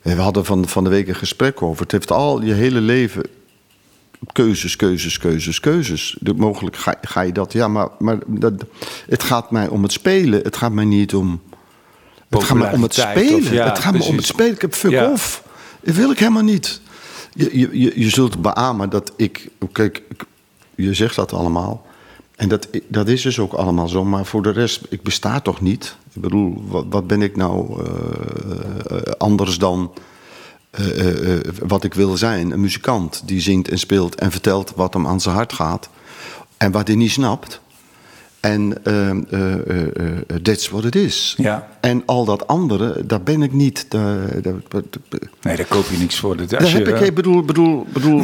We 0.02 0.14
hadden 0.14 0.44
van, 0.44 0.68
van 0.68 0.84
de 0.84 0.90
week 0.90 1.08
een 1.08 1.14
gesprek 1.14 1.62
over. 1.62 1.82
Het 1.82 1.92
heeft 1.92 2.10
al 2.10 2.42
je 2.42 2.52
hele 2.52 2.80
leven 2.80 3.22
keuzes, 4.32 4.76
keuzes, 4.76 5.18
keuzes, 5.18 5.60
keuzes. 5.60 6.16
De, 6.20 6.34
mogelijk 6.34 6.76
ga, 6.76 6.94
ga 7.02 7.20
je 7.20 7.32
dat. 7.32 7.52
Ja, 7.52 7.68
maar, 7.68 7.88
maar 7.98 8.18
dat, 8.26 8.52
het 9.08 9.22
gaat 9.22 9.50
mij 9.50 9.68
om 9.68 9.82
het 9.82 9.92
spelen. 9.92 10.42
Het 10.42 10.56
gaat 10.56 10.72
mij 10.72 10.84
niet 10.84 11.14
om. 11.14 11.40
Het 12.28 12.42
gaat 12.44 12.56
me 12.56 12.70
om 12.72 12.82
het 12.82 12.94
spelen. 12.94 13.34
of- 13.34 13.50
ja, 13.52 13.68
het 13.68 13.78
gaat 13.78 13.92
me 13.94 14.02
om 14.04 14.16
het 14.16 14.26
spelen. 14.26 14.52
Ik 14.54 14.60
heb 14.60 14.74
fuck 14.74 14.90
Ja. 14.90 15.10
off. 15.10 15.42
Dat 15.80 15.94
wil 15.94 16.10
ik 16.10 16.18
helemaal 16.18 16.42
niet. 16.42 16.80
Je, 17.34 17.58
je, 17.58 17.78
je, 17.80 18.00
je 18.00 18.08
zult 18.08 18.42
beamen 18.42 18.90
dat 18.90 19.12
ik. 19.16 19.48
Kijk, 19.72 20.02
je 20.74 20.94
zegt 20.94 21.14
dat 21.16 21.32
allemaal. 21.32 21.86
En 22.40 22.48
dat, 22.48 22.68
dat 22.88 23.08
is 23.08 23.22
dus 23.22 23.38
ook 23.38 23.52
allemaal 23.52 23.88
zo. 23.88 24.04
Maar 24.04 24.26
voor 24.26 24.42
de 24.42 24.50
rest, 24.50 24.80
ik 24.88 25.02
besta 25.02 25.40
toch 25.40 25.60
niet? 25.60 25.96
Ik 26.12 26.22
bedoel, 26.22 26.64
wat, 26.68 26.84
wat 26.90 27.06
ben 27.06 27.22
ik 27.22 27.36
nou 27.36 27.82
uh, 27.82 28.98
anders 29.18 29.58
dan 29.58 29.92
uh, 30.80 31.36
wat 31.66 31.84
ik 31.84 31.94
wil 31.94 32.16
zijn? 32.16 32.50
Een 32.50 32.60
muzikant 32.60 33.22
die 33.24 33.40
zingt 33.40 33.68
en 33.68 33.78
speelt 33.78 34.14
en 34.14 34.30
vertelt 34.30 34.72
wat 34.76 34.94
hem 34.94 35.06
aan 35.06 35.20
zijn 35.20 35.34
hart 35.34 35.52
gaat. 35.52 35.88
En 36.56 36.72
wat 36.72 36.86
hij 36.86 36.96
niet 36.96 37.10
snapt. 37.10 37.60
En 38.40 38.82
that's 40.42 40.68
what 40.68 40.84
it 40.84 40.94
is. 40.94 41.34
Ja. 41.36 41.68
En 41.80 42.02
al 42.06 42.24
dat 42.24 42.46
andere, 42.46 43.06
daar 43.06 43.22
ben 43.22 43.42
ik 43.42 43.52
niet. 43.52 43.86
Daar, 43.88 44.42
daar, 44.42 44.54
nee, 45.40 45.56
daar 45.56 45.66
koop 45.66 45.86
je 45.90 45.98
niks 45.98 46.18
voor. 46.18 46.36
Dat, 46.36 46.50
daar 46.50 46.72
heb 46.72 46.88
ik, 46.88 47.00
ik 47.00 47.14
bedoel, 47.14 47.42
bedoel, 47.42 47.86
bedoel 47.92 48.22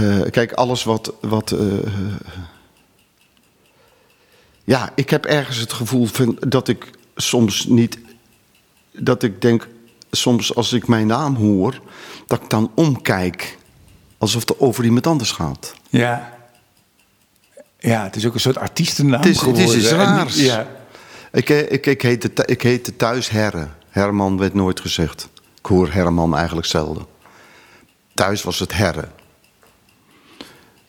uh, 0.00 0.30
kijk, 0.30 0.52
alles 0.52 0.84
wat. 0.84 1.12
wat 1.20 1.50
uh, 1.50 1.86
ja, 4.64 4.92
ik 4.94 5.10
heb 5.10 5.24
ergens 5.24 5.56
het 5.56 5.72
gevoel 5.72 6.06
van 6.06 6.36
dat 6.40 6.68
ik 6.68 6.90
soms 7.16 7.66
niet. 7.66 7.98
Dat 8.92 9.22
ik 9.22 9.40
denk, 9.40 9.68
soms 10.10 10.54
als 10.54 10.72
ik 10.72 10.86
mijn 10.86 11.06
naam 11.06 11.34
hoor, 11.34 11.80
dat 12.26 12.42
ik 12.42 12.50
dan 12.50 12.70
omkijk. 12.74 13.58
Alsof 14.18 14.40
het 14.48 14.60
over 14.60 14.84
iemand 14.84 15.06
anders 15.06 15.30
gaat. 15.30 15.74
Ja. 15.88 16.34
Ja, 17.78 18.02
het 18.02 18.16
is 18.16 18.26
ook 18.26 18.34
een 18.34 18.40
soort 18.40 18.58
artiestennaam 18.58 19.20
het 19.20 19.28
is, 19.28 19.38
geworden. 19.38 19.62
Het 19.62 19.72
is 19.72 19.82
iets 19.82 19.90
raars. 19.90 20.36
Ja. 20.36 20.66
Ik, 21.32 21.48
ik, 21.48 21.86
ik, 21.86 22.02
heette, 22.02 22.44
ik 22.44 22.62
heette 22.62 22.96
thuis 22.96 23.28
Herre. 23.28 23.68
Herman 23.88 24.38
werd 24.38 24.54
nooit 24.54 24.80
gezegd. 24.80 25.28
Ik 25.58 25.66
hoor 25.66 25.92
Herman 25.92 26.36
eigenlijk 26.36 26.66
zelden. 26.66 27.06
Thuis 28.14 28.42
was 28.42 28.58
het 28.58 28.72
Herre. 28.72 29.08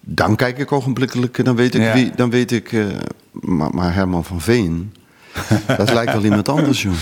Dan 0.09 0.35
kijk 0.35 0.57
ik 0.57 0.71
ogenblikkelijk, 0.71 1.45
dan 1.45 1.55
weet 1.55 1.75
ik 1.75 1.81
Ja. 1.81 1.93
wie, 1.93 2.11
dan 2.15 2.29
weet 2.29 2.51
ik, 2.51 2.71
eh, 2.71 2.85
maar, 3.31 3.69
maar 3.73 3.93
Herman 3.93 4.23
van 4.23 4.41
Veen, 4.41 4.93
dat 5.77 5.93
lijkt 5.93 6.13
wel 6.13 6.23
iemand 6.23 6.49
anders, 6.49 6.81
joh. 6.81 6.93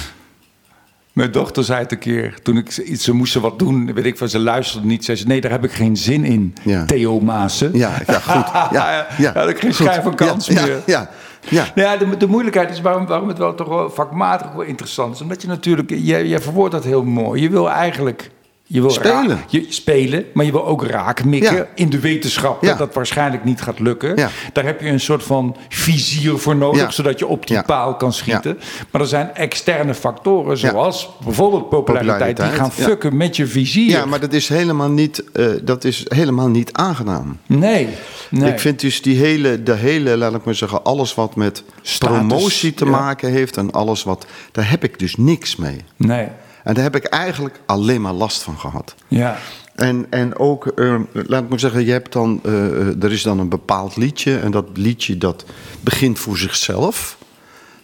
Mijn 1.13 1.31
dochter 1.31 1.63
zei 1.63 1.79
het 1.79 1.91
een 1.91 1.99
keer, 1.99 2.41
toen 2.43 2.57
ik 2.57 2.71
ze- 2.71 2.83
iets, 2.83 3.03
ze 3.03 3.13
moesten 3.13 3.41
wat 3.41 3.59
doen, 3.59 3.93
weet 3.93 4.05
ik 4.05 4.17
van, 4.17 4.29
ze 4.29 4.39
luisterde 4.39 4.87
niet. 4.87 5.05
Zei 5.05 5.17
ze, 5.17 5.27
nee, 5.27 5.41
daar 5.41 5.51
heb 5.51 5.63
ik 5.63 5.71
geen 5.71 5.97
zin 5.97 6.23
in, 6.23 6.53
Ja. 6.63 6.85
Theo 6.85 7.19
Maassen. 7.19 7.77
Ja, 7.77 7.91
ja, 8.07 8.19
goed. 8.19 8.45
Ja, 8.77 9.07
ja, 9.17 9.31
had 9.33 9.49
ik 9.49 9.59
geen 9.59 9.73
schijn 9.73 10.03
van 10.03 10.15
kans 10.15 10.47
ja, 10.47 10.61
meer. 10.65 10.81
Ja, 10.85 11.09
ja, 11.49 11.67
Nou 11.75 11.87
ja, 11.89 11.97
de, 11.97 12.17
de 12.17 12.27
moeilijkheid 12.27 12.69
is 12.71 12.81
waarom, 12.81 13.05
waarom 13.05 13.27
het 13.27 13.37
wel 13.37 13.55
toch 13.55 13.67
wel 13.67 13.89
vakmatig 13.89 14.51
wel 14.51 14.61
interessant 14.61 15.15
is. 15.15 15.21
Omdat 15.21 15.41
je 15.41 15.47
natuurlijk, 15.47 15.89
jij, 15.89 16.27
jij 16.27 16.39
verwoordt 16.41 16.71
dat 16.73 16.83
heel 16.83 17.03
mooi. 17.03 17.41
Je 17.41 17.49
wil 17.49 17.69
eigenlijk... 17.71 18.29
Je 18.67 18.81
wil 18.81 18.89
Spelen. 18.89 19.27
raak- 19.27 19.47
je, 19.49 19.65
spelen, 19.69 20.25
maar 20.33 20.45
je 20.45 20.51
wil 20.51 20.65
ook 20.65 20.83
raakmikken 20.85 21.55
Ja. 21.55 21.67
in 21.75 21.89
de 21.89 21.99
wetenschap 21.99 22.61
Ja. 22.61 22.67
dat 22.69 22.77
dat 22.77 22.93
waarschijnlijk 22.93 23.43
niet 23.43 23.61
gaat 23.61 23.79
lukken. 23.79 24.15
Ja. 24.15 24.29
Daar 24.53 24.63
heb 24.65 24.81
je 24.81 24.87
een 24.87 24.99
soort 24.99 25.23
van 25.23 25.55
vizier 25.69 26.37
voor 26.37 26.55
nodig, 26.55 26.93
zodat 26.93 27.19
je 27.19 27.27
op 27.27 27.47
die 27.47 27.61
paal 27.63 27.95
kan 27.95 28.13
schieten. 28.13 28.59
Maar 28.91 29.01
er 29.01 29.07
zijn 29.07 29.35
externe 29.35 29.93
factoren, 29.93 30.57
zoals 30.57 31.09
bijvoorbeeld 31.23 31.69
populariteit, 31.69 32.37
die 32.37 32.45
gaan 32.45 32.71
fucken 32.71 33.17
met 33.17 33.35
je 33.35 33.47
vizier. 33.47 33.89
ja, 33.89 34.05
maar 34.05 34.19
dat 34.19 34.33
is 34.33 34.49
helemaal 34.49 34.89
niet, 34.89 35.23
eh, 35.33 35.45
dat 35.63 35.83
is 35.83 36.05
helemaal 36.07 36.49
niet 36.49 36.73
aangenaam. 36.73 37.37
Nee, 37.45 37.87
nee. 38.29 38.51
Ik 38.51 38.59
vind 38.59 38.79
dus 38.79 39.01
die 39.01 39.17
hele, 39.17 39.63
de 39.63 39.73
hele, 39.73 40.17
laat 40.17 40.35
ik 40.35 40.43
maar 40.45 40.55
zeggen, 40.55 40.83
alles 40.83 41.15
wat 41.15 41.35
met 41.35 41.63
Status, 41.81 42.17
promotie 42.17 42.73
te 42.73 42.85
maken 42.85 43.31
heeft 43.31 43.57
en 43.57 43.71
alles 43.71 44.03
wat, 44.03 44.25
daar 44.51 44.69
heb 44.69 44.83
ik 44.83 44.99
dus 44.99 45.15
niks 45.15 45.55
mee. 45.55 45.77
Nee, 45.95 46.27
En 46.65 46.73
daar 46.73 46.83
heb 46.83 46.95
ik 46.95 47.03
eigenlijk 47.05 47.59
alleen 47.65 48.01
maar 48.01 48.13
last 48.13 48.43
van 48.43 48.57
gehad. 48.57 48.95
ja. 49.07 49.37
En, 49.75 50.05
en 50.09 50.37
ook, 50.37 50.67
eh, 50.67 50.99
laat 51.13 51.43
ik 51.43 51.49
maar 51.49 51.59
zeggen, 51.59 51.85
je 51.85 51.91
hebt 51.91 52.13
dan, 52.13 52.39
eh, 52.43 52.65
eh, 52.65 53.03
er 53.03 53.11
is 53.11 53.21
dan 53.23 53.39
een 53.39 53.49
bepaald 53.49 53.95
liedje. 53.95 54.37
En 54.37 54.51
dat 54.51 54.65
liedje 54.73 55.17
dat 55.17 55.45
begint 55.81 56.19
voor 56.19 56.37
zichzelf. 56.37 57.17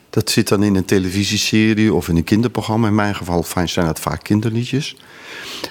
Dat 0.09 0.29
zit 0.29 0.47
dan 0.47 0.63
in 0.63 0.75
een 0.75 0.86
televisieserie 0.86 1.93
of 1.93 2.07
in 2.07 2.15
een 2.15 2.23
kinderprogramma. 2.23 2.88
In 2.88 2.95
mijn 2.95 3.15
geval 3.15 3.45
zijn 3.65 3.86
dat 3.86 3.99
vaak 3.99 4.23
kinderliedjes. 4.23 4.95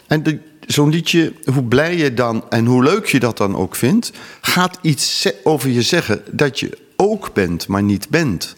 En 0.06 0.22
de- 0.22 0.38
zo'n 0.66 0.90
liedje, 0.90 1.32
hoe 1.54 1.64
blij 1.64 1.96
je 1.96 2.14
dan 2.14 2.44
en 2.50 2.66
hoe 2.66 2.82
leuk 2.82 3.06
je 3.06 3.20
dat 3.20 3.36
dan 3.36 3.56
ook 3.56 3.76
vindt... 3.76 4.12
gaat 4.40 4.78
iets 4.82 5.28
over 5.44 5.70
je 5.70 5.82
zeggen 5.82 6.22
dat 6.30 6.60
je 6.60 6.78
ook 6.96 7.32
bent, 7.32 7.66
maar 7.66 7.82
niet 7.82 8.08
bent 8.08 8.54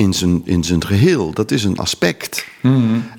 in 0.00 0.12
zijn, 0.14 0.42
in 0.44 0.64
zijn 0.64 0.84
geheel. 0.84 1.32
Dat 1.32 1.50
is 1.50 1.64
een 1.64 1.78
aspect. 1.78 2.46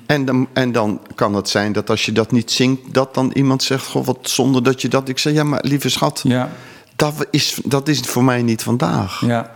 En, 0.06 0.24
dan, 0.24 0.48
en 0.52 0.72
dan 0.72 1.00
kan 1.14 1.34
het 1.34 1.48
zijn 1.48 1.72
dat 1.72 1.90
als 1.90 2.04
je 2.04 2.12
dat 2.12 2.32
niet 2.32 2.50
zingt, 2.50 2.94
dat 2.94 3.14
dan 3.14 3.30
iemand 3.34 3.62
zegt: 3.62 3.86
Goh, 3.86 4.04
wat 4.06 4.18
zonder 4.22 4.62
dat 4.62 4.82
je 4.82 4.88
dat. 4.88 5.08
Ik 5.08 5.18
zeg: 5.18 5.32
Ja, 5.32 5.44
maar 5.44 5.60
lieve 5.64 5.88
schat, 5.88 6.20
Ja. 6.24 6.50
dat, 6.96 7.26
is, 7.30 7.58
dat 7.64 7.88
is 7.88 8.00
voor 8.00 8.24
mij 8.24 8.42
niet 8.42 8.62
vandaag. 8.62 9.20
Ja. 9.26 9.50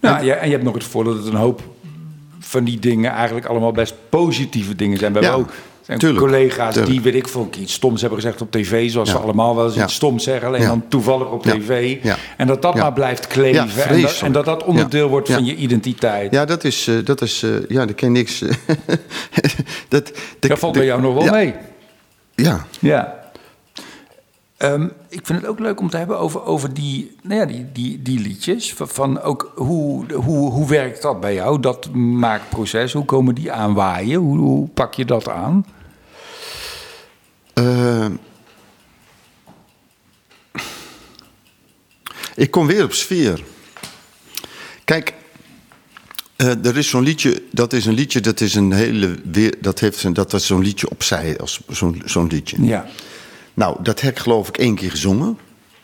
Nou, 0.00 0.24
ja, 0.24 0.34
en 0.34 0.46
je 0.46 0.52
hebt 0.52 0.64
nog 0.64 0.74
het 0.74 0.84
voordeel 0.84 1.16
dat 1.16 1.26
een 1.26 1.34
hoop 1.34 1.62
van 2.38 2.64
die 2.64 2.78
dingen 2.78 3.10
eigenlijk 3.10 3.46
allemaal 3.46 3.72
best 3.72 3.94
positieve 4.08 4.74
dingen 4.74 4.98
zijn. 4.98 5.12
We 5.12 5.18
hebben 5.18 5.38
Ja, 5.38 5.44
ook 5.44 5.52
zijn 5.86 5.98
tuurlijk, 5.98 6.20
collega's 6.24 6.74
die, 6.74 7.00
weet 7.00 7.14
ik 7.14 7.28
veel, 7.28 7.48
iets 7.58 7.72
stoms 7.72 8.00
hebben 8.00 8.18
gezegd 8.20 8.40
op 8.40 8.50
tv, 8.50 8.90
zoals 8.90 9.08
Ja. 9.10 9.16
ze 9.16 9.22
allemaal 9.22 9.56
wel 9.56 9.64
eens 9.66 9.74
Ja. 9.74 9.84
iets 9.84 9.94
stoms 9.94 10.24
zeggen, 10.24 10.46
alleen 10.48 10.60
Ja. 10.60 10.66
dan 10.66 10.84
toevallig 10.88 11.30
op 11.30 11.42
tv. 11.42 11.96
En 12.36 12.46
dat 12.46 12.62
dat 12.62 12.74
maar 12.74 12.92
blijft 12.92 13.26
kleven 13.26 13.88
en, 13.88 14.00
dat, 14.02 14.20
en 14.22 14.32
dat 14.32 14.44
dat 14.44 14.64
onderdeel 14.64 15.08
wordt 15.08 15.30
van 15.32 15.44
je 15.44 15.54
identiteit. 15.56 16.32
Ja, 16.32 16.44
dat 16.44 16.64
is. 16.64 16.86
eh, 16.88 16.94
dat 17.04 17.22
is 17.22 17.42
eh, 17.42 17.50
ja, 17.68 17.86
dat 17.86 17.94
ken 17.94 18.12
niks. 18.12 18.42
dat, 19.88 20.12
dat 20.38 20.58
valt 20.58 20.72
bij 20.72 20.84
jou 20.84 21.00
nog 21.00 21.14
wel 21.14 21.32
mee. 21.32 21.54
Ja. 22.34 22.66
Ja. 22.80 23.24
Ehm, 24.56 24.82
ik 25.08 25.20
vind 25.26 25.40
het 25.40 25.50
ook 25.50 25.58
leuk 25.58 25.80
om 25.80 25.90
te 25.90 25.96
hebben 25.96 26.18
over, 26.18 26.44
over 26.44 26.74
die, 26.74 27.16
nou 27.22 27.40
ja, 27.40 27.46
die, 27.46 27.66
die, 27.72 28.02
die 28.02 28.20
liedjes. 28.20 28.72
Van, 28.74 28.88
van 28.88 29.20
ook 29.22 29.52
hoe, 29.54 30.04
hoe, 30.14 30.50
hoe 30.50 30.68
werkt 30.68 31.02
dat 31.02 31.20
bij 31.20 31.34
jou, 31.34 31.60
dat 31.60 31.90
maakproces? 31.94 32.92
Hoe 32.92 33.04
komen 33.04 33.34
die 33.34 33.52
aanwaaien? 33.52 34.18
Hoe, 34.20 34.38
hoe 34.38 34.68
pak 34.68 34.94
je 34.94 35.04
dat 35.04 35.28
aan? 35.28 35.66
Eh, 37.56 38.06
ik 42.34 42.50
kom 42.50 42.66
weer 42.66 42.84
op 42.84 42.92
sfeer. 42.92 43.42
Kijk, 44.84 45.14
eh, 46.36 46.64
er 46.64 46.76
is 46.76 46.88
zo'n 46.88 47.02
liedje, 47.02 47.42
dat 47.52 47.72
is 47.72 47.86
een 47.86 47.94
liedje, 47.94 48.20
dat 48.20 48.40
is 48.40 48.54
een 48.54 48.72
hele, 48.72 49.16
weer, 49.30 49.54
dat 49.60 49.80
heeft 49.80 50.02
een, 50.02 50.12
dat 50.12 50.32
was 50.32 50.46
zo'n 50.46 50.62
liedje 50.62 50.90
opzij, 50.90 51.38
als 51.38 51.60
zo'n 51.68 52.02
zo'n 52.04 52.26
liedje. 52.26 52.64
Ja. 52.64 52.86
Nou, 53.54 53.82
dat 53.82 54.00
heb 54.00 54.12
ik 54.16 54.18
geloof 54.22 54.48
ik 54.48 54.58
één 54.58 54.74
keer 54.74 54.90
gezongen. 54.90 55.38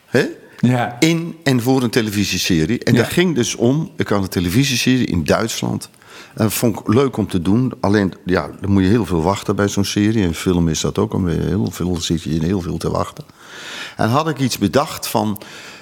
Hè? 0.07 0.27
Ja. 0.59 0.97
In 1.01 1.37
en 1.43 1.61
voor 1.62 1.83
een 1.83 1.91
televisieserie. 1.91 2.79
En 2.85 2.95
Ja. 2.95 3.03
dat 3.03 3.12
ging 3.12 3.35
dus 3.35 3.55
om, 3.55 3.91
ik 3.97 4.09
had 4.09 4.23
een 4.23 4.29
televisieserie 4.29 5.07
in 5.07 5.25
Duitsland. 5.25 5.91
En 6.35 6.45
dat 6.45 6.53
vond 6.53 6.78
ik 6.78 6.89
leuk 6.89 7.16
om 7.16 7.28
te 7.28 7.43
doen. 7.43 7.72
Alleen, 7.80 8.14
ja, 8.24 8.51
dan 8.61 8.70
moet 8.70 8.83
je 8.83 8.89
heel 8.89 9.07
veel 9.07 9.22
wachten 9.22 9.57
bij 9.57 9.68
zo'n 9.68 9.85
serie. 9.85 10.24
En 10.24 10.35
film 10.35 10.68
is 10.68 10.80
dat 10.80 10.99
ook. 10.99 11.28
Heel 11.28 11.70
veel, 11.70 11.97
zit 11.97 12.22
je 12.22 12.30
in 12.30 12.43
heel 12.43 12.61
veel 12.61 12.76
te 12.76 12.91
wachten. 12.91 13.24
En 13.97 14.09
had 14.09 14.28
ik 14.28 14.39
iets 14.39 14.59
bedacht 14.59 15.07
van... 15.07 15.39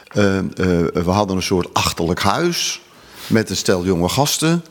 eh, 0.06 0.38
eh, 0.38 0.44
we 0.92 1.10
hadden 1.10 1.36
een 1.36 1.42
soort 1.42 1.74
achterlijk 1.74 2.20
huis 2.20 2.80
met 3.26 3.50
een 3.50 3.56
stel 3.56 3.84
jonge 3.84 4.08
gasten. 4.08 4.64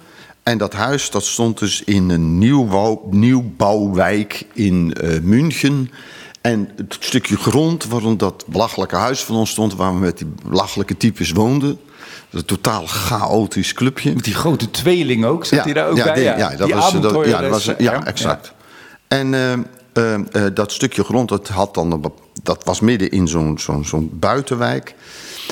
En 0.44 0.58
dat 0.58 0.74
huis 0.74 1.10
dat 1.10 1.26
stond 1.26 1.60
dus 1.60 1.84
in 1.84 2.10
een 2.10 2.38
nieuwbouw, 2.38 3.08
nieuwbouwwijk 3.10 4.46
in 4.54 4.94
eh, 4.94 5.20
München. 5.22 5.92
En 6.42 6.70
het 6.76 6.98
stukje 7.00 7.38
grond 7.38 7.86
waarom 7.86 8.18
dat 8.18 8.46
belachelijke 8.48 8.96
huis 8.96 9.24
van 9.24 9.36
ons 9.36 9.50
stond... 9.50 9.76
waar 9.76 9.94
we 9.94 10.00
met 10.00 10.18
die 10.18 10.28
belachelijke 10.50 10.98
types 10.98 11.32
woonden... 11.32 11.80
Een 12.32 12.46
totaal 12.46 12.86
chaotisch 12.88 13.74
clubje. 13.74 14.14
Met 14.14 14.24
die 14.24 14.34
grote 14.34 14.72
tweeling 14.72 15.26
ook, 15.26 15.46
zat 15.46 15.64
hij 15.64 15.74
daar 15.74 15.88
ook 15.88 15.98
ja, 15.98 16.04
bij? 16.04 16.14
die- 16.14 16.24
ja, 16.24 16.50
dat 16.56 16.66
die 16.68 16.76
was, 16.76 17.02
dat, 17.02 17.26
ja, 17.26 17.42
dat 17.42 17.50
was, 17.50 17.66
dus, 17.66 17.76
ja, 17.78 18.06
exact. 18.06 18.54
En 19.08 19.34
eh, 19.34 19.54
eh, 19.94 20.14
eh, 20.14 20.54
dat 20.54 20.72
stukje 20.72 21.04
grond, 21.04 21.30
dat, 21.30 21.48
had 21.48 21.74
dan 21.74 21.92
een 21.92 22.02
dat 22.44 22.64
was 22.64 22.80
midden 22.80 23.12
in 23.12 23.28
zo'n 23.28 23.60
zo'n 23.60 23.86
zo'n 23.86 24.10
buitenwijk. 24.14 24.96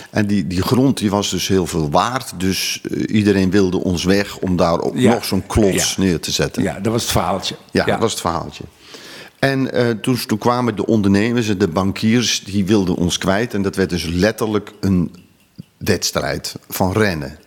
En 0.10 0.28
die, 0.28 0.48
die 0.48 0.62
grond 0.62 0.98
die 0.98 1.10
was 1.10 1.30
dus 1.30 1.48
heel 1.48 1.66
veel 1.66 1.90
waard. 1.90 2.34
Dus 2.38 2.82
eh, 2.92 3.16
iedereen 3.16 3.50
wilde 3.52 3.84
ons 3.84 4.04
weg 4.04 4.38
om 4.38 4.56
daar 4.56 4.82
ook 4.82 4.96
nog 4.96 5.26
zo'n 5.26 5.46
klots 5.48 5.98
neer 5.98 6.20
te 6.20 6.32
zetten. 6.32 6.64
Ja, 6.64 6.80
dat 6.80 6.92
was 6.92 7.02
het 7.02 7.12
verhaaltje. 7.12 7.56
Ja, 7.72 7.86
dat 7.86 8.00
was 8.00 8.12
het 8.12 8.22
verhaaltje. 8.22 8.64
En 9.40 9.72
eh, 9.72 9.90
toen, 9.90 10.26
toen 10.26 10.38
kwamen 10.38 10.76
de 10.76 10.86
ondernemers 10.86 11.50
en 11.50 11.58
de 11.58 11.68
bankiers, 11.68 12.44
die 12.44 12.66
wilden 12.66 12.96
ons 12.96 13.18
kwijt. 13.18 13.54
En 13.54 13.62
dat 13.62 13.76
werd 13.76 13.90
dus 13.90 14.06
letterlijk 14.06 14.72
een 14.80 15.16
wedstrijd 15.78 16.56
van 16.70 16.92
rennen. 16.92 17.38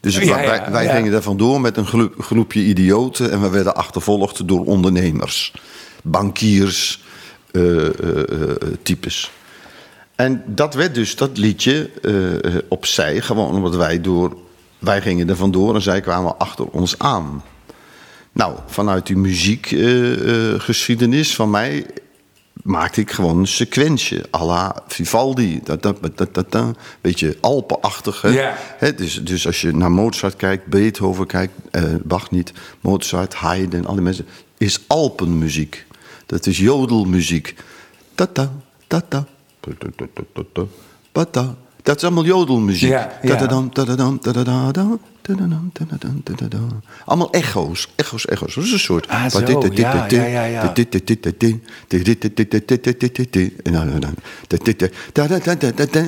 Dus 0.00 0.16
Ja, 0.16 0.34
wij, 0.34 0.44
ja, 0.44 0.70
wij 0.70 0.84
ja. 0.84 0.94
gingen 0.94 1.12
daar 1.12 1.22
vandoor 1.22 1.60
met 1.60 1.76
een 1.76 1.86
gro- 1.86 2.12
groepje 2.18 2.60
idioten. 2.60 3.30
En 3.30 3.40
we 3.40 3.50
werden 3.50 3.74
achtervolgd 3.74 4.48
door 4.48 4.64
ondernemers, 4.64 5.52
bankiers, 6.02 7.02
eh, 7.50 7.86
eh, 7.86 8.18
eh, 8.18 8.24
types. 8.82 9.30
En 10.14 10.42
dat 10.46 10.74
werd 10.74 10.94
dus 10.94 11.16
dat 11.16 11.38
liedje 11.38 11.90
opzij, 12.68 13.20
gewoon 13.20 13.54
omdat 13.54 13.76
wij 13.76 14.00
door. 14.00 14.36
Wij 14.78 15.02
gingen 15.02 15.28
er 15.28 15.36
vandoor 15.36 15.74
en 15.74 15.82
zij 15.82 16.00
kwamen 16.00 16.38
achter 16.38 16.66
ons 16.66 16.98
aan. 16.98 17.42
Nou, 18.32 18.58
vanuit 18.66 19.06
die 19.06 19.16
muziekgeschiedenis 19.16 21.34
van 21.34 21.50
mij 21.50 21.86
maakte 22.52 23.00
ik 23.00 23.10
gewoon 23.10 23.38
een 23.38 23.46
sequentje 23.46 24.24
à 24.34 24.44
la 24.44 24.82
Vivaldi. 24.88 25.60
Dat, 25.64 25.82
dat, 25.82 25.98
dat, 26.16 26.34
dat, 26.34 26.52
dat, 26.52 26.78
beetje 27.00 27.36
Alpenachtig. 27.40 28.22
Hè? 28.22 28.52
Hè, 28.78 28.94
dus, 28.94 29.24
dus 29.24 29.46
als 29.46 29.60
je 29.60 29.76
naar 29.76 29.92
Mozart 29.92 30.36
kijkt, 30.36 30.66
Beethoven 30.66 31.26
kijkt, 31.26 31.52
eh, 31.70 31.82
Bach 32.02 32.30
niet, 32.30 32.52
Mozart, 32.80 33.34
Haydn, 33.34 33.84
al 33.84 33.94
die 33.94 34.02
mensen, 34.02 34.26
is 34.58 34.80
Alpenmuziek. 34.86 35.86
Dat 36.26 36.46
is 36.46 36.58
jodelmuziek. 36.58 37.54
Ta-ta, 38.14 38.52
ta-ta, 38.86 39.26
ta-ta. 41.12 41.54
Dat 41.82 41.96
is 41.96 42.02
allemaal 42.02 42.24
jodelmuziek. 42.24 42.90
Ja, 42.90 43.18
ja. 43.22 43.28
Allemaal 47.04 47.30
echo's, 47.30 47.88
echo's, 47.96 48.26
echo's. 48.26 48.54
Dat 48.54 48.64
is 48.64 48.72
een 48.72 48.78
soort... 48.78 49.08
Ah, 49.08 49.30
zo, 49.30 49.38
ja, 49.74 50.06
ja, 50.08 50.24
ja, 50.24 50.44
ja. 50.44 50.62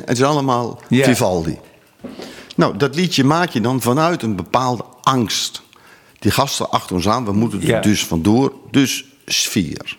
Het 0.07 0.17
is 0.17 0.23
allemaal. 0.23 0.83
Vivaldi. 0.89 1.59
Nou, 2.57 2.77
dat 2.77 2.95
liedje 2.95 3.25
maak 3.25 3.49
je 3.49 3.61
dan 3.61 3.81
vanuit 3.81 4.23
een 4.23 4.37
bepaalde 4.37 4.85
angst. 5.03 5.63
Die 6.19 6.31
gasten 6.31 6.71
achter 6.71 6.97
ons 6.97 7.09
aan, 7.09 7.25
we 7.25 7.33
moeten 7.33 7.63
er 7.63 7.83
dus 7.83 8.07
vandoor. 8.07 8.53
Dus 8.71 9.05
sfeer. 9.27 9.97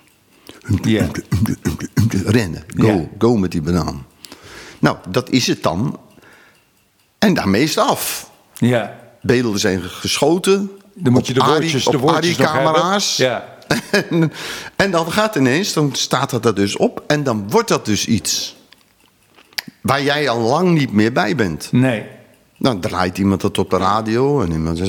Rennen, 2.26 2.64
go, 2.78 3.10
go 3.18 3.38
met 3.38 3.52
die 3.52 3.62
banaan. 3.62 4.06
Nou, 4.80 4.98
dat 5.10 5.30
is 5.30 5.48
het 5.48 5.64
dan. 5.64 6.00
En 7.20 7.34
daarmee 7.34 7.64
is 7.64 7.76
het 7.76 7.86
af. 7.86 8.30
Ja. 8.54 9.00
Beelden 9.22 9.60
zijn 9.60 9.82
geschoten. 9.82 10.72
Dan 10.94 11.14
moet 11.14 11.28
je 11.28 11.34
de 11.34 11.40
op 11.40 11.46
Ari- 11.46 11.60
woordjes, 11.60 11.86
de 11.86 11.98
woordjes 11.98 12.38
nog 12.38 12.52
hebben. 12.52 12.72
ARRI-camera's. 12.72 13.18
Ja. 13.18 13.54
En, 13.92 14.32
en 14.76 14.92
dan 14.92 15.12
gaat 15.12 15.36
ineens, 15.36 15.74
dan 15.74 15.90
staat 15.94 16.30
dat 16.30 16.46
er 16.46 16.56
dus 16.56 16.78
op. 16.78 17.04
En 17.08 17.24
dan 17.24 17.50
wordt 17.50 17.68
dat 17.68 17.86
dus 17.86 18.06
iets. 18.06 18.56
Waar 19.82 20.04
jij 20.04 20.30
al 20.30 20.40
lang 20.40 20.78
niet 20.78 20.92
meer 20.92 21.12
bij 21.12 21.36
bent. 21.36 21.72
Nee. 21.72 22.06
Dan 22.58 22.80
draait 22.80 23.18
iemand 23.18 23.42
dat 23.42 23.58
op 23.58 23.70
de 23.70 23.78
radio. 23.78 24.42
En, 24.42 24.52
iemand 24.52 24.80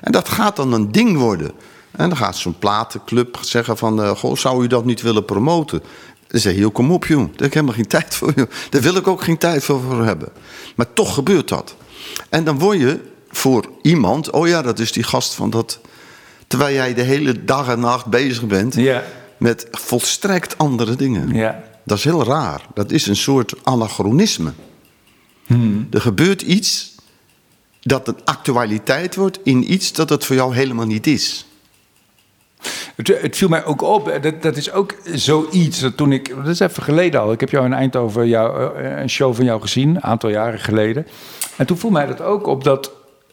en 0.00 0.12
dat 0.12 0.28
gaat 0.28 0.56
dan 0.56 0.72
een 0.72 0.92
ding 0.92 1.16
worden. 1.16 1.52
En 1.90 2.08
dan 2.08 2.18
gaat 2.18 2.36
zo'n 2.36 2.58
platenclub 2.58 3.38
zeggen 3.40 3.76
van... 3.76 4.02
eh, 4.02 4.10
goh, 4.10 4.36
zou 4.36 4.64
u 4.64 4.66
dat 4.66 4.84
niet 4.84 5.02
willen 5.02 5.24
promoten? 5.24 5.82
Dan 6.34 6.42
zeg 6.42 6.52
je, 6.52 6.60
joh, 6.60 6.72
kom 6.72 6.92
op 6.92 7.06
joh, 7.06 7.18
daar 7.18 7.30
heb 7.36 7.46
ik 7.46 7.54
helemaal 7.54 7.74
geen 7.74 7.86
tijd 7.86 8.14
voor. 8.14 8.32
Joh. 8.36 8.50
Daar 8.70 8.80
wil 8.82 8.96
ik 8.96 9.08
ook 9.08 9.22
geen 9.22 9.38
tijd 9.38 9.64
voor, 9.64 9.80
voor 9.80 10.04
hebben. 10.04 10.28
Maar 10.76 10.92
toch 10.92 11.14
gebeurt 11.14 11.48
dat. 11.48 11.76
En 12.28 12.44
dan 12.44 12.58
word 12.58 12.78
je 12.78 13.00
voor 13.28 13.70
iemand... 13.82 14.30
oh 14.30 14.48
ja, 14.48 14.62
dat 14.62 14.78
is 14.78 14.92
die 14.92 15.02
gast 15.02 15.34
van 15.34 15.50
dat... 15.50 15.80
terwijl 16.46 16.74
jij 16.74 16.94
de 16.94 17.02
hele 17.02 17.44
dag 17.44 17.68
en 17.68 17.80
nacht 17.80 18.06
bezig 18.06 18.46
bent... 18.46 18.74
Ja. 18.74 19.02
met 19.36 19.66
volstrekt 19.70 20.58
andere 20.58 20.96
dingen. 20.96 21.34
Ja. 21.34 21.62
Dat 21.84 21.98
is 21.98 22.04
heel 22.04 22.24
raar. 22.24 22.66
Dat 22.74 22.90
is 22.90 23.06
een 23.06 23.16
soort 23.16 23.54
anachronisme. 23.62 24.52
Er 25.90 26.00
gebeurt 26.00 26.42
iets 26.42 26.94
dat 27.80 28.08
een 28.08 28.18
actualiteit 28.24 29.14
wordt 29.14 29.38
in 29.44 29.72
iets 29.72 29.92
dat 29.92 30.08
het 30.08 30.24
voor 30.24 30.36
jou 30.36 30.54
helemaal 30.54 30.86
niet 30.86 31.06
is. 31.06 31.46
Het, 32.96 33.20
het 33.22 33.36
viel 33.36 33.48
mij 33.48 33.64
ook 33.64 33.82
op, 33.82 34.18
dat, 34.22 34.42
dat 34.42 34.56
is 34.56 34.72
ook 34.72 34.94
zoiets. 35.14 35.80
Dat 35.80 35.96
toen 35.96 36.12
ik, 36.12 36.34
dat 36.36 36.46
is 36.46 36.60
even 36.60 36.82
geleden 36.82 37.20
al. 37.20 37.32
Ik 37.32 37.40
heb 37.40 37.50
jou 37.50 37.64
in 37.64 37.72
Eindhoven 37.72 38.28
jou, 38.28 38.76
eh, 38.76 38.98
een 39.00 39.10
show 39.10 39.34
van 39.34 39.44
jou 39.44 39.60
gezien, 39.60 39.88
een 39.88 40.02
aantal 40.02 40.30
jaren 40.30 40.58
geleden. 40.60 41.06
En 41.56 41.66
toen 41.66 41.76
viel 41.78 41.90
mij 41.90 42.06
dat 42.06 42.20
ook 42.20 42.46
op 42.46 42.64
dat. 42.64 42.90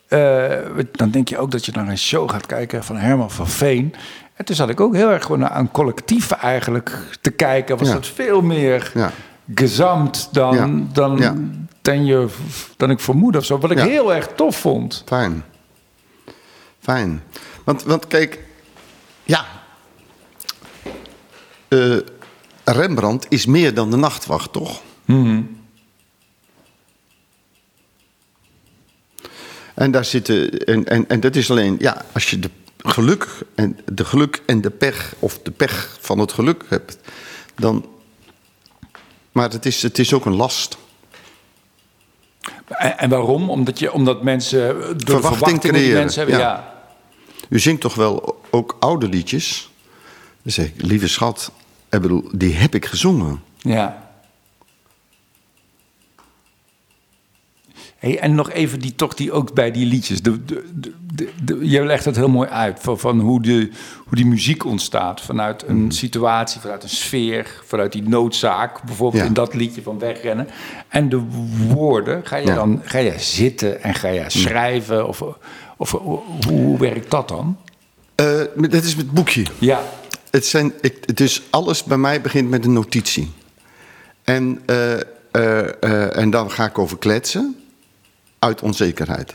eh, 0.08 0.46
dan 0.92 1.10
denk 1.10 1.30
je 1.30 1.38
ook 1.38 1.52
dat 1.52 1.66
je 1.66 1.72
naar 1.76 1.88
een 1.88 1.98
show 1.98 2.30
gaat 2.32 2.46
kijken 2.46 2.84
van 2.84 2.96
Herman 2.98 3.32
van 3.32 3.48
Veen. 3.48 3.96
En 4.36 4.46
toen 4.46 4.56
zat 4.56 4.70
ik 4.70 4.80
ook 4.80 4.96
heel 4.96 5.10
erg 5.12 5.24
gewoon 5.24 5.40
naar 5.40 5.58
een 5.60 5.72
collectief 5.72 6.32
eigenlijk 6.32 6.92
te 7.22 7.30
kijken. 7.32 7.78
Was 7.78 7.88
Ja. 7.88 7.94
dat 7.94 8.08
veel 8.08 8.42
meer 8.42 8.92
Ja. 8.94 9.12
gezamt 9.56 10.30
dan, 10.32 10.56
Ja. 10.56 10.70
dan, 10.94 11.18
dan, 11.82 12.06
je, 12.06 12.28
dan 12.78 12.90
ik 12.90 13.00
vermoed 13.00 13.36
of 13.36 13.46
zo. 13.46 13.58
Wat 13.58 13.72
ik 13.72 13.80
heel 13.80 14.14
erg 14.14 14.28
tof 14.36 14.56
vond. 14.56 15.04
Fijn. 15.06 15.44
Fijn. 16.80 17.24
Want, 17.64 17.84
want 17.84 18.08
kijk, 18.08 18.40
ja. 19.24 19.46
Eh, 21.68 21.98
Rembrandt 22.64 23.26
is 23.30 23.46
meer 23.46 23.74
dan 23.74 23.92
de 23.92 23.98
nachtwacht, 23.98 24.52
toch? 24.52 24.82
En 29.74 29.92
daar 29.92 30.06
zitten. 30.06 30.66
En, 30.66 30.86
en, 30.86 31.10
en 31.10 31.20
dat 31.20 31.36
is 31.36 31.52
alleen, 31.52 31.76
ja, 31.80 32.06
als 32.12 32.30
je 32.30 32.40
de 32.40 32.50
geluk 32.78 33.28
en 33.56 33.80
de 33.86 34.06
geluk 34.06 34.42
en 34.46 34.62
de 34.62 34.70
pech, 34.70 35.14
of 35.20 35.40
de 35.40 35.52
pech 35.52 35.98
van 36.00 36.20
het 36.20 36.32
geluk 36.32 36.64
hebt, 36.70 36.98
dan. 37.56 37.86
Maar 39.32 39.50
het 39.50 39.66
is, 39.66 39.82
het 39.82 40.00
is 40.00 40.14
ook 40.14 40.26
een 40.26 40.36
last. 40.36 40.78
En, 42.68 42.98
en 42.98 43.10
waarom? 43.10 43.50
Omdat, 43.50 43.80
je, 43.80 43.92
omdat 43.94 44.24
mensen 44.24 44.68
door 44.68 44.96
de 44.96 45.06
Verwachting 45.06 45.32
verwachtingen 45.40 45.62
die 45.62 45.72
creëren, 45.72 46.00
mensen 46.00 46.22
hebben. 46.22 46.40
ja. 46.40 46.54
ja. 46.54 46.71
U 47.52 47.60
zingt 47.60 47.82
toch 47.82 47.96
wel 47.96 48.42
ook 48.50 48.78
oude 48.80 49.08
liedjes? 49.08 49.72
Dan 50.42 50.52
zeg 50.52 50.66
ik, 50.66 50.82
lieve 50.82 51.08
schat, 51.08 51.52
die 52.32 52.54
heb 52.54 52.76
ik 52.76 52.86
gezongen. 52.86 53.42
Ja. 53.58 54.11
Hey, 58.02 58.20
en 58.20 58.36
nog 58.36 58.52
even 58.52 58.80
die, 58.80 58.96
toch 58.96 59.14
die 59.14 59.32
ook 59.32 59.54
bij 59.54 59.72
die 59.72 59.86
liedjes. 59.86 60.22
De, 60.22 60.46
de, 60.46 60.64
de, 61.44 61.58
je 61.70 61.86
legt 61.86 62.06
het 62.06 62.16
heel 62.16 62.30
mooi 62.30 62.50
uit 62.50 62.78
van, 62.82 63.00
van 63.00 63.20
hoe, 63.20 63.42
de, 63.42 63.70
hoe 64.06 64.16
die 64.16 64.26
muziek 64.26 64.66
ontstaat. 64.66 65.22
Vanuit 65.22 65.64
een 65.68 65.76
Mm. 65.84 65.92
situatie, 65.92 66.62
vanuit 66.62 66.84
een 66.84 66.90
sfeer, 66.90 67.62
vanuit 67.66 67.92
die 67.92 68.04
noodzaak. 68.10 68.84
Bijvoorbeeld 68.84 69.22
Ja. 69.22 69.28
in 69.28 69.34
dat 69.34 69.54
liedje 69.54 69.82
van 69.82 70.00
wegrennen. 70.00 70.48
En 70.88 71.10
de 71.10 71.22
woorden, 71.68 72.26
ga 72.26 72.36
je 72.36 72.46
Ja. 72.46 72.52
Mm. 72.52 72.58
dan 72.76 72.82
ga 72.84 72.98
je 72.98 73.14
zitten 73.18 73.84
en 73.84 73.94
ga 73.96 74.08
je 74.08 74.24
schrijven? 74.28 75.08
Of, 75.08 75.24
of 75.78 75.92
hoe, 75.92 76.20
hoe 76.48 76.78
werkt 76.78 77.12
dat 77.12 77.28
dan? 77.28 77.58
Eh, 78.16 78.40
dat 78.56 78.84
is 78.84 78.94
het 78.96 79.12
boekje. 79.12 79.44
Ja, 79.60 79.82
Het 80.32 80.46
zijn, 80.46 80.74
ik, 80.82 81.06
is 81.20 81.42
alles 81.50 81.84
bij 81.84 81.98
mij 81.98 82.22
begint 82.22 82.50
met 82.50 82.66
een 82.66 82.74
notitie. 82.74 83.32
En, 84.24 84.60
eh, 84.66 84.94
eh, 85.32 86.18
en 86.18 86.30
dan 86.30 86.52
ga 86.52 86.66
ik 86.66 86.78
over 86.80 86.98
kletsen 86.98 87.56
uit 88.42 88.62
onzekerheid. 88.62 89.34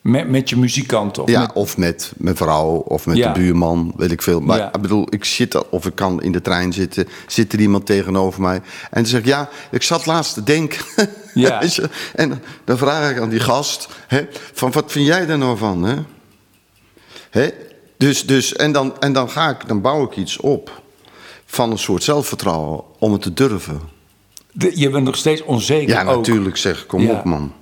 met, 0.00 0.28
met 0.28 0.48
je 0.48 0.56
muzikanten. 0.56 1.22
Of 1.22 1.28
ja, 1.30 1.40
met, 1.40 1.52
of 1.52 1.76
met 1.76 2.12
mijn 2.16 2.36
vrouw, 2.36 2.68
of 2.76 3.06
met 3.06 3.16
Ja. 3.16 3.32
de 3.32 3.38
buurman, 3.40 3.92
weet 3.96 4.10
ik 4.10 4.22
veel. 4.22 4.40
Maar 4.40 4.58
Ja. 4.58 4.72
ik 4.74 4.80
bedoel, 4.80 5.06
ik 5.10 5.24
zit 5.24 5.54
al- 5.54 5.66
of 5.70 5.86
ik 5.86 5.94
kan 5.94 6.22
in 6.22 6.32
de 6.32 6.40
trein 6.40 6.72
zitten, 6.72 7.08
zit 7.26 7.52
er 7.52 7.60
iemand 7.60 7.86
tegenover 7.86 8.40
mij. 8.42 8.54
En 8.56 8.62
dan 8.90 9.06
zeg 9.06 9.20
ik, 9.20 9.26
ja, 9.26 9.48
ik 9.70 9.82
zat 9.82 10.06
laatst 10.06 10.34
te 10.34 10.42
denken. 10.42 10.84
Ja. 11.34 11.62
En 12.14 12.42
dan 12.64 12.78
vraag 12.78 13.10
ik 13.10 13.18
aan 13.20 13.28
die 13.28 13.40
gast, 13.40 13.88
hè, 14.06 14.26
van 14.52 14.72
wat 14.72 14.92
vind 14.92 15.06
jij 15.06 15.26
daar 15.26 15.38
nou 15.38 15.56
van? 15.58 15.82
Hè? 15.82 15.94
Hè? 17.30 17.48
Dus, 17.96 18.26
dus, 18.26 18.56
en 18.56 18.72
dan, 18.72 19.00
en 19.00 19.12
dan, 19.12 19.30
ga 19.30 19.48
ik, 19.50 19.68
dan 19.68 19.80
bouw 19.80 20.04
ik 20.04 20.16
iets 20.16 20.36
op 20.36 20.82
van 21.46 21.70
een 21.70 21.78
soort 21.78 22.02
zelfvertrouwen 22.02 22.82
om 22.98 23.12
het 23.12 23.22
te 23.22 23.32
durven. 23.34 23.80
de- 24.52 24.72
je 24.80 24.90
bent 24.90 25.04
nog 25.04 25.16
steeds 25.16 25.42
onzeker 25.42 25.94
Ja, 25.94 26.04
ook. 26.04 26.16
natuurlijk 26.16 26.56
zeg, 26.56 26.86
kom 26.86 27.00
Ja. 27.00 27.12
op 27.12 27.24
man. 27.24 27.52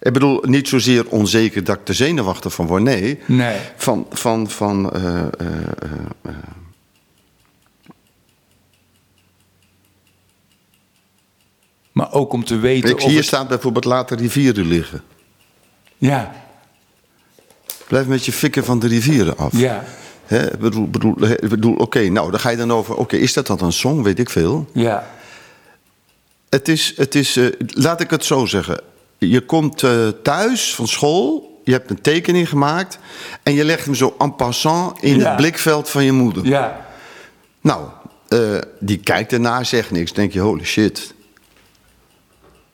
Ik 0.00 0.12
bedoel, 0.12 0.42
niet 0.46 0.68
zozeer 0.68 1.08
onzeker 1.08 1.64
dat 1.64 1.78
ik 1.80 1.88
er 1.88 1.94
zenuwachtig 1.94 2.52
van 2.54 2.66
word. 2.66 2.82
Nee, 2.82 3.18
Nee. 3.26 3.58
van... 3.76 4.06
van, 4.10 4.50
van 4.50 4.92
eh, 4.92 5.18
eh, 5.18 5.28
eh. 6.22 6.32
Maar 11.92 12.12
ook 12.12 12.32
om 12.32 12.44
te 12.44 12.56
weten 12.58 12.90
Ik, 12.90 13.00
hier 13.02 13.16
het- 13.16 13.24
staat 13.26 13.48
bijvoorbeeld 13.48 13.84
laten 13.84 14.16
rivieren 14.16 14.66
liggen. 14.66 15.02
Ja, 15.98 16.32
Blijf 17.88 18.06
met 18.06 18.24
je 18.24 18.32
fikken 18.32 18.64
van 18.64 18.78
de 18.78 18.86
rivieren 18.86 19.36
af. 19.36 19.56
ja, 19.56 19.84
ik 20.28 20.58
bedoel, 20.58 20.88
bedoel, 20.90 21.14
bedoel 21.48 21.74
oké, 21.74 22.08
nou, 22.08 22.30
dan 22.30 22.40
ga 22.40 22.50
je 22.50 22.56
dan 22.56 22.72
over... 22.72 22.94
Oké, 22.96 23.16
is 23.16 23.32
dat 23.32 23.46
dan 23.46 23.58
een 23.60 23.72
song? 23.72 24.02
Weet 24.02 24.18
ik 24.18 24.30
veel. 24.30 24.70
ja. 24.72 25.10
Het 26.48 26.68
is, 26.68 26.92
het 26.96 27.14
is 27.14 27.38
laat 27.58 28.00
ik 28.00 28.10
het 28.10 28.24
zo 28.24 28.46
zeggen. 28.46 28.80
Je 29.28 29.40
komt 29.40 29.82
eh, 29.82 30.08
thuis 30.08 30.74
van 30.74 30.88
school, 30.88 31.60
je 31.64 31.72
hebt 31.72 31.90
een 31.90 32.00
tekening 32.00 32.48
gemaakt... 32.48 32.98
en 33.42 33.52
je 33.52 33.64
legt 33.64 33.84
hem 33.84 33.94
zo 33.94 34.14
en 34.18 34.36
passant 34.36 35.02
in 35.02 35.18
Ja. 35.18 35.26
het 35.28 35.36
blikveld 35.36 35.88
van 35.90 36.04
je 36.04 36.12
moeder. 36.12 36.46
Ja, 36.46 36.86
Nou, 37.60 37.88
eh, 38.28 38.58
die 38.78 38.98
kijkt 38.98 39.32
ernaar, 39.32 39.66
zegt 39.66 39.90
niks. 39.90 40.12
denk 40.12 40.32
je, 40.32 40.40
holy 40.40 40.64
shit. 40.64 41.14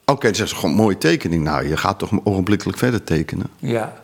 Oké, 0.04 0.26
dan 0.26 0.34
zegt 0.34 0.48
ze 0.48 0.54
gewoon, 0.56 0.74
mooie 0.74 0.98
tekening. 0.98 1.44
Nou, 1.44 1.68
je 1.68 1.76
gaat 1.76 1.98
toch 1.98 2.10
ogenblikkelijk 2.24 2.78
verder 2.78 3.04
tekenen. 3.04 3.46
ja, 3.58 4.00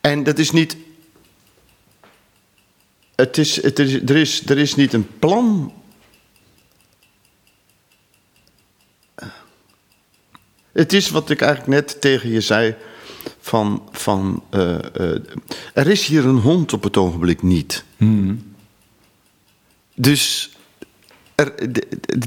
En 0.00 0.22
dat 0.22 0.38
is 0.38 0.50
niet... 0.50 0.76
Het 3.16 3.38
is, 3.38 3.62
het 3.62 3.78
is, 3.78 3.94
er, 3.94 4.16
is, 4.16 4.46
er 4.46 4.58
is 4.58 4.74
niet 4.74 4.92
een 4.92 5.08
plan... 5.18 5.72
Het 10.78 10.92
is 10.92 11.10
wat 11.10 11.30
ik 11.30 11.40
eigenlijk 11.40 11.70
net 11.70 12.00
tegen 12.00 12.30
je 12.30 12.40
zei... 12.40 12.74
van, 13.40 13.88
van 13.90 14.42
eh, 14.50 14.74
eh, 14.74 15.22
er 15.74 15.86
is 15.86 16.06
hier 16.06 16.26
een 16.26 16.38
hond 16.38 16.72
op 16.72 16.82
het 16.82 16.96
ogenblik 16.96 17.42
niet. 17.42 17.84
Dus 19.94 20.50
er, 21.34 21.52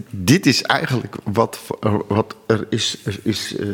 dit 0.10 0.46
is 0.46 0.62
eigenlijk 0.62 1.16
wat, 1.24 1.60
wat 2.08 2.36
er 2.48 2.68
is. 2.70 2.98
Er 3.04 3.20
is 3.24 3.56
eh, 3.56 3.68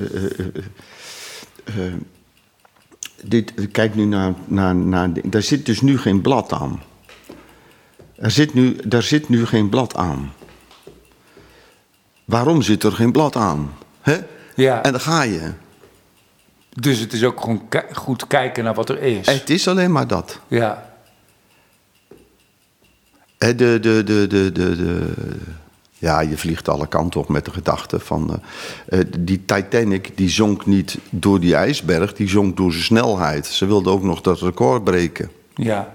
dit, 3.24 3.54
kijk 3.72 3.96
nu 3.96 4.06
naar, 4.06 4.34
naar, 4.46 4.76
naar. 4.76 5.10
Daar 5.24 5.42
zit 5.42 5.66
dus 5.66 5.82
nu 5.82 5.98
geen 5.98 6.22
blad 6.22 6.54
aan. 6.54 6.82
Er 8.16 8.32
zit 8.32 8.54
nu, 8.54 8.76
daar 8.84 9.04
zit 9.04 9.30
nu 9.30 9.46
geen 9.46 9.70
blad 9.70 9.96
aan. 9.96 10.34
Waarom 12.26 12.62
zit 12.62 12.84
er 12.84 12.92
geen 12.92 13.12
blad 13.12 13.36
aan? 13.36 13.74
Hè? 14.02 14.18
Ja. 14.58 14.84
En 14.84 14.92
dan 14.92 15.02
ga 15.02 15.22
je. 15.22 15.52
Dus 16.70 17.00
het 17.00 17.14
is 17.14 17.24
ook 17.24 17.42
gewoon 17.42 17.70
goed 17.94 18.28
kijken 18.28 18.64
naar 18.64 18.74
wat 18.74 18.90
er 18.90 19.02
is. 19.02 19.26
Het 19.26 19.50
is 19.50 19.68
alleen 19.68 19.92
maar 19.92 20.08
dat. 20.08 20.40
Ja. 20.48 20.92
De, 23.38 23.56
de, 23.56 23.80
de, 23.80 24.04
de, 24.04 24.28
de, 24.28 24.52
de, 24.52 25.14
ja, 25.98 26.20
je 26.20 26.38
vliegt 26.38 26.70
alle 26.70 26.88
kanten 26.88 27.20
op 27.20 27.30
met 27.30 27.46
de 27.46 27.52
gedachte 27.52 28.00
van... 28.00 28.42
eh, 28.88 29.00
eh, 29.00 29.06
die 29.20 29.46
Titanic 29.46 30.18
die 30.18 30.30
zonk 30.30 30.66
niet 30.66 30.98
door 31.10 31.40
die 31.40 31.56
ijsberg, 31.56 32.14
die 32.14 32.30
zonk 32.30 32.58
door 32.58 32.72
zijn 32.72 32.84
snelheid. 32.84 33.46
Ze 33.48 33.66
wilde 33.66 33.90
ook 33.90 34.04
nog 34.04 34.22
dat 34.22 34.40
record 34.42 34.84
breken. 34.84 35.32
Ja. 35.56 35.94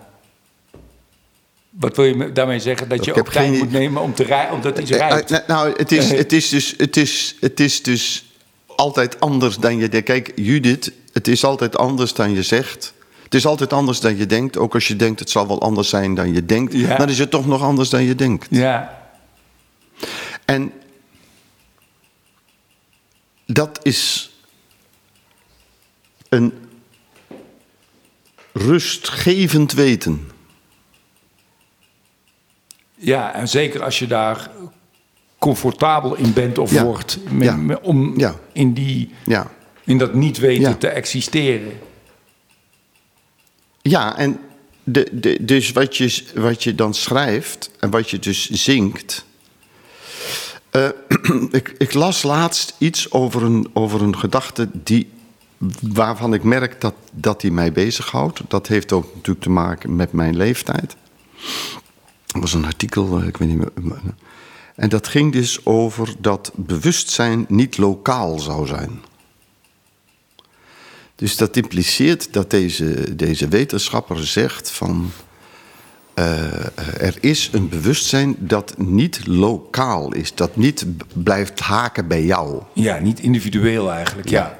Wat 1.71 1.97
wil 1.97 2.05
je 2.05 2.15
me 2.15 2.33
daarmee 2.33 2.61
zeggen? 2.61 2.89
Dat 2.89 3.05
je 3.05 3.15
ook 3.15 3.29
tijd 3.29 3.49
geen- 3.49 3.59
moet 3.59 3.71
nemen 3.73 4.03
om 4.03 4.15
te 4.15 4.23
rijden, 4.23 4.55
omdat 4.55 4.79
iets 4.79 4.91
Eh, 4.91 4.99
rijdt? 5.09 5.47
nou, 5.47 5.73
het 5.77 5.93
is, 5.93 6.11
het, 6.23 6.33
is 6.33 6.49
dus, 6.49 6.75
het, 6.77 6.97
is, 6.97 7.37
het 7.41 7.61
is 7.61 7.83
dus 7.83 8.32
altijd 8.77 9.21
anders 9.21 9.57
dan 9.57 9.77
je 9.77 9.89
denkt. 9.89 10.07
Kijk, 10.07 10.33
Judith, 10.35 10.93
het 11.13 11.29
is 11.29 11.45
altijd 11.45 11.77
anders 11.77 12.15
dan 12.15 12.33
je 12.33 12.43
zegt. 12.43 12.95
Het 13.23 13.35
is 13.35 13.47
altijd 13.47 13.73
anders 13.73 14.01
dan 14.01 14.17
je 14.17 14.27
denkt. 14.27 14.57
Ook 14.57 14.75
als 14.75 14.89
je 14.89 14.97
denkt 14.97 15.21
het 15.21 15.31
zal 15.31 15.47
wel 15.47 15.61
anders 15.61 15.89
zijn 15.89 16.15
dan 16.15 16.33
je 16.33 16.47
denkt. 16.47 16.73
Ja. 16.73 16.97
Dan 16.97 17.09
is 17.09 17.19
het 17.19 17.31
toch 17.31 17.47
nog 17.47 17.63
anders 17.63 17.91
dan 17.91 18.03
je 18.03 18.15
denkt. 18.15 18.47
Ja. 18.51 19.11
En 20.45 20.73
dat 23.47 23.79
is 23.83 24.31
een 26.29 26.53
rustgevend 28.53 29.73
weten. 29.73 30.31
Ja, 32.95 33.35
en 33.35 33.49
zeker 33.49 33.83
als 33.83 33.99
je 33.99 34.07
daar 34.07 34.51
comfortabel 35.43 36.15
in 36.15 36.33
bent 36.33 36.59
of 36.59 36.73
Ja. 36.73 36.85
wordt. 36.85 37.19
Met, 37.31 37.45
Ja. 37.49 37.57
met- 37.57 37.81
om 37.81 38.19
Ja. 38.19 38.35
in, 38.53 38.73
die, 38.73 39.11
in 39.85 39.99
dat 39.99 40.15
niet 40.15 40.39
weten 40.39 40.79
te 40.79 40.89
existeren. 40.89 41.73
Ja, 43.83 44.17
en 44.19 44.39
de, 44.85 45.09
de, 45.13 45.45
dus 45.45 45.73
wat 45.73 45.97
je, 45.97 46.23
wat 46.35 46.63
je 46.63 46.75
dan 46.75 46.95
schrijft 46.95 47.71
en 47.81 47.91
wat 47.91 48.11
je 48.11 48.19
dus 48.19 48.51
zingt. 48.51 49.25
Eh, 50.71 50.89
ik, 51.51 51.75
ik 51.79 51.93
las 51.95 52.23
laatst 52.23 52.75
iets 52.79 53.11
over 53.11 53.43
een, 53.43 53.71
over 53.73 54.03
een 54.03 54.19
gedachte 54.19 54.69
die, 54.73 55.09
waarvan 55.81 56.35
ik 56.35 56.43
merk 56.43 56.81
dat, 56.81 56.95
dat 57.13 57.41
die 57.41 57.53
mij 57.53 57.73
bezighoudt. 57.73 58.41
Dat 58.49 58.67
heeft 58.67 58.93
ook 58.93 59.07
natuurlijk 59.15 59.45
te 59.45 59.51
maken 59.51 59.97
met 59.97 60.13
mijn 60.13 60.37
leeftijd. 60.37 60.97
Er 62.35 62.41
was 62.41 62.53
een 62.55 62.65
artikel, 62.65 63.19
eh, 63.21 63.27
ik 63.27 63.37
weet 63.37 63.49
niet 63.49 63.59
meer. 63.59 63.71
En 64.75 64.89
dat 64.89 65.09
ging 65.09 65.33
dus 65.33 65.67
over 65.67 66.15
dat 66.19 66.51
bewustzijn 66.55 67.45
niet 67.49 67.79
lokaal 67.79 68.39
zou 68.39 68.67
zijn. 68.67 69.03
Dus 71.15 71.37
dat 71.37 71.57
impliceert 71.57 72.33
dat 72.33 72.51
deze, 72.51 73.17
deze 73.17 73.49
wetenschapper 73.49 74.27
zegt 74.27 74.71
van. 74.71 75.11
eh, 76.15 77.03
er 77.03 77.17
is 77.21 77.51
een 77.53 77.69
bewustzijn 77.69 78.37
dat 78.39 78.79
niet 78.79 79.27
lokaal 79.27 80.13
is, 80.15 80.35
dat 80.35 80.57
niet 80.57 80.85
blijft 81.13 81.61
haken 81.61 82.09
bij 82.09 82.25
jou. 82.25 82.63
Ja, 82.73 82.99
niet 82.99 83.21
individueel 83.21 83.91
eigenlijk. 83.93 84.29
Ja. 84.29 84.59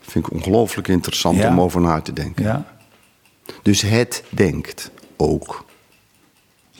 Vind 0.00 0.26
ik 0.26 0.32
ongelooflijk 0.32 0.88
interessant 0.88 1.36
Ja. 1.36 1.48
om 1.48 1.60
over 1.60 1.80
na 1.80 2.00
te 2.00 2.12
denken. 2.12 2.44
ja. 2.44 2.78
Dus 3.62 3.80
het 3.80 4.24
denkt 4.28 4.90
ook. 5.16 5.64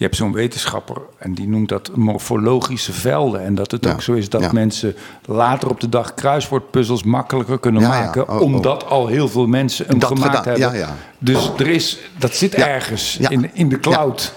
Je 0.00 0.06
hebt 0.06 0.18
zo'n 0.18 0.32
wetenschapper 0.32 0.96
en 1.18 1.34
die 1.34 1.48
noemt 1.48 1.68
dat 1.68 1.90
morfologische 1.96 2.92
velden. 2.92 3.44
En 3.44 3.54
dat 3.54 3.70
het 3.70 3.84
Ja, 3.84 3.92
ook 3.92 4.02
zo 4.02 4.12
is 4.12 4.28
dat 4.28 4.40
ja. 4.40 4.52
mensen 4.52 4.94
later 5.24 5.70
op 5.70 5.80
de 5.80 5.88
dag 5.88 6.14
kruiswoordpuzzels 6.14 7.02
makkelijker 7.02 7.58
kunnen 7.58 7.82
Ja, 7.82 7.88
maken. 7.88 8.28
Oh, 8.28 8.34
oh. 8.34 8.40
omdat 8.40 8.84
al 8.86 9.06
heel 9.06 9.28
veel 9.28 9.46
mensen 9.46 9.86
hem 9.86 9.98
Dat 9.98 10.08
gemaakt 10.08 10.36
gedaan- 10.48 10.72
hebben. 10.74 10.96
Dus 11.18 11.50
er 11.58 11.66
is, 11.66 11.98
dat 12.18 12.34
zit 12.34 12.54
ergens 12.54 13.16
in, 13.16 13.50
in 13.54 13.68
de 13.68 13.78
cloud. 13.80 14.32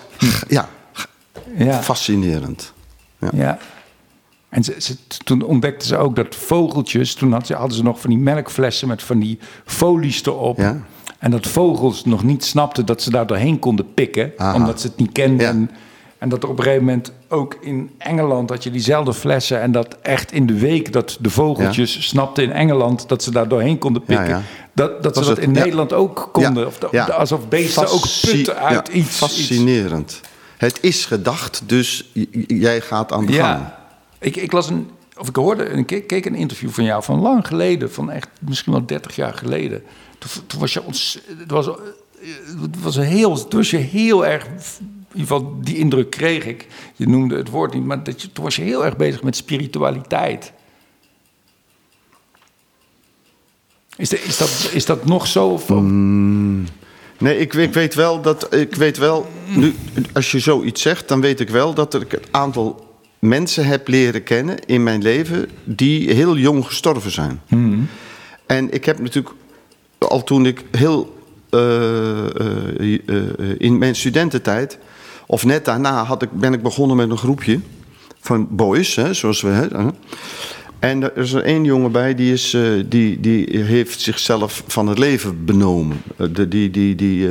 Ja, 0.48 0.70
Ja. 1.58 1.82
fascinerend. 1.82 2.74
Ja. 3.20 3.30
Ja. 3.34 3.58
En 4.50 4.64
ze, 4.64 4.76
ze- 4.78 4.98
toen 5.24 5.42
ontdekten 5.42 5.88
ze 5.88 5.98
ook 5.98 6.16
dat 6.16 6.36
vogeltjes, 6.36 7.14
toen 7.14 7.32
had 7.34 7.48
ze- 7.48 7.54
hadden 7.56 7.78
ze 7.78 7.84
nog 7.84 8.00
van 8.00 8.10
die 8.10 8.20
melkflessen 8.20 8.88
met 8.88 9.04
van 9.04 9.20
die 9.20 9.40
folies 9.66 10.26
erop. 10.26 10.58
Ja. 10.58 10.78
En 11.24 11.32
dat 11.32 11.48
vogels 11.48 12.06
nog 12.06 12.24
niet 12.24 12.46
snapten 12.46 12.86
dat 12.86 13.02
ze 13.02 13.10
daar 13.10 13.28
doorheen 13.28 13.60
konden 13.60 13.94
pikken, 13.94 14.32
Aha. 14.38 14.56
omdat 14.56 14.82
ze 14.82 14.88
het 14.88 14.98
niet 14.98 15.12
kenden. 15.12 15.60
Ja. 15.72 15.78
En, 16.18 16.30
dat 16.30 16.44
er 16.44 16.50
op 16.50 16.58
een 16.58 16.64
gegeven 16.64 16.86
moment 16.86 17.12
ook 17.30 17.58
in 17.62 17.90
Engeland 17.98 18.50
had 18.50 18.64
je 18.64 18.72
diezelfde 18.72 19.14
flessen. 19.14 19.62
En 19.62 19.72
dat 19.72 19.98
echt 20.02 20.32
in 20.32 20.46
de 20.46 20.60
week 20.60 20.94
dat 20.94 21.18
de 21.22 21.30
vogeltjes 21.30 22.08
snapten 22.08 22.44
in 22.44 22.52
Engeland 22.52 23.10
dat 23.10 23.24
ze 23.24 23.32
daar 23.32 23.48
doorheen 23.48 23.78
konden 23.78 24.04
pikken. 24.04 24.28
Ja, 24.28 24.38
ja. 24.38 24.42
Dat, 24.74 25.04
dat 25.04 25.14
ze 25.14 25.20
dat 25.20 25.30
het- 25.30 25.40
in 25.40 25.54
ja. 25.54 25.60
Nederland 25.60 25.94
ook 25.94 26.30
konden. 26.32 26.62
Ja, 26.62 26.68
Of 26.68 26.78
de- 26.78 26.88
ja. 26.92 27.06
Alsof 27.06 27.48
beesten 27.50 27.88
ook 27.92 28.06
putten 28.22 28.58
uit 28.58 28.88
ja, 28.88 28.94
iets. 28.94 29.08
iets. 29.08 29.18
Fascinerend. 29.18 30.20
Het 30.58 30.78
is 30.82 31.06
gedacht, 31.06 31.62
dus 31.66 32.12
jij 32.48 32.82
gaat 32.82 33.12
aan 33.12 33.26
de 33.26 33.34
gang. 33.34 33.46
Ja, 33.60 33.80
ik, 34.20 34.36
ik 34.36 34.52
las 34.52 34.70
een, 34.70 34.90
of 35.18 35.28
ik 35.28 35.36
hoorde, 35.36 35.64
ik 35.64 35.86
keek, 35.86 36.08
keek 36.08 36.26
een 36.26 36.36
interview 36.36 36.70
van 36.70 36.84
jou 36.84 37.04
van 37.04 37.20
lang 37.20 37.48
geleden, 37.48 37.92
van 37.94 38.12
echt 38.12 38.28
misschien 38.40 38.72
wel 38.74 38.86
30 38.86 39.16
jaar 39.16 39.34
geleden. 39.34 39.84
Toen, 40.24 40.48
toen 40.48 40.60
was 40.60 40.74
je 40.74 40.84
ons, 40.84 41.20
het 41.38 41.52
was, 41.52 41.68
eh, 41.68 41.74
het 42.62 42.82
was 42.82 42.96
een 42.96 43.04
heel, 43.04 43.48
toen 43.48 43.60
was 43.60 43.70
je 43.70 43.78
heel 43.78 44.26
erg, 44.26 44.46
in 44.46 44.54
ieder 45.12 45.22
geval 45.22 45.58
die 45.62 45.78
indruk 45.78 46.10
kreeg 46.10 46.46
ik. 46.46 46.68
Je 46.96 47.08
noemde 47.08 47.36
het 47.36 47.50
woord 47.50 47.74
niet, 47.74 47.84
maar 47.84 48.04
dat 48.04 48.22
je, 48.22 48.32
toen 48.32 48.44
was 48.44 48.56
je 48.56 48.62
heel 48.62 48.86
erg 48.86 48.98
bezig 48.98 49.24
met 49.24 49.36
spiritualiteit. 49.36 50.54
Is, 53.96 54.10
de, 54.10 54.22
is, 54.24 54.38
dat, 54.38 54.70
is 54.74 54.86
dat 54.86 55.06
nog 55.06 55.28
zo? 55.28 55.48
Of, 55.48 55.70
Nee, 57.18 57.38
ik, 57.38 57.54
ik 57.54 57.74
weet 57.74 57.94
wel 57.94 58.22
dat. 58.22 58.56
Ik 58.56 58.76
weet 58.76 58.98
wel. 58.98 59.30
Nu, 59.48 59.76
als 60.14 60.32
je 60.32 60.40
zoiets 60.40 60.82
zegt, 60.82 61.08
dan 61.08 61.22
weet 61.22 61.40
ik 61.40 61.50
wel 61.50 61.74
dat 61.74 62.02
ik 62.02 62.12
het 62.12 62.28
aantal 62.32 62.98
mensen 63.20 63.66
heb 63.66 63.88
leren 63.88 64.24
kennen 64.24 64.60
in 64.66 64.84
mijn 64.84 65.02
leven. 65.02 65.50
die 65.64 66.14
heel 66.14 66.38
jong 66.38 66.66
gestorven 66.66 67.12
zijn. 67.12 67.42
En 68.46 68.74
ik 68.74 68.86
heb 68.86 69.00
natuurlijk. 69.00 69.36
Al 70.08 70.24
toen 70.24 70.46
ik 70.46 70.64
heel. 70.72 71.22
eh, 71.50 72.26
eh, 72.80 73.00
eh, 73.06 73.56
in 73.58 73.78
mijn 73.78 73.96
studententijd. 73.96 74.78
of 75.28 75.46
net 75.46 75.66
daarna 75.66 76.04
had 76.04 76.22
ik, 76.22 76.32
ben 76.32 76.54
ik 76.54 76.62
begonnen 76.62 76.98
met 76.98 77.10
een 77.10 77.18
groepje. 77.18 77.60
van 78.20 78.48
boys, 78.50 78.96
hè, 78.96 79.14
zoals 79.14 79.42
we. 79.42 79.50
Hè, 79.50 79.68
en 80.80 81.04
er 81.04 81.18
is 81.18 81.34
er 81.34 81.44
één 81.44 81.64
jongen 81.64 81.92
bij 81.92 82.16
die, 82.16 82.34
is, 82.34 82.58
die, 82.86 83.20
die 83.20 83.60
heeft 83.60 84.02
zichzelf 84.02 84.64
van 84.68 84.88
het 84.88 84.98
leven 84.98 85.46
benomen. 85.46 86.02
De, 86.32 86.48
die, 86.48 86.72
die, 86.72 86.96
die, 86.96 87.28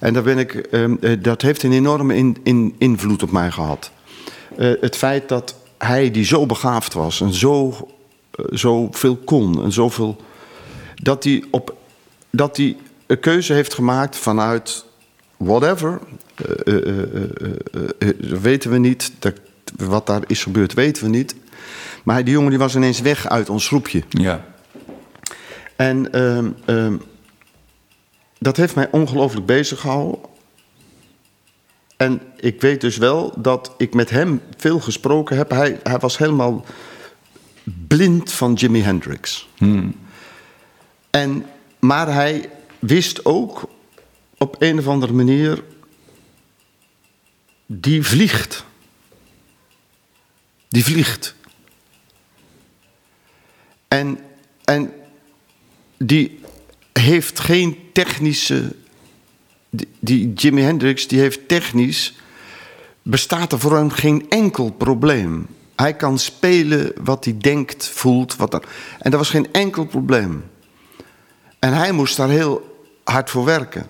en 0.00 0.12
daar 0.12 0.22
ben 0.22 0.38
ik, 0.38 0.54
ehm, 0.54 0.94
eh, 1.00 1.16
dat 1.20 1.42
heeft 1.42 1.62
een 1.62 1.72
enorme 1.72 2.16
in, 2.16 2.36
in, 2.42 2.74
invloed 2.78 3.22
op 3.22 3.30
mij 3.30 3.50
gehad. 3.50 3.90
Eh, 4.56 4.70
het 4.80 4.96
feit 4.96 5.28
dat 5.28 5.56
hij, 5.78 6.10
die 6.10 6.24
zo 6.24 6.46
begaafd 6.46 6.94
was 6.94 7.20
en 7.20 7.32
zo, 7.32 7.74
zo 8.52 8.88
veel 8.90 9.16
kon 9.16 9.62
en 9.62 9.72
zoveel. 9.72 10.16
dat 10.94 11.24
hij, 11.24 11.44
op, 11.50 11.74
dat 12.36 12.56
hij 12.56 12.76
een 13.06 13.20
keuze 13.20 13.52
heeft 13.52 13.74
gemaakt 13.74 14.16
vanuit 14.16 14.84
whatever. 15.36 16.00
eh, 17.98 18.08
weten 18.18 18.70
we 18.70 18.78
niet. 18.78 19.12
Dat, 19.18 19.34
wat 19.76 20.06
daar 20.06 20.22
is 20.26 20.42
gebeurd, 20.42 20.74
weten 20.74 21.02
we 21.04 21.08
niet. 21.08 21.34
Maar 22.02 22.24
die 22.24 22.34
jongen 22.34 22.50
die 22.50 22.58
was 22.58 22.76
ineens 22.76 23.00
weg 23.00 23.28
uit 23.28 23.50
ons 23.50 23.66
groepje. 23.66 24.02
ja. 24.08 24.44
En 25.76 26.12
ehm, 26.12 26.50
ehm, 26.64 26.96
dat 28.38 28.56
heeft 28.56 28.74
mij 28.74 28.88
ongelooflijk 28.90 29.46
bezig 29.46 29.80
gehouden. 29.80 30.20
En 31.96 32.20
ik 32.36 32.60
weet 32.60 32.80
dus 32.80 32.96
wel 32.96 33.32
dat 33.36 33.74
ik 33.76 33.94
met 33.94 34.10
hem 34.10 34.40
veel 34.56 34.80
gesproken 34.80 35.36
heb. 35.36 35.50
Hij, 35.50 35.80
hij 35.82 35.98
was 35.98 36.18
helemaal 36.18 36.64
blind 37.88 38.32
van 38.32 38.52
Jimi 38.52 38.82
Hendrix. 38.82 39.48
En, 41.10 41.46
maar 41.78 42.12
hij 42.12 42.50
wist 42.78 43.24
ook 43.24 43.68
op 44.38 44.56
een 44.58 44.78
of 44.78 44.86
andere 44.86 45.12
manier. 45.12 45.64
Die 47.66 48.02
vliegt. 48.02 48.64
Die 50.68 50.84
vliegt. 50.84 51.34
En, 53.88 54.18
en 54.64 54.92
die 55.96 56.40
heeft 56.92 57.40
geen 57.40 57.78
technische. 57.92 58.74
Die, 59.70 59.88
die 59.98 60.32
Jimi 60.32 60.62
Hendrix 60.62 61.08
die 61.08 61.18
heeft 61.18 61.48
technisch 61.48 62.14
bestaat 63.02 63.52
er 63.52 63.60
voor 63.60 63.76
hem 63.76 63.90
geen 63.90 64.26
enkel 64.28 64.70
probleem. 64.70 65.46
Hij 65.76 65.94
kan 65.96 66.18
spelen 66.18 66.92
wat 67.00 67.24
hij 67.24 67.36
denkt, 67.38 67.88
voelt. 67.88 68.36
Wat 68.36 68.50
dan. 68.50 68.62
En 68.98 69.12
er 69.12 69.18
was 69.18 69.30
geen 69.30 69.52
enkel 69.52 69.84
probleem. 69.84 70.44
En 71.66 71.72
hij 71.72 71.92
moest 71.92 72.16
daar 72.16 72.28
heel 72.28 72.84
hard 73.04 73.30
voor 73.30 73.44
werken. 73.44 73.86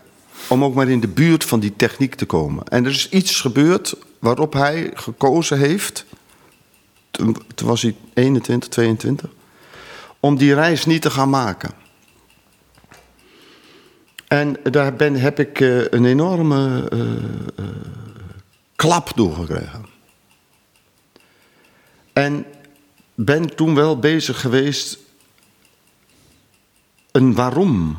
Om 0.49 0.65
ook 0.65 0.75
maar 0.75 0.89
in 0.89 1.01
de 1.01 1.09
buurt 1.09 1.45
van 1.45 1.61
die 1.61 1.77
techniek 1.77 2.15
te 2.15 2.27
komen. 2.27 2.65
En 2.65 2.85
er 2.85 2.91
is 2.91 3.09
iets 3.09 3.41
gebeurd 3.41 3.97
waarop 4.19 4.53
hij 4.53 4.91
gekozen 4.95 5.59
heeft. 5.59 6.05
Toen, 7.11 7.37
was 7.65 7.83
hij 7.83 7.97
21, 8.15 8.69
22. 8.69 9.31
Om 10.21 10.37
die 10.37 10.55
reis 10.55 10.87
niet 10.87 11.03
te 11.03 11.11
gaan 11.11 11.31
maken. 11.31 11.71
En 14.29 14.57
daar 14.63 14.95
ben, 14.95 15.15
heb 15.15 15.39
ik 15.39 15.61
uh, 15.61 15.85
een 15.91 16.05
enorme 16.05 16.89
uh, 16.93 17.01
uh, 17.01 17.67
klap 18.77 19.13
doorgekregen. 19.15 19.87
En 22.13 22.47
ben 23.15 23.57
toen 23.57 23.75
wel 23.75 23.99
bezig 23.99 24.41
geweest 24.41 24.99
een 27.17 27.35
waarom 27.35 27.97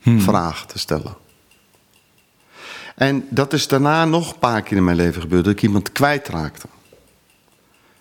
hmm. 0.00 0.20
vraag 0.20 0.66
te 0.66 0.78
stellen. 0.78 1.16
En 2.94 3.26
dat 3.30 3.52
is 3.52 3.68
daarna 3.68 4.04
nog 4.04 4.32
een 4.32 4.38
paar 4.38 4.62
keer 4.62 4.76
in 4.76 4.84
mijn 4.84 4.96
leven 4.96 5.22
gebeurd, 5.22 5.44
dat 5.44 5.52
ik 5.52 5.62
iemand 5.62 5.92
kwijtraakte. 5.92 6.66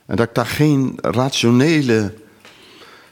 En 0.05 0.15
dat 0.15 0.27
ik 0.27 0.35
daar 0.35 0.45
geen 0.45 0.97
rationele 1.01 2.13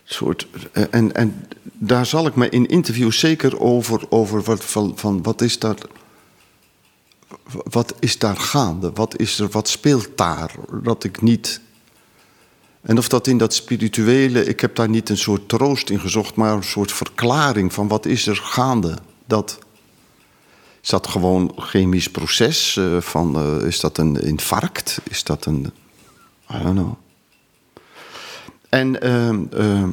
soort. 0.04 0.48
En, 0.90 1.16
en 1.16 1.48
daar 1.64 2.06
zal 2.06 2.28
ik 2.28 2.36
me 2.36 2.50
in 2.50 2.66
interviews 2.66 3.20
zeker 3.20 3.60
over, 3.60 4.06
over 4.10 4.42
wat, 4.42 4.66
van, 4.66 4.94
van 4.96 5.24
wat 5.24 5.42
is 5.42 5.60
dat 5.60 5.88
wat 7.64 7.94
is 8.00 8.18
daar 8.18 8.38
gaande? 8.38 8.92
Wat, 8.94 9.20
is 9.20 9.40
er, 9.40 9.50
wat 9.50 9.68
speelt 9.68 10.10
daar? 10.16 10.52
Dat 10.84 11.04
ik 11.04 11.22
niet. 11.22 11.62
En 12.82 12.98
of 12.98 13.08
dat 13.08 13.28
in 13.28 13.38
dat 13.38 13.54
spirituele, 13.54 14.46
ik 14.46 14.60
heb 14.60 14.76
daar 14.76 14.90
niet 14.90 15.10
een 15.10 15.18
soort 15.18 15.50
troost 15.50 15.90
in 15.90 16.00
gezocht, 16.00 16.36
maar 16.36 16.54
een 16.54 16.64
soort 16.64 16.92
verklaring 16.92 17.74
van 17.74 17.88
wat 17.88 18.06
is 18.06 18.28
er 18.28 18.36
gaande? 18.36 18.98
Dat, 19.26 19.60
is 20.82 20.90
dat 20.90 21.08
gewoon 21.08 21.42
een 21.56 21.64
chemisch 21.64 22.10
proces? 22.10 22.76
Uh, 22.76 23.02
van, 23.02 23.38
uh, 23.38 23.68
is 23.68 23.80
dat 23.80 23.98
een 23.98 24.16
infarct? 24.16 25.02
Is 25.10 25.24
dat 25.24 25.46
een. 25.46 25.72
I 26.54 26.64
don't 26.64 26.78
know. 26.78 26.94
En 28.70 29.08
uh, 29.08 29.84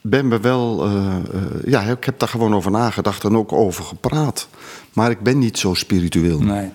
ben 0.00 0.28
me 0.28 0.40
wel. 0.40 0.88
ja, 1.64 1.82
ik 1.82 2.04
heb 2.04 2.18
daar 2.18 2.28
gewoon 2.28 2.54
over 2.54 2.70
nagedacht 2.70 3.24
en 3.24 3.36
ook 3.36 3.52
over 3.52 3.84
gepraat. 3.84 4.48
Maar 4.92 5.10
ik 5.10 5.20
ben 5.20 5.38
niet 5.38 5.58
zo 5.58 5.74
spiritueel. 5.74 6.40
Nee. 6.40 6.70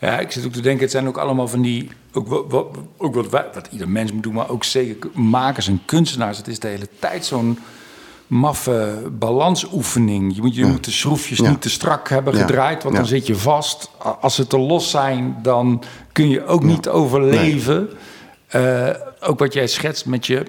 Ja, 0.00 0.18
ik 0.18 0.30
zit 0.30 0.46
ook 0.46 0.52
te 0.52 0.60
denken, 0.60 0.82
het 0.82 0.90
zijn 0.90 1.08
ook 1.08 1.18
allemaal 1.18 1.48
van 1.48 1.62
die. 1.62 1.88
Ook 2.12 2.28
wat, 2.28 2.66
ook 2.96 3.14
wat, 3.14 3.30
wat 3.30 3.68
ieder 3.70 3.88
mens 3.88 4.12
moet 4.12 4.22
doen, 4.22 4.34
maar 4.34 4.50
ook 4.50 4.64
zeker 4.64 5.10
makers 5.14 5.68
en 5.68 5.82
kunstenaars. 5.84 6.38
Het 6.38 6.48
is 6.48 6.58
de 6.58 6.68
hele 6.68 6.88
tijd 6.98 7.24
zo'n 7.24 7.58
maffe 8.26 9.10
balansoefening. 9.18 10.34
Je 10.34 10.42
moet, 10.42 10.54
je 10.54 10.64
moet 10.64 10.84
de 10.84 10.90
schroefjes 10.90 11.40
niet 11.40 11.62
te 11.62 11.70
strak 11.70 12.08
hebben 12.08 12.34
gedraaid, 12.34 12.82
want 12.82 12.96
dan 12.96 13.06
zit 13.06 13.26
je 13.26 13.36
vast. 13.36 13.90
Als 14.20 14.34
ze 14.34 14.46
te 14.46 14.58
los 14.58 14.90
zijn, 14.90 15.36
dan 15.42 15.82
kun 16.12 16.28
je 16.28 16.46
ook 16.46 16.62
niet 16.62 16.88
overleven. 16.88 17.90
Uh, 18.54 18.88
ook 19.20 19.38
wat 19.38 19.52
jij 19.52 19.66
schetst 19.66 20.06
met 20.06 20.26
je 20.26 20.42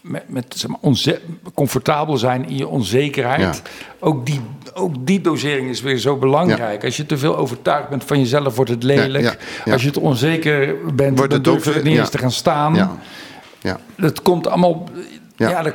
met, 0.00 0.28
met 0.28 0.54
zeg 0.56 0.70
maar, 0.70 1.18
comfortabel 1.54 2.16
zijn 2.16 2.48
in 2.48 2.56
je 2.56 2.68
onzekerheid. 2.68 3.62
Ook, 3.98 4.26
die, 4.26 4.40
ook 4.74 5.06
die 5.06 5.20
dosering 5.20 5.68
is 5.68 5.80
weer 5.80 5.96
zo 5.96 6.16
belangrijk. 6.16 6.84
Als 6.84 6.96
je 6.96 7.06
te 7.06 7.18
veel 7.18 7.36
overtuigd 7.36 7.88
bent 7.88 8.04
van 8.04 8.18
jezelf, 8.18 8.56
wordt 8.56 8.70
het 8.70 8.82
lelijk. 8.82 9.38
Als 9.70 9.82
je 9.82 9.90
te 9.90 10.00
onzeker 10.00 10.74
bent, 10.94 11.18
wordt 11.18 11.32
dan 11.32 11.42
durf 11.42 11.64
je 11.64 11.72
het 11.72 11.84
niet 11.84 11.98
eens 11.98 12.10
te 12.10 12.18
gaan 12.18 12.30
staan. 12.30 12.98
Ja. 13.60 13.78
Dat 13.96 14.22
komt 14.22 14.46
allemaal... 14.46 14.88
Ja, 15.36 15.62
dan 15.62 15.72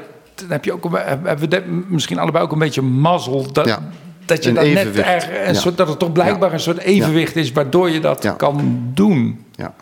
heb 0.47 0.65
je 0.65 0.73
ook, 0.73 0.89
hebben 1.23 1.49
we 1.49 1.83
misschien 1.87 2.19
allebei 2.19 2.43
ook 2.43 2.51
een 2.51 2.59
beetje 2.59 2.81
mazzel... 2.81 3.51
Dat, 3.51 3.79
dat 4.25 4.43
je 4.43 4.53
dat 4.53 4.65
net 4.65 4.97
er, 4.97 5.47
een 5.47 5.55
soort, 5.55 5.77
dat 5.77 5.87
het 5.87 5.99
toch 5.99 6.11
blijkbaar 6.11 6.53
een 6.53 6.59
soort 6.59 6.77
evenwicht 6.77 7.35
is... 7.35 7.51
waardoor 7.51 7.89
je 7.89 7.99
dat 7.99 8.35
kan 8.37 8.81
doen. 8.93 9.45
Ja. 9.55 9.73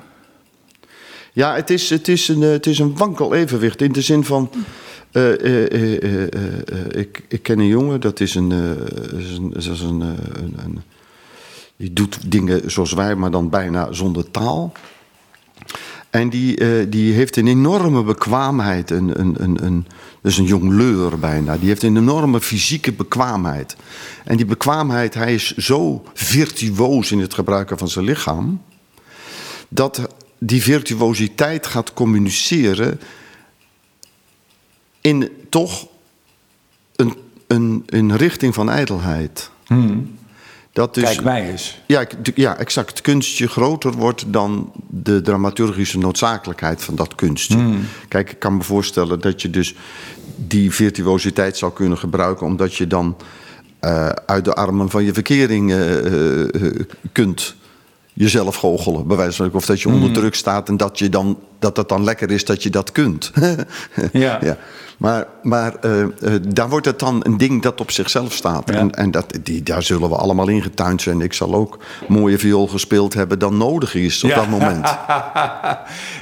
Ja, 1.34 1.56
het 1.56 1.70
is, 1.70 1.90
het 1.90 2.08
is, 2.08 2.28
een, 2.28 2.42
het 2.42 2.66
is 2.66 2.80
een 2.80 2.98
wankel 2.98 3.34
evenwicht 3.34 3.82
in 3.82 3.92
de 3.92 4.02
zin 4.02 4.24
van. 4.24 4.50
Uh, 5.12 5.44
uh, 5.44 6.24
ik, 6.90 7.24
ik 7.28 7.44
ken 7.44 7.60
een 7.60 7.68
jongen, 7.68 8.02
dat 8.02 8.20
is 8.20 8.36
een. 8.36 8.52
een, 8.52 9.54
is 9.54 9.82
een, 9.82 10.04
die 11.76 11.94
doet 11.94 12.32
dingen 12.32 12.72
zoals 12.72 12.94
wij, 12.94 13.16
maar 13.16 13.32
dan 13.32 13.50
bijna 13.50 13.92
zonder 13.92 14.32
taal. 14.32 14.72
En 16.10 16.30
die, 16.30 16.90
die 16.90 17.14
heeft 17.14 17.38
een 17.38 17.48
enorme 17.48 18.04
bekwaamheid. 18.04 18.90
Een, 18.90 19.20
een, 19.20 19.36
een, 19.38 19.66
een, 19.66 19.86
dus 20.22 20.38
een 20.38 20.46
jongleur 20.46 21.20
bijna. 21.20 21.58
Die 21.58 21.68
heeft 21.68 21.84
een 21.84 21.98
enorme 21.98 22.42
fysieke 22.42 22.92
bekwaamheid. 22.92 23.76
En 24.24 24.38
die 24.38 24.46
bekwaamheid, 24.46 25.14
hij 25.14 25.34
is 25.34 25.56
zo 25.56 26.04
virtuoos 26.14 27.12
in 27.12 27.20
het 27.20 27.34
gebruiken 27.34 27.78
van 27.78 27.88
zijn 27.88 28.06
lichaam. 28.06 28.62
Dat 29.70 30.08
die 30.44 30.62
virtuositeit 30.62 31.68
gaat 31.68 31.94
communiceren 31.94 33.00
in 35.02 35.30
toch 35.50 35.88
een, 36.96 37.16
een, 37.48 37.84
een 37.86 38.18
richting 38.18 38.54
van 38.54 38.70
ijdelheid. 38.70 39.50
Hmm. 39.66 40.18
Dat 40.74 40.94
dus, 40.94 41.04
Kijk 41.04 41.24
mij 41.24 41.50
eens. 41.50 41.82
Ja, 41.86 42.06
ja, 42.36 42.58
exact. 42.58 42.90
Het 42.90 43.02
kunstje 43.02 43.48
groter 43.48 43.92
wordt 43.92 44.34
dan 44.34 44.72
de 44.90 45.22
dramaturgische 45.22 45.98
noodzakelijkheid 45.98 46.84
van 46.84 46.96
dat 46.96 47.16
kunstje. 47.16 47.58
Hmm. 47.58 47.86
Kijk, 48.08 48.32
ik 48.32 48.40
kan 48.40 48.58
me 48.58 48.64
voorstellen 48.64 49.20
dat 49.20 49.42
je 49.42 49.50
dus 49.50 49.76
die 50.36 50.72
virtuositeit 50.72 51.58
zou 51.58 51.74
kunnen 51.74 51.98
gebruiken, 51.98 52.46
omdat 52.46 52.76
je 52.76 52.88
dan 52.88 53.18
uh, 53.82 54.10
uit 54.10 54.46
de 54.46 54.54
armen 54.54 54.90
van 54.90 55.04
je 55.04 55.14
verkering 55.14 55.72
uh, 55.72 56.06
uh, 56.06 56.80
kunt 57.12 57.56
jezelf 58.22 58.56
goochelen, 58.56 59.08
bij 59.08 59.18
wijze 59.18 59.36
van 59.36 59.52
Of 59.54 59.66
dat 59.66 59.82
je 59.82 59.88
onder 59.88 60.04
hmm. 60.04 60.14
druk 60.14 60.36
staat 60.36 60.70
en 60.70 60.78
dat, 60.78 61.00
je 61.00 61.10
dan, 61.10 61.40
dat 61.60 61.78
het 61.78 61.90
dan 61.90 62.04
lekker 62.04 62.32
is 62.32 62.46
dat 62.46 62.64
je 62.64 62.70
dat 62.70 62.92
kunt. 62.92 63.32
ja. 64.12 64.40
ja. 64.42 64.58
Maar, 65.02 65.26
maar 65.42 65.74
uh, 65.86 66.00
uh, 66.00 66.08
daar 66.48 66.70
wordt 66.70 66.86
het 66.86 67.00
dan 67.00 67.20
een 67.24 67.38
ding 67.38 67.62
dat 67.62 67.80
op 67.80 67.92
zichzelf 67.92 68.34
staat. 68.34 68.70
En, 68.70 68.92
en 68.92 69.12
dat, 69.12 69.26
die, 69.44 69.64
daar 69.64 69.84
zullen 69.84 70.10
we 70.10 70.16
allemaal 70.16 70.48
in 70.48 70.62
getuind 70.62 71.02
zijn. 71.02 71.22
Ik 71.22 71.34
zal 71.34 71.54
ook 71.54 71.78
mooie 72.08 72.38
viool 72.38 72.68
gespeeld 72.68 73.14
hebben 73.14 73.40
dan 73.40 73.58
nodig 73.58 73.96
is 73.96 74.24
op 74.24 74.30
dat 74.30 74.48
moment. 74.48 74.86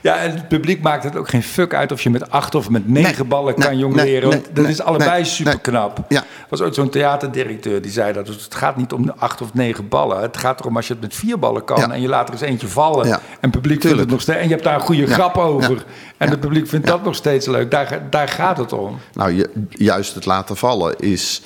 ja, 0.07 0.17
en 0.17 0.32
het 0.32 0.47
publiek 0.47 0.82
maakt 0.82 1.03
het 1.03 1.15
ook 1.15 1.30
geen 1.30 1.43
fuck 1.43 1.73
uit 1.73 1.91
of 1.91 2.01
je 2.01 2.09
met 2.09 2.32
acht 2.32 2.55
of 2.55 2.69
met 2.69 2.89
negen 2.89 3.27
ballen 3.27 3.55
kan 3.55 3.77
jongleren. 3.77 4.30
Nee, 4.30 4.41
dat 4.53 4.67
is 4.67 4.82
allebei 4.82 5.25
super 5.25 5.59
knap. 5.59 6.05
Ja. 6.07 6.23
Was 6.49 6.61
ooit 6.61 6.75
zo'n 6.75 6.89
theaterdirecteur 6.89 7.82
die 7.82 7.91
zei 7.91 8.13
dat 8.13 8.27
het 8.27 8.55
gaat 8.55 8.77
niet 8.77 8.93
om 8.93 9.05
de 9.05 9.13
acht 9.15 9.41
of 9.41 9.53
negen 9.53 9.88
ballen. 9.88 10.21
Het 10.21 10.38
gaat 10.38 10.59
erom 10.59 10.75
als 10.75 10.88
je 10.88 10.93
het 10.93 11.01
met 11.01 11.15
vier 11.15 11.39
ballen 11.39 11.63
kan 11.63 11.91
en 11.91 12.01
je 12.01 12.07
laat 12.07 12.27
er 12.27 12.34
eens 12.34 12.41
eentje 12.41 12.67
vallen. 12.67 13.05
En 13.11 13.19
het 13.39 13.51
publiek 13.51 13.82
vindt 13.82 13.99
het 13.99 14.09
nog 14.09 14.21
steeds. 14.21 14.38
En 14.38 14.43
je 14.43 14.49
hebt 14.49 14.63
daar 14.63 14.75
een 14.75 14.82
goede 14.82 15.07
grap 15.07 15.38
over. 15.38 15.86
En 16.17 16.30
het 16.30 16.39
publiek 16.39 16.67
vindt 16.67 16.88
dat 16.88 17.03
nog 17.03 17.15
steeds 17.15 17.47
leuk. 17.47 17.71
Daar, 17.71 18.01
daar 18.09 18.27
gaat 18.27 18.57
het 18.57 18.68
Nou, 19.13 19.45
juist 19.70 20.15
het 20.15 20.26
laten 20.26 20.57
vallen 20.57 20.99
is 20.99 21.41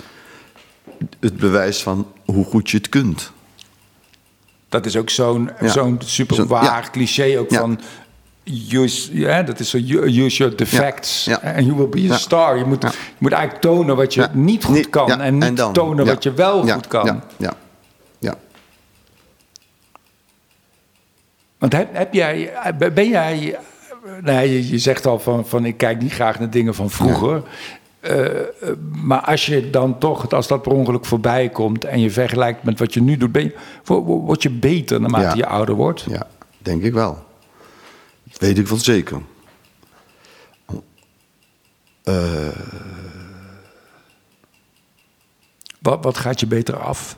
het 1.19 1.37
bewijs 1.37 1.83
van 1.83 2.07
hoe 2.25 2.45
goed 2.45 2.69
je 2.69 2.77
het 2.77 2.89
kunt. 2.89 3.31
Dat 4.69 4.85
is 4.85 4.95
ook 4.95 5.09
zo'n 5.09 5.51
zo'n 5.61 6.01
super 6.05 6.47
waar 6.47 6.91
cliché 6.91 7.39
ook 7.39 7.53
van... 7.53 7.79
Use, 8.71 9.17
ja, 9.17 9.43
dat 9.43 9.59
is 9.59 9.69
zo, 9.69 9.77
use 9.77 10.37
your 10.37 10.55
defects 10.55 11.29
and 11.43 11.65
you 11.65 11.75
will 11.75 11.89
be 11.89 12.13
a 12.13 12.17
star. 12.17 12.57
Je 12.57 12.65
moet, 12.65 12.81
je 12.81 12.89
moet 13.17 13.31
eigenlijk 13.31 13.61
tonen 13.61 13.95
wat 13.95 14.13
je 14.13 14.27
niet 14.31 14.63
goed 14.63 14.89
kan 14.89 15.21
en 15.21 15.37
niet 15.37 15.73
tonen 15.73 16.05
wat 16.05 16.23
je 16.23 16.33
wel 16.33 16.67
goed 16.67 16.87
kan. 16.87 17.21
Ja, 17.37 17.53
ja. 18.19 18.37
Want 21.57 21.73
heb, 21.73 21.89
heb 21.93 22.13
jij, 22.13 22.53
ben 22.93 23.09
jij 23.09 23.59
nee, 24.21 24.69
je, 24.69 24.79
zegt 24.79 25.05
al 25.05 25.19
van, 25.19 25.47
van 25.47 25.65
ik 25.65 25.77
kijk 25.77 26.01
niet 26.01 26.13
graag 26.13 26.39
naar 26.39 26.49
dingen 26.49 26.75
van 26.75 26.89
vroeger. 26.89 27.43
Uh, 28.01 28.29
maar 28.91 29.21
als 29.21 29.45
je 29.45 29.69
dan 29.69 29.99
toch, 29.99 30.29
als 30.29 30.47
dat 30.47 30.61
per 30.61 30.71
ongeluk 30.71 31.05
voorbij 31.05 31.49
komt 31.49 31.85
en 31.85 31.99
je 31.99 32.11
vergelijkt 32.11 32.63
met 32.63 32.79
wat 32.79 32.93
je 32.93 33.01
nu 33.01 33.17
doet, 33.17 33.31
ben 33.31 33.43
je, 33.43 33.53
word 34.03 34.43
je 34.43 34.49
beter 34.49 35.01
naarmate 35.01 35.37
je 35.37 35.45
ouder 35.45 35.75
wordt? 35.75 36.05
Ja, 36.09 36.27
denk 36.57 36.83
ik 36.83 36.93
wel. 36.93 37.25
Dat 38.23 38.39
weet 38.39 38.57
ik 38.57 38.67
wel 38.67 38.77
zeker. 38.77 39.21
Uh... 42.03 42.47
Wat, 45.79 46.03
wat 46.03 46.17
gaat 46.17 46.39
je 46.39 46.47
beter 46.47 46.77
af? 46.77 47.17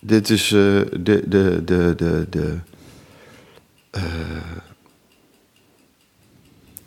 Dit 0.00 0.30
is 0.30 0.48
de, 0.48 0.88
de, 1.00 1.28
de, 1.28 1.62
de, 1.64 2.26
de, 2.30 2.58
uh, 3.96 4.02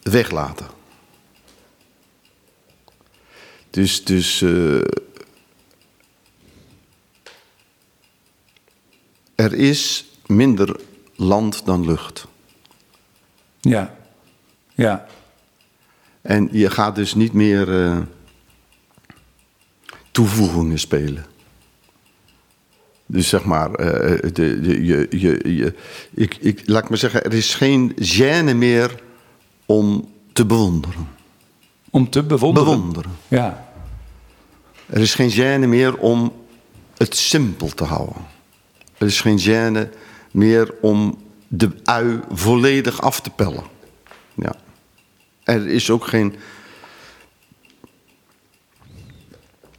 weglaten. 0.02 0.68
Dus, 3.70 4.04
dus 4.04 4.42
uh, 4.42 4.82
er 9.36 9.54
is 9.54 10.06
minder 10.26 10.80
land 11.16 11.66
dan 11.66 11.86
lucht. 11.86 12.28
Ja. 13.60 13.96
Ja. 14.74 15.06
En 16.22 16.50
je 16.52 16.70
gaat 16.70 16.96
dus 16.96 17.14
niet 17.14 17.34
meer 17.34 17.84
eh, 17.84 18.00
toevoegingen 20.12 20.80
spelen. 20.80 21.26
Dus 23.12 23.30
zeg 23.30 23.44
maar, 23.44 23.74
eh, 23.74 24.20
de, 24.34 24.62
de, 24.62 24.86
je, 24.86 25.08
je, 25.10 25.56
je, 25.56 25.74
ik, 26.14 26.38
ik, 26.40 26.62
laat 26.66 26.84
ik 26.84 26.90
maar 26.90 26.98
zeggen, 26.98 27.24
er 27.24 27.34
is 27.34 27.56
geen 27.56 27.96
gêne 28.00 28.56
meer 28.56 28.96
om 29.66 30.10
te 30.34 30.46
bewonderen. 30.46 31.08
Om 31.90 32.10
te 32.10 32.24
bewonderen. 32.24 32.70
Bewonderen. 32.70 33.12
Ja. 33.28 33.70
Er 34.86 35.02
is 35.02 35.16
geen 35.16 35.32
gêne 35.32 35.68
meer 35.68 35.98
om 35.98 36.34
het 36.98 37.16
simpel 37.16 37.68
te 37.68 37.84
houden. 37.84 38.26
Er 38.98 39.08
is 39.08 39.22
geen 39.22 39.40
gêne 39.40 39.90
meer 40.32 40.74
om 40.82 41.18
de 41.48 41.70
ui 41.84 42.20
volledig 42.32 43.02
af 43.02 43.22
te 43.22 43.30
pellen. 43.30 43.64
Ja. 44.36 44.56
Er 45.44 45.68
is 45.68 45.90
ook 45.90 46.06
geen. 46.06 46.36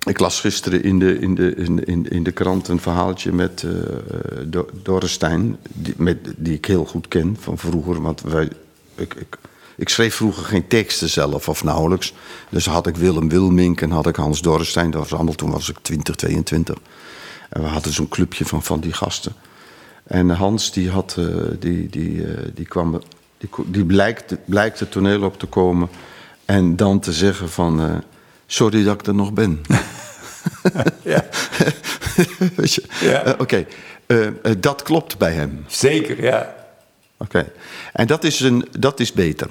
Ik 0.04 0.18
las 0.18 0.40
gisteren 0.40 0.82
in 0.82 0.98
de, 0.98 1.18
in 1.18 1.34
de, 1.34 1.54
in 1.54 1.84
in 1.84 2.10
in 2.10 2.22
de 2.22 2.32
krant 2.32 2.68
een 2.68 2.80
verhaaltje 2.80 3.32
met 3.32 3.62
uh, 3.62 3.72
Do- 4.46 4.68
Doris 4.82 5.12
Stijn, 5.12 5.56
die, 5.72 5.94
met, 5.96 6.18
die 6.36 6.54
ik 6.54 6.64
heel 6.64 6.84
goed 6.84 7.08
ken 7.08 7.36
van 7.40 7.58
vroeger. 7.58 8.02
Want 8.02 8.20
wij, 8.20 8.48
ik, 8.94 9.14
ik, 9.14 9.38
ik 9.76 9.88
schreef 9.88 10.14
vroeger 10.14 10.44
geen 10.44 10.66
teksten 10.66 11.08
zelf 11.08 11.48
of 11.48 11.64
nauwelijks. 11.64 12.14
Dus 12.48 12.66
had 12.66 12.86
ik 12.86 12.96
Willem 12.96 13.28
Wilmink 13.28 13.80
en 13.80 13.90
had 13.90 14.06
ik 14.06 14.16
Hans 14.16 14.40
Dorrestein. 14.40 14.90
Dat 14.90 15.00
was 15.00 15.12
allemaal, 15.12 15.34
toen 15.34 15.50
was 15.50 15.70
ik 15.70 15.76
20, 15.82 16.16
22. 16.16 16.76
En 17.48 17.62
we 17.62 17.68
hadden 17.68 17.92
zo'n 17.92 18.08
clubje 18.08 18.44
van, 18.44 18.62
van 18.62 18.80
die 18.80 18.92
gasten. 18.92 19.32
En 20.02 20.30
Hans 20.30 20.72
die, 20.72 20.90
had, 20.90 21.16
uh, 21.18 21.36
die, 21.58 21.88
die, 21.88 22.10
uh, 22.10 22.38
die 22.54 22.66
kwam, 22.66 23.02
die, 23.38 23.48
die 23.66 23.84
blijkt, 23.84 24.36
blijkt 24.44 24.80
het 24.80 24.90
toneel 24.90 25.22
op 25.22 25.38
te 25.38 25.46
komen. 25.46 25.88
En 26.44 26.76
dan 26.76 27.00
te 27.00 27.12
zeggen 27.12 27.48
van, 27.48 28.02
sorry 28.46 28.84
dat 28.84 29.00
ik 29.00 29.06
er 29.06 29.14
nog 29.14 29.32
ben. 29.32 29.60
ja. 31.02 31.24
Weet 32.56 32.74
je? 32.74 32.82
Ja. 33.00 33.36
Oké, 33.38 33.66
okay. 34.06 34.58
dat 34.58 34.82
klopt 34.82 35.18
bij 35.18 35.32
hem. 35.32 35.64
Zeker, 35.66 36.22
ja. 36.22 36.54
Oké, 37.16 37.38
okay. 37.38 37.52
en 37.92 38.06
dat 38.06 38.24
is, 38.24 38.40
een, 38.40 38.68
dat 38.78 39.00
is 39.00 39.12
beter. 39.12 39.48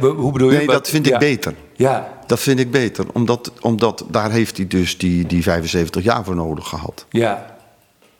Hoe 0.00 0.32
bedoel 0.32 0.50
je? 0.50 0.56
Nee, 0.56 0.66
dat 0.66 0.88
vind 0.88 1.06
ja. 1.06 1.12
ik 1.12 1.18
beter. 1.18 1.54
Ja. 1.76 2.18
Dat 2.26 2.40
vind 2.40 2.58
ik 2.58 2.70
beter, 2.70 3.06
omdat, 3.12 3.52
omdat 3.60 4.04
daar 4.10 4.30
heeft 4.30 4.56
hij 4.56 4.66
dus 4.66 4.98
die, 4.98 5.26
die 5.26 5.42
75 5.42 6.02
jaar 6.02 6.24
voor 6.24 6.34
nodig 6.34 6.68
gehad. 6.68 7.06
Ja, 7.10 7.56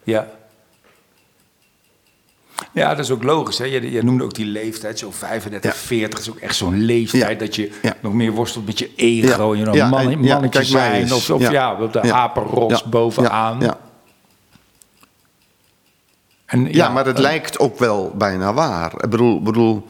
ja. 0.02 0.28
Ja, 2.78 2.94
dat 2.94 3.04
is 3.04 3.10
ook 3.10 3.22
logisch. 3.22 3.58
Hè? 3.58 3.64
Je, 3.64 3.90
je 3.90 4.02
noemde 4.02 4.24
ook 4.24 4.34
die 4.34 4.46
leeftijd, 4.46 4.98
zo 4.98 5.10
35, 5.10 5.72
ja. 5.72 5.78
40 5.78 6.18
is 6.18 6.30
ook 6.30 6.38
echt 6.38 6.56
zo'n 6.56 6.80
leeftijd 6.80 7.38
dat 7.38 7.56
je 7.56 7.70
nog 8.00 8.12
meer 8.12 8.32
worstelt 8.32 8.66
met 8.66 8.78
je 8.78 8.90
ego. 8.96 9.54
Je 9.54 9.64
nog 9.64 9.90
man, 9.90 10.20
mannetje 10.20 10.64
zijn 10.64 11.12
of, 11.12 11.30
of 11.30 11.50
ja. 11.50 11.82
op 11.82 11.92
de 11.92 12.12
apenrots 12.12 12.84
bovenaan. 12.84 13.60
Ja. 13.60 13.78
Ja, 16.68 16.88
maar 16.88 17.06
het 17.06 17.16
uh, 17.16 17.22
lijkt 17.22 17.58
ook 17.58 17.78
wel 17.78 18.12
bijna 18.14 18.54
waar. 18.54 18.92
Ik 18.92 19.10
bedoel, 19.10 19.42
bedoel 19.42 19.86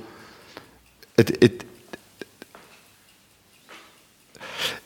het, 1.15 1.37
het, 1.39 1.65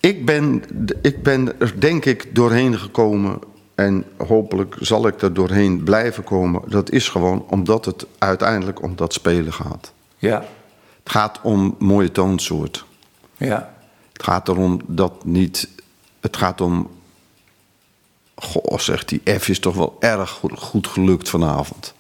ik, 0.01 0.27
ben, 0.27 0.63
ik 1.03 1.23
ben 1.23 1.61
er 1.61 1.81
denk 1.81 2.05
ik 2.05 2.35
doorheen 2.35 2.79
gekomen 2.79 3.39
en 3.75 4.05
hopelijk 4.17 4.77
zal 4.81 5.07
ik 5.07 5.23
er 5.23 5.35
doorheen 5.35 5.83
blijven 5.83 6.25
komen. 6.25 6.63
Dat 6.67 6.91
is 6.91 7.09
gewoon 7.09 7.45
omdat 7.49 7.85
het 7.85 8.07
uiteindelijk 8.19 8.83
om 8.83 8.97
dat 8.97 9.13
spelen 9.13 9.53
gaat. 9.53 9.93
Ja. 10.19 10.45
Het 11.03 11.13
gaat 11.13 11.41
om 11.43 11.77
mooie 11.79 12.13
toonsoort. 12.13 12.85
Ja. 13.37 13.75
Het 14.13 14.23
gaat 14.23 14.49
erom 14.49 14.81
dat 14.87 15.25
niet. 15.25 15.69
Het 16.21 16.37
gaat 16.37 16.61
om. 16.61 16.91
Goh, 18.35 18.79
zegt 18.79 19.09
die 19.09 19.23
F 19.39 19.49
is 19.49 19.59
toch 19.59 19.75
wel 19.75 19.97
erg 20.01 20.31
goed, 20.31 20.59
goed 20.59 20.87
gelukt 20.87 21.29
vanavond. 21.29 21.95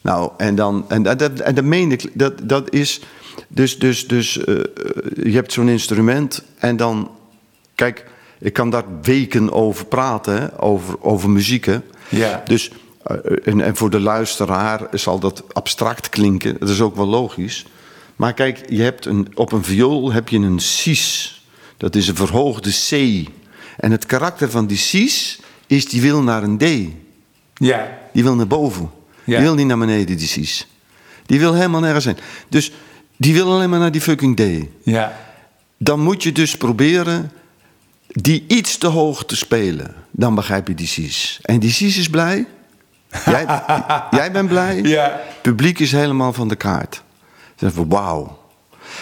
Nou, 0.00 0.30
en 0.36 0.54
dan. 0.54 0.84
En 0.88 1.02
dat, 1.02 1.40
en 1.40 1.54
dat 1.54 1.64
meen 1.64 1.92
ik. 1.92 2.10
Dat, 2.18 2.48
dat 2.48 2.72
is. 2.72 3.00
Dus, 3.48 3.78
dus, 3.78 4.08
dus 4.08 4.36
uh, 4.36 4.44
je 5.14 5.32
hebt 5.32 5.52
zo'n 5.52 5.68
instrument 5.68 6.42
en 6.58 6.76
dan. 6.76 7.10
Kijk, 7.74 8.10
ik 8.38 8.52
kan 8.52 8.70
daar 8.70 8.84
weken 9.02 9.52
over 9.52 9.86
praten, 9.86 10.40
hè, 10.40 10.62
over, 10.62 11.02
over 11.02 11.30
muziek. 11.30 11.64
Hè. 11.64 11.78
Ja. 12.08 12.42
Dus, 12.44 12.70
uh, 13.06 13.16
en, 13.44 13.60
en 13.60 13.76
voor 13.76 13.90
de 13.90 14.00
luisteraar 14.00 14.86
zal 14.92 15.18
dat 15.18 15.44
abstract 15.52 16.08
klinken. 16.08 16.56
Dat 16.58 16.68
is 16.68 16.80
ook 16.80 16.96
wel 16.96 17.06
logisch. 17.06 17.66
Maar 18.16 18.34
kijk, 18.34 18.62
je 18.68 18.82
hebt 18.82 19.06
een, 19.06 19.28
op 19.34 19.52
een 19.52 19.64
viool 19.64 20.12
heb 20.12 20.28
je 20.28 20.38
een 20.38 20.60
cis. 20.60 21.34
Dat 21.76 21.94
is 21.94 22.08
een 22.08 22.16
verhoogde 22.16 22.70
C. 22.70 23.24
En 23.76 23.90
het 23.90 24.06
karakter 24.06 24.50
van 24.50 24.66
die 24.66 24.76
cis 24.76 25.40
is 25.66 25.84
die 25.84 26.00
wil 26.00 26.22
naar 26.22 26.42
een 26.42 26.58
D. 26.58 26.64
Ja. 27.54 27.98
Die 28.12 28.22
wil 28.22 28.34
naar 28.34 28.46
boven. 28.46 28.90
Ja. 29.24 29.36
Die 29.36 29.44
wil 29.44 29.54
niet 29.54 29.66
naar 29.66 29.78
beneden, 29.78 30.16
die 30.16 30.26
cis. 30.26 30.66
Die 31.26 31.38
wil 31.38 31.54
helemaal 31.54 31.80
nergens 31.80 32.04
heen. 32.04 32.16
Dus 32.48 32.72
die 33.16 33.34
wil 33.34 33.52
alleen 33.52 33.70
maar 33.70 33.78
naar 33.78 33.92
die 33.92 34.00
fucking 34.00 34.36
D. 34.36 34.42
Ja. 34.82 35.16
Dan 35.78 36.00
moet 36.00 36.22
je 36.22 36.32
dus 36.32 36.56
proberen 36.56 37.30
die 38.20 38.44
iets 38.46 38.78
te 38.78 38.86
hoog 38.86 39.24
te 39.24 39.36
spelen. 39.36 39.94
Dan 40.10 40.34
begrijp 40.34 40.68
je 40.68 40.74
die 40.74 40.86
cis. 40.86 41.38
En 41.42 41.58
die 41.58 41.70
cis 41.70 41.98
is 41.98 42.10
blij. 42.10 42.46
Jij, 43.24 43.46
jij 44.18 44.32
bent 44.32 44.48
blij. 44.48 44.82
Ja. 44.82 45.20
Het 45.24 45.42
publiek 45.42 45.78
is 45.78 45.92
helemaal 45.92 46.32
van 46.32 46.48
de 46.48 46.56
kaart. 46.56 47.02
Ze 47.56 47.70
van 47.70 47.88
wauw. 47.88 48.38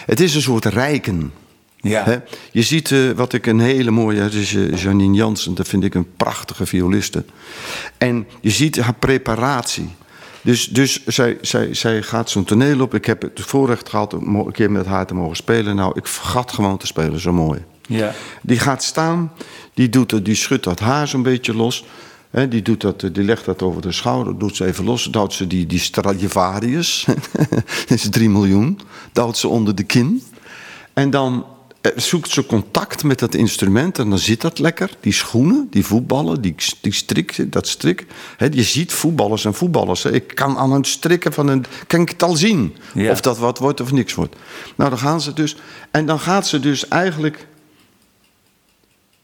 Het 0.07 0.21
is 0.21 0.35
een 0.35 0.43
soort 0.43 0.65
rijken. 0.65 1.33
Ja. 1.77 2.05
He? 2.05 2.19
Je 2.53 2.63
ziet 2.63 2.91
uh, 2.91 3.11
wat 3.11 3.33
ik 3.33 3.47
een 3.47 3.61
hele 3.61 3.91
mooie, 3.91 4.21
is 4.31 4.53
uh, 4.53 4.77
Janine 4.77 5.15
Jansen, 5.15 5.55
dat 5.55 5.69
vind 5.69 5.85
ik 5.85 5.95
een 5.95 6.17
prachtige 6.17 6.67
violiste. 6.67 7.25
En 7.99 8.27
je 8.41 8.51
ziet 8.51 8.81
haar 8.81 8.95
preparatie. 8.95 9.89
Dus, 10.43 10.67
dus 10.67 11.05
zij, 11.07 11.39
zij, 11.41 11.75
zij 11.75 12.03
gaat 12.03 12.31
zo'n 12.31 12.45
toneel 12.45 12.81
op. 12.81 12.95
Ik 12.95 13.05
heb 13.05 13.23
het 13.23 13.41
voorrecht 13.41 13.89
gehad 13.89 14.15
om 14.15 14.37
een 14.37 14.53
keer 14.53 14.71
met 14.71 14.87
haar 14.87 15.07
te 15.07 15.15
mogen 15.15 15.37
spelen. 15.37 15.77
Nou, 15.77 15.93
ik 15.95 16.07
vergat 16.07 16.53
gewoon 16.53 16.79
te 16.79 16.87
spelen, 16.87 17.21
zo 17.21 17.33
mooi. 17.33 17.65
Ja. 17.87 18.15
Die 18.43 18.59
gaat 18.59 18.83
staan, 18.83 19.33
die, 19.75 19.89
doet, 19.89 20.25
die 20.25 20.35
schudt 20.35 20.65
dat 20.65 20.81
haar 20.81 21.09
zo'n 21.09 21.23
beetje 21.23 21.55
los. 21.55 21.85
He, 22.31 22.49
die, 22.49 22.63
doet 22.63 22.81
dat, 22.81 23.01
die 23.01 23.25
legt 23.25 23.45
dat 23.45 23.63
over 23.63 23.83
de 23.83 23.93
schouder, 23.93 24.39
doet 24.39 24.57
ze 24.57 24.65
even 24.67 24.85
los. 24.85 25.11
Duwt 25.11 25.33
ze 25.33 25.47
die, 25.47 25.67
die 25.67 25.79
Stradivarius, 25.79 27.07
dat 27.87 27.99
is 27.99 28.09
3 28.11 28.29
miljoen, 28.29 28.81
duwt 29.13 29.37
ze 29.37 29.49
onder 29.49 29.75
de 29.75 29.83
kin. 29.83 30.23
En 30.93 31.11
dan 31.11 31.47
zoekt 31.97 32.31
ze 32.31 32.47
contact 32.47 33.05
met 33.05 33.19
dat 33.19 33.35
instrument 33.35 33.99
en 33.99 34.09
dan 34.11 34.19
zit 34.19 34.41
dat 34.41 34.59
lekker. 34.59 34.91
Die 35.01 35.13
schoenen, 35.13 35.67
die 35.71 35.87
voetballen, 35.87 36.41
die, 36.41 36.55
die 36.81 36.93
strik, 36.93 37.53
dat 37.53 37.69
strik. 37.69 38.07
He, 38.37 38.47
je 38.51 38.63
ziet 38.63 38.93
voetballers 38.93 39.45
en 39.45 39.55
voetballers. 39.55 40.03
He. 40.03 40.13
Ik 40.13 40.35
kan 40.35 40.59
aan 40.59 40.73
het 40.73 40.87
strikken 40.87 41.33
van 41.33 41.49
een... 41.49 41.65
kan 41.87 42.01
ik 42.01 42.09
het 42.09 42.23
al 42.23 42.37
zien. 42.37 42.77
Ja. 42.95 43.11
Of 43.11 43.21
dat 43.21 43.39
wat 43.39 43.59
wordt 43.59 43.81
of 43.81 43.93
niks 43.93 44.15
wordt. 44.15 44.37
Nou, 44.77 44.91
dan 44.91 44.99
gaan 44.99 45.21
ze 45.21 45.33
dus... 45.33 45.57
En 45.91 46.07
dan 46.07 46.21
gaat 46.21 46.47
ze 46.47 46.61
dus 46.61 46.89
eigenlijk... 46.89 47.47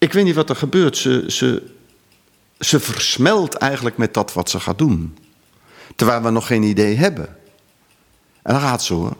Ik 0.00 0.12
weet 0.12 0.24
niet 0.24 0.34
wat 0.34 0.50
er 0.50 0.56
gebeurt. 0.56 0.96
Ze, 0.96 1.24
ze, 1.28 1.62
ze 2.58 2.80
versmelt 2.80 3.54
eigenlijk 3.54 3.96
met 3.96 4.14
dat 4.14 4.32
wat 4.32 4.50
ze 4.50 4.60
gaat 4.60 4.78
doen. 4.78 5.16
Terwijl 5.96 6.22
we 6.22 6.30
nog 6.30 6.46
geen 6.46 6.62
idee 6.62 6.96
hebben. 6.96 7.28
En 8.42 8.52
dan 8.52 8.60
gaat 8.62 8.82
ze 8.82 8.94
hoor. 8.94 9.16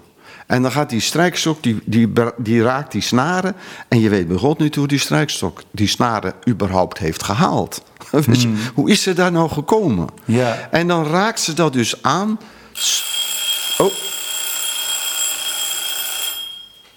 En 0.47 0.62
dan 0.62 0.72
gaat 0.72 0.91
die 0.91 1.01
strijkstok, 1.01 1.62
die, 1.62 1.81
die, 1.85 2.12
die 2.37 2.62
raakt 2.62 2.93
die 2.93 3.01
snaren. 3.03 3.57
En 3.89 4.01
je 4.01 4.09
weet 4.09 4.28
bij 4.28 4.37
God 4.37 4.59
niet 4.59 4.74
hoe 4.74 4.87
die 4.87 4.99
strijkstok 4.99 5.62
die 5.70 5.89
snaren 5.89 6.35
überhaupt 6.49 6.99
heeft 6.99 7.22
gehaald. 7.22 7.83
Weet 8.11 8.41
je, 8.43 8.49
Hmm. 8.49 8.57
Hoe 8.74 8.91
is 8.91 9.03
ze 9.03 9.12
daar 9.12 9.33
nou 9.33 9.51
gekomen? 9.51 10.09
Ja. 10.24 10.68
En 10.70 10.89
dan 10.89 11.07
raakt 11.07 11.41
ze 11.41 11.53
dat 11.53 11.72
dus 11.72 12.03
aan. 12.03 12.39
Oh, 13.78 13.93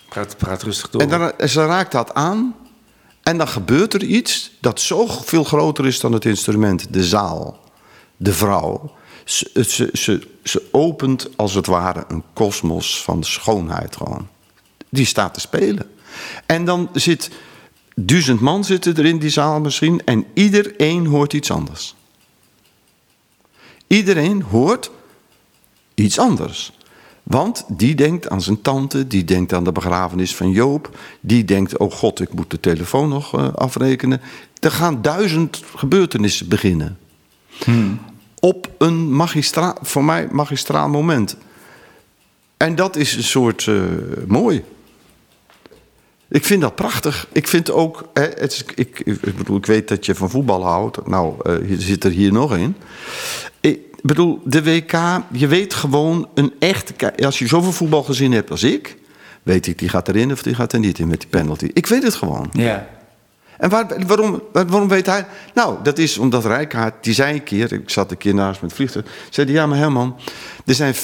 Praat, 0.09 0.37
praat 0.37 0.63
rustig 0.63 0.89
door. 0.89 1.01
en 1.01 1.09
dan, 1.09 1.31
ze 1.49 1.65
raakt 1.65 1.91
dat 1.91 2.13
aan. 2.13 2.55
En 3.23 3.37
dan 3.37 3.47
gebeurt 3.47 3.93
er 3.93 4.03
iets 4.03 4.51
dat 4.59 4.79
zo 4.79 5.07
veel 5.07 5.43
groter 5.43 5.85
is 5.85 5.99
dan 5.99 6.11
het 6.11 6.25
instrument, 6.25 6.93
de 6.93 7.03
zaal, 7.03 7.59
de 8.17 8.33
vrouw. 8.33 8.91
Ze, 9.23 9.89
ze, 9.93 10.27
ze, 10.43 10.67
opent 10.71 11.29
als 11.37 11.53
het 11.53 11.65
ware 11.65 12.05
een 12.07 12.23
kosmos 12.33 13.03
van 13.03 13.23
schoonheid 13.23 13.95
gewoon. 13.95 14.27
Die 14.89 15.05
staat 15.05 15.33
te 15.33 15.39
spelen. 15.39 15.91
En 16.45 16.65
dan 16.65 16.89
zit 16.93 17.29
duizend 17.95 18.39
man 18.39 18.63
zitten 18.63 18.95
er 18.95 19.05
in 19.05 19.19
die 19.19 19.29
zaal 19.29 19.59
misschien 19.59 20.01
en 20.05 20.25
iedereen 20.33 21.05
hoort 21.05 21.33
iets 21.33 21.51
anders. 21.51 21.95
Iedereen 23.87 24.41
hoort 24.41 24.91
iets 25.95 26.19
anders. 26.19 26.71
Want 27.23 27.65
die 27.67 27.95
denkt 27.95 28.29
aan 28.29 28.41
zijn 28.41 28.61
tante, 28.61 29.07
die 29.07 29.23
denkt 29.23 29.53
aan 29.53 29.63
de 29.63 29.71
begrafenis 29.71 30.35
van 30.35 30.51
Joop, 30.51 30.97
die 31.19 31.45
denkt: 31.45 31.77
oh 31.77 31.91
god, 31.91 32.19
ik 32.19 32.33
moet 32.33 32.51
de 32.51 32.59
telefoon 32.59 33.09
nog 33.09 33.35
uh, 33.35 33.53
afrekenen. 33.53 34.21
Er 34.59 34.71
gaan 34.71 35.01
duizend 35.01 35.63
gebeurtenissen 35.75 36.47
beginnen. 36.47 36.97
Hmm. 37.63 37.99
Op 38.39 38.69
een 38.77 39.15
magistraal, 39.15 39.77
voor 39.81 40.03
mij 40.03 40.27
magistraal 40.31 40.89
moment. 40.89 41.37
En 42.57 42.75
dat 42.75 42.95
is 42.95 43.15
een 43.15 43.23
soort 43.23 43.65
uh, 43.65 43.81
mooi. 44.27 44.63
Ik 46.27 46.45
vind 46.45 46.61
dat 46.61 46.75
prachtig. 46.75 47.27
Ik 47.31 47.47
vind 47.47 47.71
ook, 47.71 48.09
hè, 48.13 48.23
het 48.23 48.51
is, 48.51 48.63
ik, 48.75 48.99
ik, 48.99 49.37
bedoel, 49.37 49.57
ik 49.57 49.65
weet 49.65 49.87
dat 49.87 50.05
je 50.05 50.15
van 50.15 50.29
voetbal 50.29 50.63
houdt. 50.65 51.07
Nou, 51.07 51.35
uh, 51.43 51.69
je 51.69 51.81
zit 51.81 52.03
er 52.03 52.11
hier 52.11 52.31
nog 52.31 52.57
in. 52.57 52.75
Ik 53.59 53.79
bedoel, 54.07 54.41
de 54.43 54.63
WK, 54.63 54.91
je 55.31 55.47
weet 55.47 55.73
gewoon 55.73 56.29
een 56.33 56.53
echte. 56.59 57.15
Als 57.23 57.39
je 57.39 57.47
zoveel 57.47 57.71
voetbal 57.71 58.03
gezien 58.03 58.31
hebt 58.31 58.51
als 58.51 58.63
ik, 58.63 58.97
weet 59.43 59.67
ik 59.67 59.79
die 59.79 59.89
gaat 59.89 60.07
erin 60.07 60.31
of 60.31 60.43
die 60.43 60.55
gaat 60.55 60.73
er 60.73 60.79
niet 60.79 60.99
in 60.99 61.07
met 61.07 61.19
die 61.19 61.29
penalty. 61.29 61.69
Ik 61.73 61.87
weet 61.87 62.03
het 62.03 62.15
gewoon. 62.15 62.49
Ja. 62.51 62.87
En 63.57 63.69
waar, 63.69 64.05
waarom, 64.07 64.41
waarom 64.51 64.87
weet 64.87 65.05
hij? 65.05 65.25
Nou, 65.53 65.77
dat 65.83 65.97
is 65.97 66.17
omdat 66.17 66.45
Rijkaard, 66.45 67.03
die 67.03 67.13
zei 67.13 67.33
een 67.33 67.43
keer, 67.43 67.73
ik 67.73 67.89
zat 67.89 68.11
een 68.11 68.17
keer 68.17 68.33
naast 68.33 68.61
met 68.61 68.69
het 68.69 68.79
vliegtuig, 68.79 69.05
zei 69.29 69.51
ja, 69.51 69.65
maar 69.65 69.77
Herman, 69.77 70.15
er, 70.65 70.75
zijn, 70.75 70.95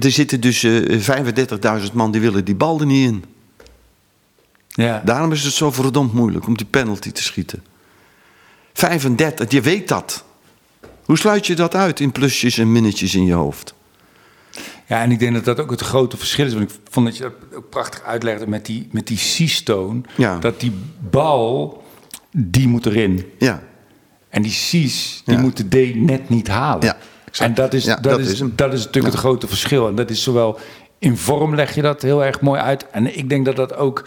er 0.00 0.10
zitten 0.10 0.40
dus 0.40 0.62
uh, 0.62 1.80
35.000 1.86 1.92
man 1.92 2.10
die 2.10 2.20
willen 2.20 2.44
die 2.44 2.54
bal 2.54 2.80
er 2.80 2.86
niet 2.86 3.08
in. 3.08 3.24
Ja. 4.68 5.02
Daarom 5.04 5.32
is 5.32 5.44
het 5.44 5.52
zo 5.52 5.70
verdomd 5.70 6.12
moeilijk 6.12 6.46
om 6.46 6.56
die 6.56 6.66
penalty 6.66 7.12
te 7.12 7.22
schieten. 7.22 7.64
35, 8.72 9.50
je 9.50 9.60
weet 9.60 9.88
dat. 9.88 10.24
Hoe 11.08 11.18
sluit 11.18 11.46
je 11.46 11.54
dat 11.54 11.74
uit 11.74 12.00
in 12.00 12.12
plusjes 12.12 12.58
en 12.58 12.72
minnetjes 12.72 13.14
in 13.14 13.24
je 13.24 13.32
hoofd? 13.32 13.74
Ja, 14.86 15.02
en 15.02 15.10
ik 15.10 15.18
denk 15.18 15.34
dat 15.34 15.44
dat 15.44 15.60
ook 15.60 15.70
het 15.70 15.80
grote 15.80 16.16
verschil 16.16 16.46
is. 16.46 16.52
Want 16.54 16.70
ik 16.70 16.78
vond 16.90 17.06
dat 17.06 17.16
je 17.16 17.22
dat 17.22 17.32
ook 17.54 17.70
prachtig 17.70 18.02
uitlegde 18.02 18.46
met 18.48 18.66
die, 18.66 18.88
met 18.90 19.06
die 19.06 19.16
C-stone. 19.16 20.00
Ja. 20.16 20.38
Dat 20.38 20.60
die 20.60 20.72
bal, 21.10 21.82
die 22.30 22.68
moet 22.68 22.86
erin. 22.86 23.24
Ja. 23.38 23.62
En 24.28 24.42
die 24.42 24.50
C's, 24.52 25.22
die 25.24 25.34
Ja. 25.34 25.40
moet 25.40 25.56
de 25.70 25.90
D 25.90 25.94
net 25.94 26.28
niet 26.28 26.48
halen. 26.48 26.84
Ja, 26.84 26.96
exact. 27.24 27.48
En 27.50 27.54
dat 27.54 27.74
is, 27.74 27.84
Ja, 27.84 27.94
dat, 27.96 28.02
dat 28.18 28.20
is, 28.20 28.42
dat 28.54 28.72
is 28.72 28.84
natuurlijk 28.84 29.14
het 29.14 29.22
grote 29.22 29.46
verschil. 29.48 29.88
En 29.88 29.94
dat 29.94 30.10
is 30.10 30.22
zowel 30.22 30.58
in 30.98 31.16
vorm 31.16 31.54
leg 31.54 31.74
je 31.74 31.82
dat 31.82 32.02
heel 32.02 32.24
erg 32.24 32.40
mooi 32.40 32.60
uit. 32.60 32.86
En 32.90 33.18
ik 33.18 33.28
denk 33.28 33.44
dat 33.44 33.56
dat 33.56 33.76
ook... 33.76 34.04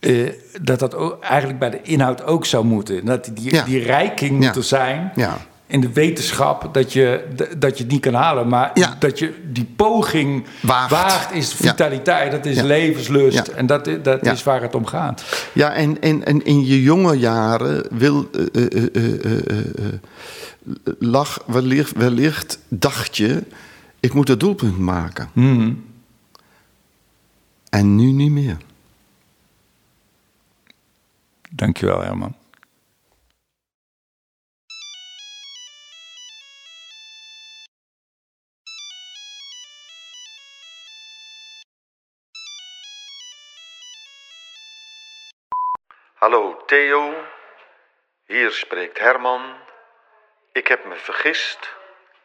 eh, 0.00 0.30
dat 0.62 0.78
dat 0.78 0.94
ook 0.94 1.22
eigenlijk 1.22 1.58
bij 1.58 1.70
de 1.70 1.82
inhoud 1.82 2.24
ook 2.24 2.46
zou 2.46 2.64
moeten. 2.64 3.04
Dat 3.04 3.30
die, 3.34 3.54
Ja. 3.54 3.64
die 3.64 3.78
rijking 3.82 4.30
Ja. 4.42 4.46
moet 4.46 4.56
er 4.56 4.62
zijn 4.64 5.12
Ja. 5.14 5.38
In 5.66 5.80
de 5.80 5.92
wetenschap 5.92 6.74
dat 6.74 6.92
je, 6.92 7.24
dat 7.58 7.76
je 7.78 7.82
het 7.84 7.92
niet 7.92 8.00
kan 8.00 8.14
halen. 8.14 8.48
Maar 8.48 8.70
Ja. 8.74 8.96
dat 8.98 9.18
je 9.18 9.34
die 9.52 9.64
poging 9.76 10.46
Waagt. 10.62 10.90
waagt, 10.90 11.32
is 11.32 11.50
Ja. 11.58 11.68
vitaliteit, 11.68 12.30
dat 12.30 12.46
is 12.46 12.56
Ja. 12.56 12.64
levenslust. 12.64 13.46
En 13.48 13.66
dat, 13.66 13.86
i- 13.86 14.00
dat 14.02 14.26
is 14.26 14.42
waar 14.42 14.62
het 14.62 14.74
om 14.74 14.86
gaat. 14.86 15.48
Ja, 15.54 15.72
en, 15.72 16.00
en, 16.00 16.24
en 16.24 16.44
in 16.44 16.64
je 16.66 16.82
jonge 16.82 17.18
jaren 17.18 17.86
wil, 17.90 18.30
eh, 18.32 18.64
eh, 18.64 18.72
eh, 18.72 19.24
eh, 19.24 19.38
eh, 19.48 19.58
eh, 19.86 19.92
lag 20.98 21.42
wellicht, 21.46 21.92
wellicht 21.96 22.58
dacht 22.68 23.16
je, 23.16 23.42
ik 24.00 24.12
moet 24.14 24.28
het 24.28 24.40
doelpunt 24.40 24.78
maken. 24.78 25.28
En 27.70 27.96
nu 27.96 28.12
niet 28.12 28.30
meer. 28.30 28.56
Dankjewel, 31.50 32.00
Herman. 32.02 32.34
Hallo 46.26 46.56
Theo, 46.66 47.14
hier 48.24 48.50
spreekt 48.50 48.98
Herman. 48.98 49.58
Ik 50.52 50.66
heb 50.66 50.84
me 50.84 50.96
vergist 50.96 51.74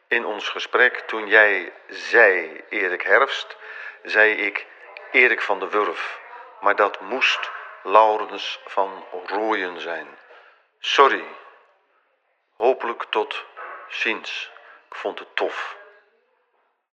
in 0.08 0.26
ons 0.26 0.50
gesprek 0.50 1.00
toen 1.00 1.28
jij 1.28 1.74
zei 1.88 2.64
Erik 2.70 3.02
Herfst, 3.02 3.58
zei 4.04 4.32
ik 4.34 4.66
Erik 5.12 5.42
van 5.42 5.60
der 5.60 5.70
Wurf. 5.70 6.20
Maar 6.62 6.76
dat 6.76 7.00
moest 7.00 7.52
Laurens 7.84 8.60
van 8.66 9.06
Rooyen 9.26 9.80
zijn. 9.80 10.08
Sorry. 10.80 11.26
Hopelijk 12.58 13.04
tot 13.10 13.46
ziens. 13.88 14.52
Ik 14.90 14.96
vond 14.96 15.20
het 15.20 15.36
tof. 15.36 15.81